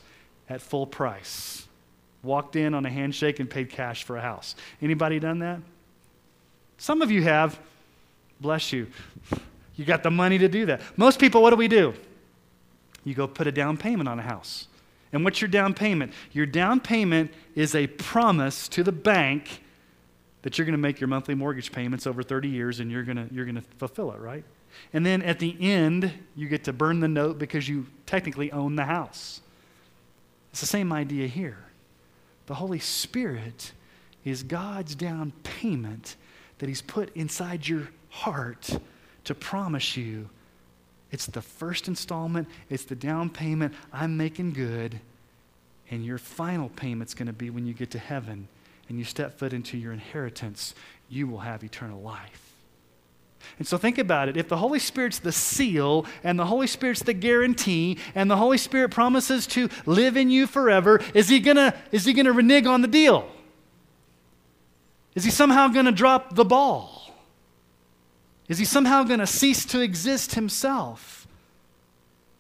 at 0.49 0.61
full 0.61 0.87
price. 0.87 1.66
Walked 2.23 2.57
in 2.57 2.75
on 2.75 2.87
a 2.87 2.91
handshake 2.91 3.41
and 3.41 3.49
paid 3.49 3.70
cash 3.70 4.05
for 4.05 4.16
a 4.16 4.20
house. 4.20 4.55
Anybody 4.81 5.18
done 5.18 5.41
that? 5.41 5.61
Some 6.79 7.03
of 7.03 7.11
you 7.11 7.23
have. 7.23 7.59
Bless 8.41 8.73
you. 8.73 8.89
You 9.77 9.85
got 9.85 10.03
the 10.03 10.11
money 10.11 10.39
to 10.39 10.49
do 10.49 10.66
that. 10.66 10.81
Most 10.97 11.18
people, 11.18 11.43
what 11.43 11.51
do 11.51 11.57
we 11.57 11.68
do? 11.68 11.95
You 13.05 13.14
go 13.14 13.27
put 13.27 13.47
a 13.47 13.53
down 13.53 13.77
payment 13.77 14.09
on 14.09 14.18
a 14.18 14.23
house. 14.23 14.68
And 15.12 15.25
what's 15.25 15.41
your 15.41 15.49
down 15.49 15.75
payment? 15.75 16.12
Your 16.33 16.47
down 16.47 16.81
payment 16.81 17.33
is 17.55 17.75
a 17.75 17.87
promise 17.87 18.68
to 18.68 18.83
the 18.83 18.93
bank 18.93 19.62
that 20.43 20.59
you're 20.59 20.64
going 20.64 20.73
to 20.73 20.79
make 20.79 21.01
your 21.01 21.09
monthly 21.09 21.35
mortgage 21.35 21.73
payments 21.73 22.07
over 22.07 22.23
30 22.23 22.49
years 22.49 22.81
and 22.81 22.91
you're 22.91 23.05
going 23.05 23.16
to, 23.16 23.33
you're 23.33 23.45
going 23.45 23.57
to 23.57 23.64
fulfill 23.79 24.12
it, 24.12 24.20
right? 24.20 24.45
And 24.93 25.05
then 25.05 25.23
at 25.23 25.39
the 25.39 25.57
end, 25.61 26.12
you 26.35 26.49
get 26.49 26.64
to 26.64 26.73
burn 26.73 27.01
the 27.01 27.09
note 27.09 27.39
because 27.39 27.68
you 27.68 27.87
technically 28.07 28.53
own 28.53 28.77
the 28.77 28.85
house. 28.85 29.41
It's 30.51 30.61
the 30.61 30.66
same 30.66 30.93
idea 30.93 31.27
here. 31.27 31.59
The 32.47 32.55
Holy 32.55 32.79
Spirit 32.79 33.73
is 34.25 34.43
God's 34.43 34.95
down 34.95 35.33
payment 35.43 36.16
that 36.59 36.68
He's 36.68 36.83
put 36.83 37.14
inside 37.16 37.66
your 37.66 37.89
heart 38.11 38.79
to 39.25 39.35
promise 39.35 39.97
you 39.97 40.29
it's 41.12 41.27
the 41.27 41.43
first 41.43 41.89
installment, 41.89 42.49
it's 42.70 42.85
the 42.85 42.97
down 42.97 43.29
payment. 43.29 43.75
I'm 43.93 44.16
making 44.16 44.55
good. 44.55 44.99
And 45.91 46.05
your 46.05 46.16
final 46.16 46.70
payment's 46.70 47.12
going 47.12 47.27
to 47.27 47.35
be 47.35 47.51
when 47.51 47.66
you 47.66 47.75
get 47.75 47.91
to 47.91 47.99
heaven 47.99 48.49
and 48.89 48.99
you 48.99 49.05
step 49.05 49.39
foot 49.39 49.53
into 49.53 49.77
your 49.77 49.93
inheritance, 49.93 50.75
you 51.11 51.27
will 51.27 51.41
have 51.41 51.62
eternal 51.62 52.01
life. 52.01 52.51
And 53.59 53.66
so 53.66 53.78
think 53.78 53.99
about 53.99 54.28
it. 54.28 54.36
If 54.36 54.49
the 54.49 54.57
Holy 54.57 54.78
Spirit's 54.78 55.18
the 55.18 55.32
seal 55.32 56.07
and 56.24 56.38
the 56.38 56.47
Holy 56.47 56.66
Spirit's 56.66 57.03
the 57.03 57.12
guarantee 57.12 57.99
and 58.14 58.30
the 58.30 58.36
Holy 58.36 58.59
Spirit 58.59 58.90
promises 58.90 59.47
to 59.49 59.68
live 59.86 60.16
in 60.16 60.30
you 60.30 60.47
forever, 60.47 61.01
is 61.14 61.28
he 61.28 61.40
to 61.40 61.74
is 61.90 62.05
he 62.05 62.14
to 62.14 62.32
renege 62.32 62.66
on 62.66 62.82
the 62.82 62.88
deal? 62.88 63.28
Is 65.14 65.24
he 65.24 65.30
somehow 65.30 65.68
to 65.68 65.93
drop 65.93 66.34
the 66.34 66.45
ball? 66.45 67.14
Is 68.49 68.59
he 68.59 68.64
somehow 68.64 69.05
to 69.05 69.26
cease 69.26 69.64
to 69.66 69.80
exist 69.80 70.34
himself? 70.34 71.26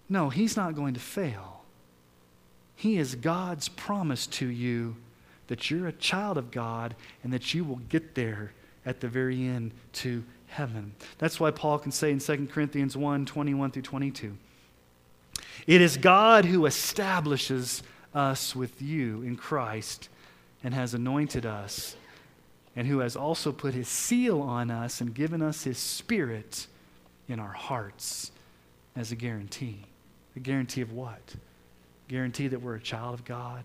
No, 0.08 0.28
he's 0.28 0.56
not 0.56 0.74
going 0.74 0.94
to 0.94 1.00
fail. 1.00 1.62
He 2.74 2.98
is 2.98 3.14
God's 3.14 3.68
promise 3.68 4.26
to 4.28 4.46
you 4.46 4.96
that 5.46 5.70
you're 5.70 5.86
a 5.86 5.92
child 5.92 6.36
of 6.36 6.50
God 6.50 6.94
and 7.22 7.32
that 7.32 7.54
you 7.54 7.64
will 7.64 7.80
get 7.88 8.14
there 8.14 8.52
at 8.84 9.00
the 9.00 9.08
very 9.08 9.46
end 9.46 9.72
to 9.92 10.24
heaven. 10.52 10.94
That's 11.18 11.40
why 11.40 11.50
Paul 11.50 11.78
can 11.78 11.92
say 11.92 12.10
in 12.10 12.18
2 12.18 12.48
Corinthians 12.52 12.96
1 12.96 13.26
21 13.26 13.70
through 13.70 13.82
22. 13.82 14.36
It 15.66 15.80
is 15.80 15.96
God 15.96 16.44
who 16.44 16.66
establishes 16.66 17.82
us 18.14 18.54
with 18.54 18.82
you 18.82 19.22
in 19.22 19.36
Christ 19.36 20.08
and 20.62 20.74
has 20.74 20.94
anointed 20.94 21.46
us 21.46 21.96
and 22.76 22.86
who 22.86 23.00
has 23.00 23.16
also 23.16 23.52
put 23.52 23.74
his 23.74 23.88
seal 23.88 24.40
on 24.40 24.70
us 24.70 25.00
and 25.00 25.14
given 25.14 25.42
us 25.42 25.64
his 25.64 25.78
spirit 25.78 26.66
in 27.28 27.38
our 27.38 27.52
hearts 27.52 28.30
as 28.96 29.12
a 29.12 29.16
guarantee. 29.16 29.84
A 30.36 30.40
guarantee 30.40 30.80
of 30.80 30.92
what? 30.92 31.34
Guarantee 32.08 32.48
that 32.48 32.60
we're 32.60 32.76
a 32.76 32.80
child 32.80 33.14
of 33.14 33.24
God. 33.24 33.64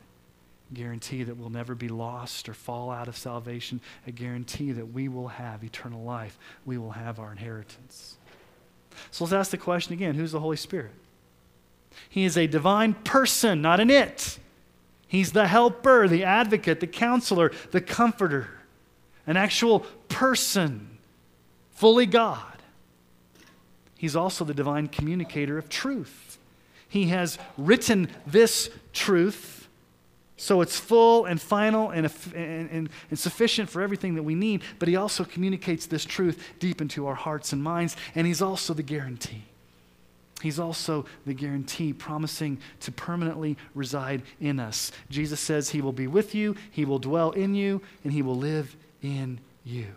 Guarantee 0.73 1.23
that 1.23 1.37
we'll 1.37 1.49
never 1.49 1.75
be 1.75 1.87
lost 1.87 2.49
or 2.49 2.53
fall 2.53 2.91
out 2.91 3.07
of 3.07 3.15
salvation. 3.17 3.79
A 4.05 4.11
guarantee 4.11 4.71
that 4.73 4.93
we 4.93 5.07
will 5.07 5.29
have 5.29 5.63
eternal 5.63 6.03
life. 6.03 6.37
We 6.65 6.77
will 6.77 6.91
have 6.91 7.19
our 7.19 7.31
inheritance. 7.31 8.17
So 9.11 9.23
let's 9.23 9.33
ask 9.33 9.51
the 9.51 9.57
question 9.57 9.93
again 9.93 10.15
who's 10.15 10.31
the 10.31 10.39
Holy 10.39 10.57
Spirit? 10.57 10.91
He 12.09 12.25
is 12.25 12.37
a 12.37 12.47
divine 12.47 12.93
person, 12.93 13.61
not 13.61 13.79
an 13.79 13.89
it. 13.89 14.39
He's 15.07 15.31
the 15.31 15.47
helper, 15.47 16.07
the 16.07 16.23
advocate, 16.25 16.79
the 16.79 16.87
counselor, 16.87 17.51
the 17.71 17.81
comforter 17.81 18.49
an 19.27 19.35
actual 19.35 19.81
person, 20.07 20.97
fully 21.71 22.05
God. 22.05 22.41
He's 23.97 24.15
also 24.15 24.45
the 24.45 24.53
divine 24.53 24.87
communicator 24.87 25.57
of 25.57 25.69
truth. 25.69 26.39
He 26.87 27.07
has 27.07 27.37
written 27.57 28.09
this 28.25 28.69
truth 28.93 29.56
so 30.37 30.61
it's 30.61 30.79
full 30.79 31.25
and 31.25 31.41
final 31.41 31.89
and, 31.89 32.05
and, 32.35 32.69
and, 32.69 32.89
and, 33.09 33.19
sufficient 33.19 33.71
for 33.71 33.81
everything 33.81 34.13
that 34.15 34.23
we 34.23 34.35
need, 34.35 34.61
but 34.77 34.87
He 34.87 34.95
also 34.95 35.23
communicates 35.23 35.87
this 35.87 36.05
truth 36.05 36.43
deep 36.59 36.79
into 36.79 37.07
our 37.07 37.15
hearts 37.15 37.53
and 37.53 37.61
minds, 37.61 37.97
and 38.13 38.27
He's 38.27 38.41
also 38.41 38.75
the 38.75 38.83
guarantee. 38.83 39.43
He's 40.43 40.59
also 40.59 41.05
the 41.25 41.33
guarantee 41.33 41.91
promising 41.93 42.59
to 42.81 42.91
permanently 42.91 43.57
reside 43.73 44.21
in 44.39 44.59
us. 44.59 44.91
Jesus 45.09 45.39
says 45.39 45.71
He 45.71 45.81
will 45.81 45.91
be 45.91 46.05
with 46.05 46.35
you, 46.35 46.55
He 46.69 46.85
will 46.85 46.99
dwell 46.99 47.31
in 47.31 47.55
you, 47.55 47.81
and 48.03 48.13
He 48.13 48.21
will 48.21 48.37
live 48.37 48.75
in 49.01 49.39
you. 49.63 49.87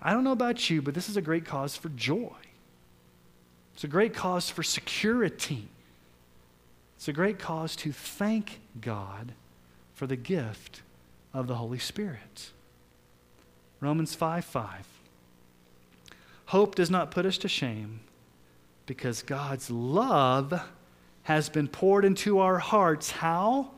I 0.00 0.12
don't 0.12 0.24
know 0.24 0.32
about 0.32 0.70
you, 0.70 0.80
but 0.80 0.94
this 0.94 1.08
is 1.08 1.16
a 1.16 1.22
great 1.22 1.44
cause 1.44 1.76
for 1.76 1.88
joy. 1.90 2.30
It's 3.74 3.84
a 3.84 3.88
great 3.88 4.14
cause 4.14 4.48
for 4.48 4.62
security. 4.62 5.68
It's 7.02 7.08
a 7.08 7.12
great 7.12 7.40
cause 7.40 7.74
to 7.74 7.90
thank 7.90 8.60
God 8.80 9.32
for 9.92 10.06
the 10.06 10.14
gift 10.14 10.82
of 11.34 11.48
the 11.48 11.56
Holy 11.56 11.80
Spirit. 11.80 12.52
Romans 13.80 14.14
5 14.14 14.44
5. 14.44 14.86
Hope 16.46 16.76
does 16.76 16.90
not 16.90 17.10
put 17.10 17.26
us 17.26 17.38
to 17.38 17.48
shame 17.48 18.02
because 18.86 19.20
God's 19.22 19.68
love 19.68 20.62
has 21.24 21.48
been 21.48 21.66
poured 21.66 22.04
into 22.04 22.38
our 22.38 22.60
hearts. 22.60 23.10
How? 23.10 23.72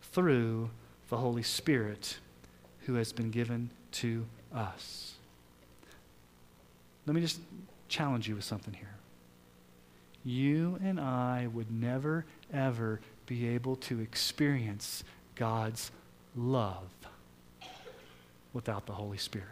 Through 0.00 0.70
the 1.10 1.18
Holy 1.18 1.42
Spirit 1.42 2.16
who 2.86 2.94
has 2.94 3.12
been 3.12 3.30
given 3.30 3.68
to 3.92 4.24
us. 4.54 5.16
Let 7.04 7.14
me 7.14 7.20
just 7.20 7.40
challenge 7.88 8.26
you 8.26 8.36
with 8.36 8.44
something 8.44 8.72
here. 8.72 8.93
You 10.24 10.78
and 10.82 10.98
I 10.98 11.48
would 11.52 11.70
never, 11.70 12.24
ever 12.52 13.00
be 13.26 13.48
able 13.48 13.76
to 13.76 14.00
experience 14.00 15.04
God's 15.34 15.90
love 16.34 16.88
without 18.52 18.86
the 18.86 18.92
Holy 18.92 19.18
Spirit. 19.18 19.48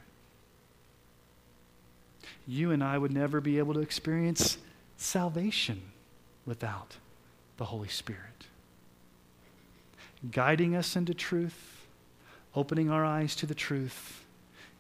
You 2.47 2.71
and 2.71 2.83
I 2.83 2.97
would 2.97 3.13
never 3.13 3.41
be 3.41 3.59
able 3.59 3.75
to 3.75 3.81
experience 3.81 4.59
salvation 4.97 5.83
without 6.47 6.97
the 7.59 7.67
Holy 7.67 7.89
Spirit. 7.89 8.47
Guiding 10.31 10.75
us 10.75 10.97
into 10.97 11.13
truth, 11.13 11.85
opening 12.55 12.91
our 12.91 13.05
eyes 13.05 13.37
to 13.37 13.47
the 13.47 13.55
truth, 13.55 14.25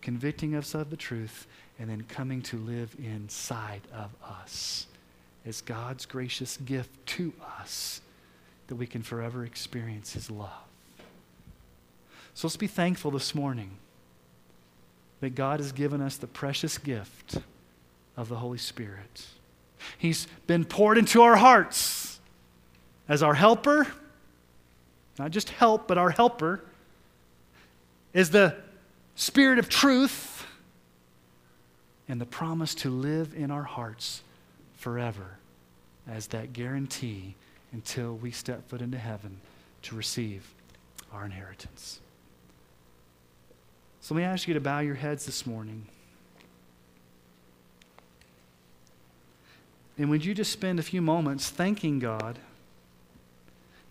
convicting 0.01 0.55
us 0.55 0.74
of 0.74 0.90
the 0.90 0.97
truth, 0.97 1.47
and 1.78 1.90
then 1.90 2.05
coming 2.09 2.43
to 2.43 2.57
live 2.57 2.97
inside 2.99 3.82
of 3.93 4.11
us 4.24 4.86
as 5.45 5.61
God's 5.61 6.07
gracious 6.07 6.57
gift 6.59 6.90
to 7.07 7.32
us 7.59 8.01
that 8.68 8.76
we 8.76 8.86
can 8.86 9.03
forever 9.03 9.45
experience 9.45 10.12
His 10.12 10.30
love. 10.30 10.51
So 12.34 12.47
let's 12.47 12.57
be 12.57 12.66
thankful 12.66 13.11
this 13.11 13.34
morning 13.34 13.72
that 15.20 15.34
God 15.34 15.61
has 15.61 15.72
given 15.72 16.01
us 16.01 16.16
the 16.16 16.26
precious 16.26 16.78
gift 16.78 17.38
of 18.16 18.28
the 18.28 18.36
Holy 18.36 18.59
Spirit. 18.59 19.26
He's 19.99 20.26
been 20.47 20.64
poured 20.64 20.99
into 20.99 21.22
our 21.22 21.36
hearts 21.36 22.20
as 23.09 23.22
our 23.22 23.34
helper, 23.34 23.86
not 25.18 25.30
just 25.30 25.51
help, 25.51 25.86
but 25.86 25.99
our 25.99 26.11
helper, 26.11 26.61
is 28.12 28.30
the 28.30 28.57
Spirit 29.14 29.59
of 29.59 29.68
truth 29.68 30.47
and 32.09 32.20
the 32.20 32.26
promise 32.26 32.74
to 32.76 32.90
live 32.90 33.34
in 33.34 33.51
our 33.51 33.62
hearts 33.62 34.22
forever 34.83 35.39
as 36.09 36.26
that 36.26 36.53
guarantee 36.53 37.37
until 37.70 38.16
we 38.16 38.33
step 38.33 38.68
foot 38.68 38.83
into 38.83 38.99
heaven 38.99 39.41
to 39.80 39.95
receive 39.95 40.53
our 41.12 41.24
inheritance. 41.24 42.01
So 44.01 44.14
let 44.14 44.18
me 44.18 44.24
ask 44.24 44.49
you 44.49 44.55
to 44.55 44.61
bow 44.61 44.80
your 44.80 44.97
heads 44.97 45.24
this 45.24 45.47
morning. 45.47 45.87
And 49.97 50.11
would 50.11 50.24
you 50.24 50.35
just 50.35 50.51
spend 50.51 50.80
a 50.80 50.83
few 50.83 51.01
moments 51.01 51.49
thanking 51.49 52.01
God 52.01 52.41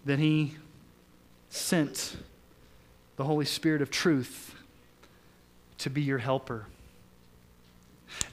that 0.05 0.19
He 0.19 0.57
sent 1.49 2.17
the 3.15 3.23
Holy 3.23 3.45
Spirit 3.45 3.81
of 3.81 3.89
truth 3.89 4.55
to 5.77 5.89
be 5.89 6.01
your 6.01 6.17
helper? 6.17 6.65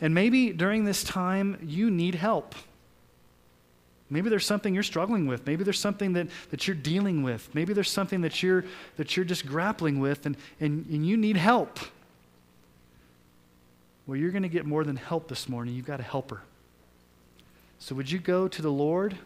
And 0.00 0.14
maybe 0.14 0.52
during 0.52 0.84
this 0.84 1.02
time, 1.04 1.58
you 1.62 1.90
need 1.90 2.14
help. 2.14 2.54
Maybe 4.10 4.30
there's 4.30 4.46
something 4.46 4.72
you're 4.72 4.82
struggling 4.82 5.26
with. 5.26 5.46
Maybe 5.46 5.64
there's 5.64 5.78
something 5.78 6.14
that, 6.14 6.28
that 6.50 6.66
you're 6.66 6.76
dealing 6.76 7.22
with. 7.22 7.54
Maybe 7.54 7.74
there's 7.74 7.90
something 7.90 8.22
that 8.22 8.42
you're, 8.42 8.64
that 8.96 9.16
you're 9.16 9.24
just 9.24 9.46
grappling 9.46 10.00
with 10.00 10.24
and, 10.24 10.36
and, 10.60 10.86
and 10.86 11.06
you 11.06 11.16
need 11.16 11.36
help. 11.36 11.78
Well, 14.06 14.16
you're 14.16 14.30
going 14.30 14.44
to 14.44 14.48
get 14.48 14.64
more 14.64 14.84
than 14.84 14.96
help 14.96 15.28
this 15.28 15.48
morning. 15.48 15.74
You've 15.74 15.86
got 15.86 16.00
a 16.00 16.04
helper. 16.04 16.40
So, 17.78 17.94
would 17.94 18.10
you 18.10 18.18
go 18.18 18.48
to 18.48 18.62
the 18.62 18.72
Lord 18.72 19.16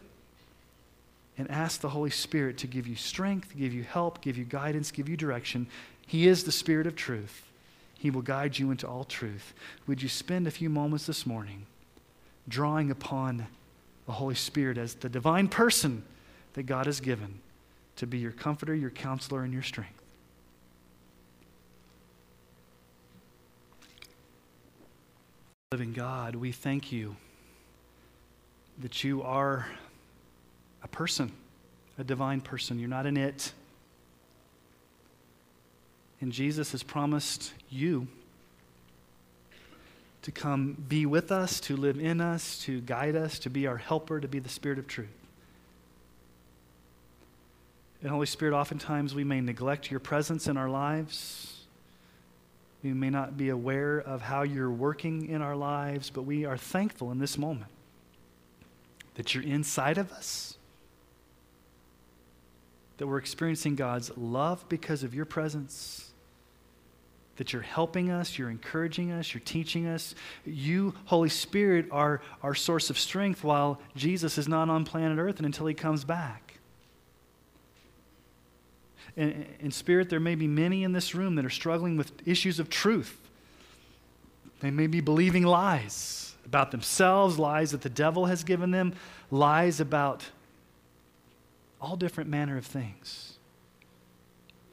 and 1.38 1.48
ask 1.50 1.80
the 1.80 1.88
Holy 1.90 2.10
Spirit 2.10 2.58
to 2.58 2.66
give 2.66 2.88
you 2.88 2.96
strength, 2.96 3.56
give 3.56 3.72
you 3.72 3.84
help, 3.84 4.20
give 4.20 4.36
you 4.36 4.44
guidance, 4.44 4.90
give 4.90 5.08
you 5.08 5.16
direction? 5.16 5.68
He 6.06 6.26
is 6.26 6.42
the 6.42 6.52
Spirit 6.52 6.88
of 6.88 6.96
truth. 6.96 7.42
He 8.02 8.10
will 8.10 8.22
guide 8.22 8.58
you 8.58 8.72
into 8.72 8.88
all 8.88 9.04
truth. 9.04 9.54
Would 9.86 10.02
you 10.02 10.08
spend 10.08 10.48
a 10.48 10.50
few 10.50 10.68
moments 10.68 11.06
this 11.06 11.24
morning 11.24 11.66
drawing 12.48 12.90
upon 12.90 13.46
the 14.06 14.12
Holy 14.12 14.34
Spirit 14.34 14.76
as 14.76 14.94
the 14.94 15.08
divine 15.08 15.46
person 15.46 16.02
that 16.54 16.64
God 16.64 16.86
has 16.86 16.98
given 16.98 17.38
to 17.94 18.06
be 18.08 18.18
your 18.18 18.32
comforter, 18.32 18.74
your 18.74 18.90
counselor, 18.90 19.44
and 19.44 19.52
your 19.52 19.62
strength? 19.62 20.02
Living 25.70 25.92
God, 25.92 26.34
we 26.34 26.50
thank 26.50 26.90
you 26.90 27.14
that 28.80 29.04
you 29.04 29.22
are 29.22 29.68
a 30.82 30.88
person, 30.88 31.30
a 31.98 32.02
divine 32.02 32.40
person. 32.40 32.80
You're 32.80 32.88
not 32.88 33.06
an 33.06 33.16
it. 33.16 33.52
And 36.22 36.30
Jesus 36.30 36.70
has 36.70 36.84
promised 36.84 37.52
you 37.68 38.06
to 40.22 40.30
come 40.30 40.74
be 40.88 41.04
with 41.04 41.32
us, 41.32 41.58
to 41.62 41.76
live 41.76 41.98
in 41.98 42.20
us, 42.20 42.58
to 42.60 42.80
guide 42.80 43.16
us, 43.16 43.40
to 43.40 43.50
be 43.50 43.66
our 43.66 43.76
helper, 43.76 44.20
to 44.20 44.28
be 44.28 44.38
the 44.38 44.48
Spirit 44.48 44.78
of 44.78 44.86
truth. 44.86 45.08
And 48.00 48.10
Holy 48.12 48.26
Spirit, 48.26 48.54
oftentimes 48.54 49.16
we 49.16 49.24
may 49.24 49.40
neglect 49.40 49.90
your 49.90 49.98
presence 49.98 50.46
in 50.46 50.56
our 50.56 50.70
lives. 50.70 51.64
We 52.84 52.92
may 52.92 53.10
not 53.10 53.36
be 53.36 53.48
aware 53.48 53.98
of 53.98 54.22
how 54.22 54.42
you're 54.42 54.70
working 54.70 55.28
in 55.28 55.42
our 55.42 55.56
lives, 55.56 56.08
but 56.08 56.22
we 56.22 56.44
are 56.44 56.56
thankful 56.56 57.10
in 57.10 57.18
this 57.18 57.36
moment 57.36 57.70
that 59.16 59.34
you're 59.34 59.42
inside 59.42 59.98
of 59.98 60.12
us, 60.12 60.56
that 62.98 63.08
we're 63.08 63.18
experiencing 63.18 63.74
God's 63.74 64.16
love 64.16 64.64
because 64.68 65.02
of 65.02 65.16
your 65.16 65.24
presence 65.24 66.10
that 67.36 67.52
you're 67.52 67.62
helping 67.62 68.10
us, 68.10 68.38
you're 68.38 68.50
encouraging 68.50 69.10
us, 69.10 69.32
you're 69.32 69.42
teaching 69.44 69.86
us. 69.86 70.14
You, 70.44 70.94
Holy 71.06 71.28
Spirit, 71.28 71.86
are 71.90 72.20
our 72.42 72.54
source 72.54 72.90
of 72.90 72.98
strength 72.98 73.42
while 73.42 73.80
Jesus 73.96 74.36
is 74.36 74.48
not 74.48 74.68
on 74.68 74.84
planet 74.84 75.18
Earth 75.18 75.38
and 75.38 75.46
until 75.46 75.66
he 75.66 75.74
comes 75.74 76.04
back. 76.04 76.58
In, 79.16 79.46
in 79.60 79.70
spirit, 79.70 80.08
there 80.08 80.20
may 80.20 80.34
be 80.34 80.46
many 80.46 80.84
in 80.84 80.92
this 80.92 81.14
room 81.14 81.34
that 81.36 81.44
are 81.44 81.50
struggling 81.50 81.96
with 81.96 82.12
issues 82.26 82.58
of 82.58 82.70
truth. 82.70 83.18
They 84.60 84.70
may 84.70 84.86
be 84.86 85.00
believing 85.00 85.44
lies 85.44 86.34
about 86.46 86.70
themselves, 86.70 87.38
lies 87.38 87.72
that 87.72 87.82
the 87.82 87.90
devil 87.90 88.26
has 88.26 88.44
given 88.44 88.70
them, 88.70 88.94
lies 89.30 89.80
about 89.80 90.30
all 91.80 91.96
different 91.96 92.30
manner 92.30 92.56
of 92.56 92.64
things 92.64 93.31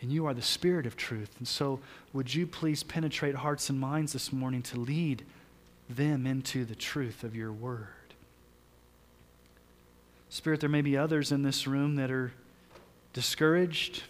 and 0.02 0.12
you 0.12 0.26
are 0.26 0.34
the 0.34 0.42
Spirit 0.42 0.86
of 0.86 0.96
truth. 0.96 1.30
And 1.40 1.48
so, 1.48 1.80
would 2.14 2.34
you 2.34 2.48
please 2.48 2.84
penetrate 2.84 3.36
hearts 3.36 3.70
and 3.70 3.80
minds 3.80 4.14
this 4.14 4.32
morning 4.32 4.62
to 4.64 4.80
lead 4.80 5.26
them 5.90 6.26
into 6.26 6.66
the 6.66 6.76
truth 6.76 7.24
of 7.24 7.36
your 7.36 7.52
word? 7.52 7.88
Spirit, 10.30 10.60
there 10.60 10.70
may 10.70 10.82
be 10.82 10.96
others 10.96 11.32
in 11.32 11.42
this 11.42 11.68
room 11.68 11.96
that 11.96 12.12
are 12.12 12.32
discouraged, 13.14 14.04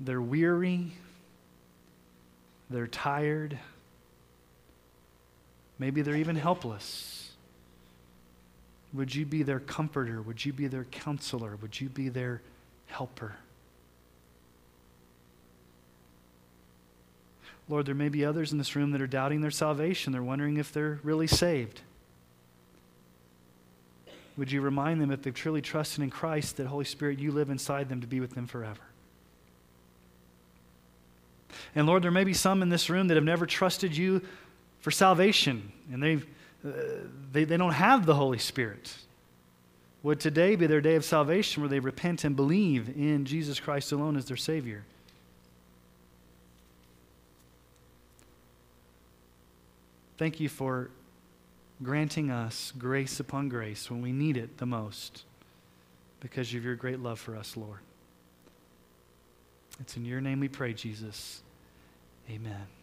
they're 0.00 0.20
weary, 0.20 0.92
they're 2.68 2.86
tired, 2.86 3.58
maybe 5.78 6.02
they're 6.02 6.16
even 6.16 6.36
helpless. 6.36 7.30
Would 8.94 9.14
you 9.14 9.26
be 9.26 9.42
their 9.42 9.60
comforter? 9.60 10.22
Would 10.22 10.44
you 10.44 10.52
be 10.52 10.66
their 10.66 10.84
counselor? 10.84 11.56
Would 11.56 11.80
you 11.80 11.88
be 11.88 12.08
their 12.08 12.40
helper? 12.86 13.36
Lord, 17.68 17.86
there 17.86 17.94
may 17.94 18.08
be 18.08 18.24
others 18.24 18.52
in 18.52 18.58
this 18.58 18.74
room 18.74 18.92
that 18.92 19.02
are 19.02 19.06
doubting 19.06 19.40
their 19.40 19.50
salvation. 19.50 20.12
They're 20.12 20.22
wondering 20.22 20.56
if 20.56 20.72
they're 20.72 21.00
really 21.02 21.26
saved. 21.26 21.82
Would 24.38 24.52
you 24.52 24.60
remind 24.60 25.00
them, 25.00 25.10
if 25.10 25.22
they've 25.22 25.34
truly 25.34 25.60
trusted 25.60 26.02
in 26.02 26.10
Christ, 26.10 26.56
that 26.56 26.66
Holy 26.66 26.84
Spirit, 26.84 27.18
you 27.18 27.32
live 27.32 27.50
inside 27.50 27.88
them 27.88 28.00
to 28.00 28.06
be 28.06 28.20
with 28.20 28.34
them 28.34 28.46
forever? 28.46 28.80
And 31.74 31.86
Lord, 31.86 32.02
there 32.02 32.10
may 32.10 32.24
be 32.24 32.34
some 32.34 32.62
in 32.62 32.68
this 32.68 32.88
room 32.88 33.08
that 33.08 33.16
have 33.16 33.24
never 33.24 33.46
trusted 33.46 33.96
you 33.96 34.22
for 34.78 34.90
salvation, 34.90 35.72
and 35.92 36.02
they've, 36.02 36.26
uh, 36.64 36.70
they, 37.32 37.44
they 37.44 37.56
don't 37.56 37.72
have 37.72 38.06
the 38.06 38.14
Holy 38.14 38.38
Spirit. 38.38 38.94
Would 40.04 40.20
today 40.20 40.54
be 40.54 40.68
their 40.68 40.80
day 40.80 40.94
of 40.94 41.04
salvation 41.04 41.62
where 41.62 41.68
they 41.68 41.80
repent 41.80 42.24
and 42.24 42.36
believe 42.36 42.88
in 42.96 43.24
Jesus 43.24 43.58
Christ 43.58 43.90
alone 43.90 44.16
as 44.16 44.26
their 44.26 44.36
Savior? 44.36 44.84
Thank 50.18 50.40
you 50.40 50.48
for 50.48 50.90
granting 51.80 52.30
us 52.30 52.72
grace 52.76 53.20
upon 53.20 53.48
grace 53.48 53.88
when 53.88 54.02
we 54.02 54.12
need 54.12 54.36
it 54.36 54.58
the 54.58 54.66
most 54.66 55.24
because 56.18 56.52
of 56.52 56.64
your 56.64 56.74
great 56.74 56.98
love 56.98 57.20
for 57.20 57.36
us, 57.36 57.56
Lord. 57.56 57.78
It's 59.80 59.96
in 59.96 60.04
your 60.04 60.20
name 60.20 60.40
we 60.40 60.48
pray, 60.48 60.72
Jesus. 60.72 61.40
Amen. 62.28 62.77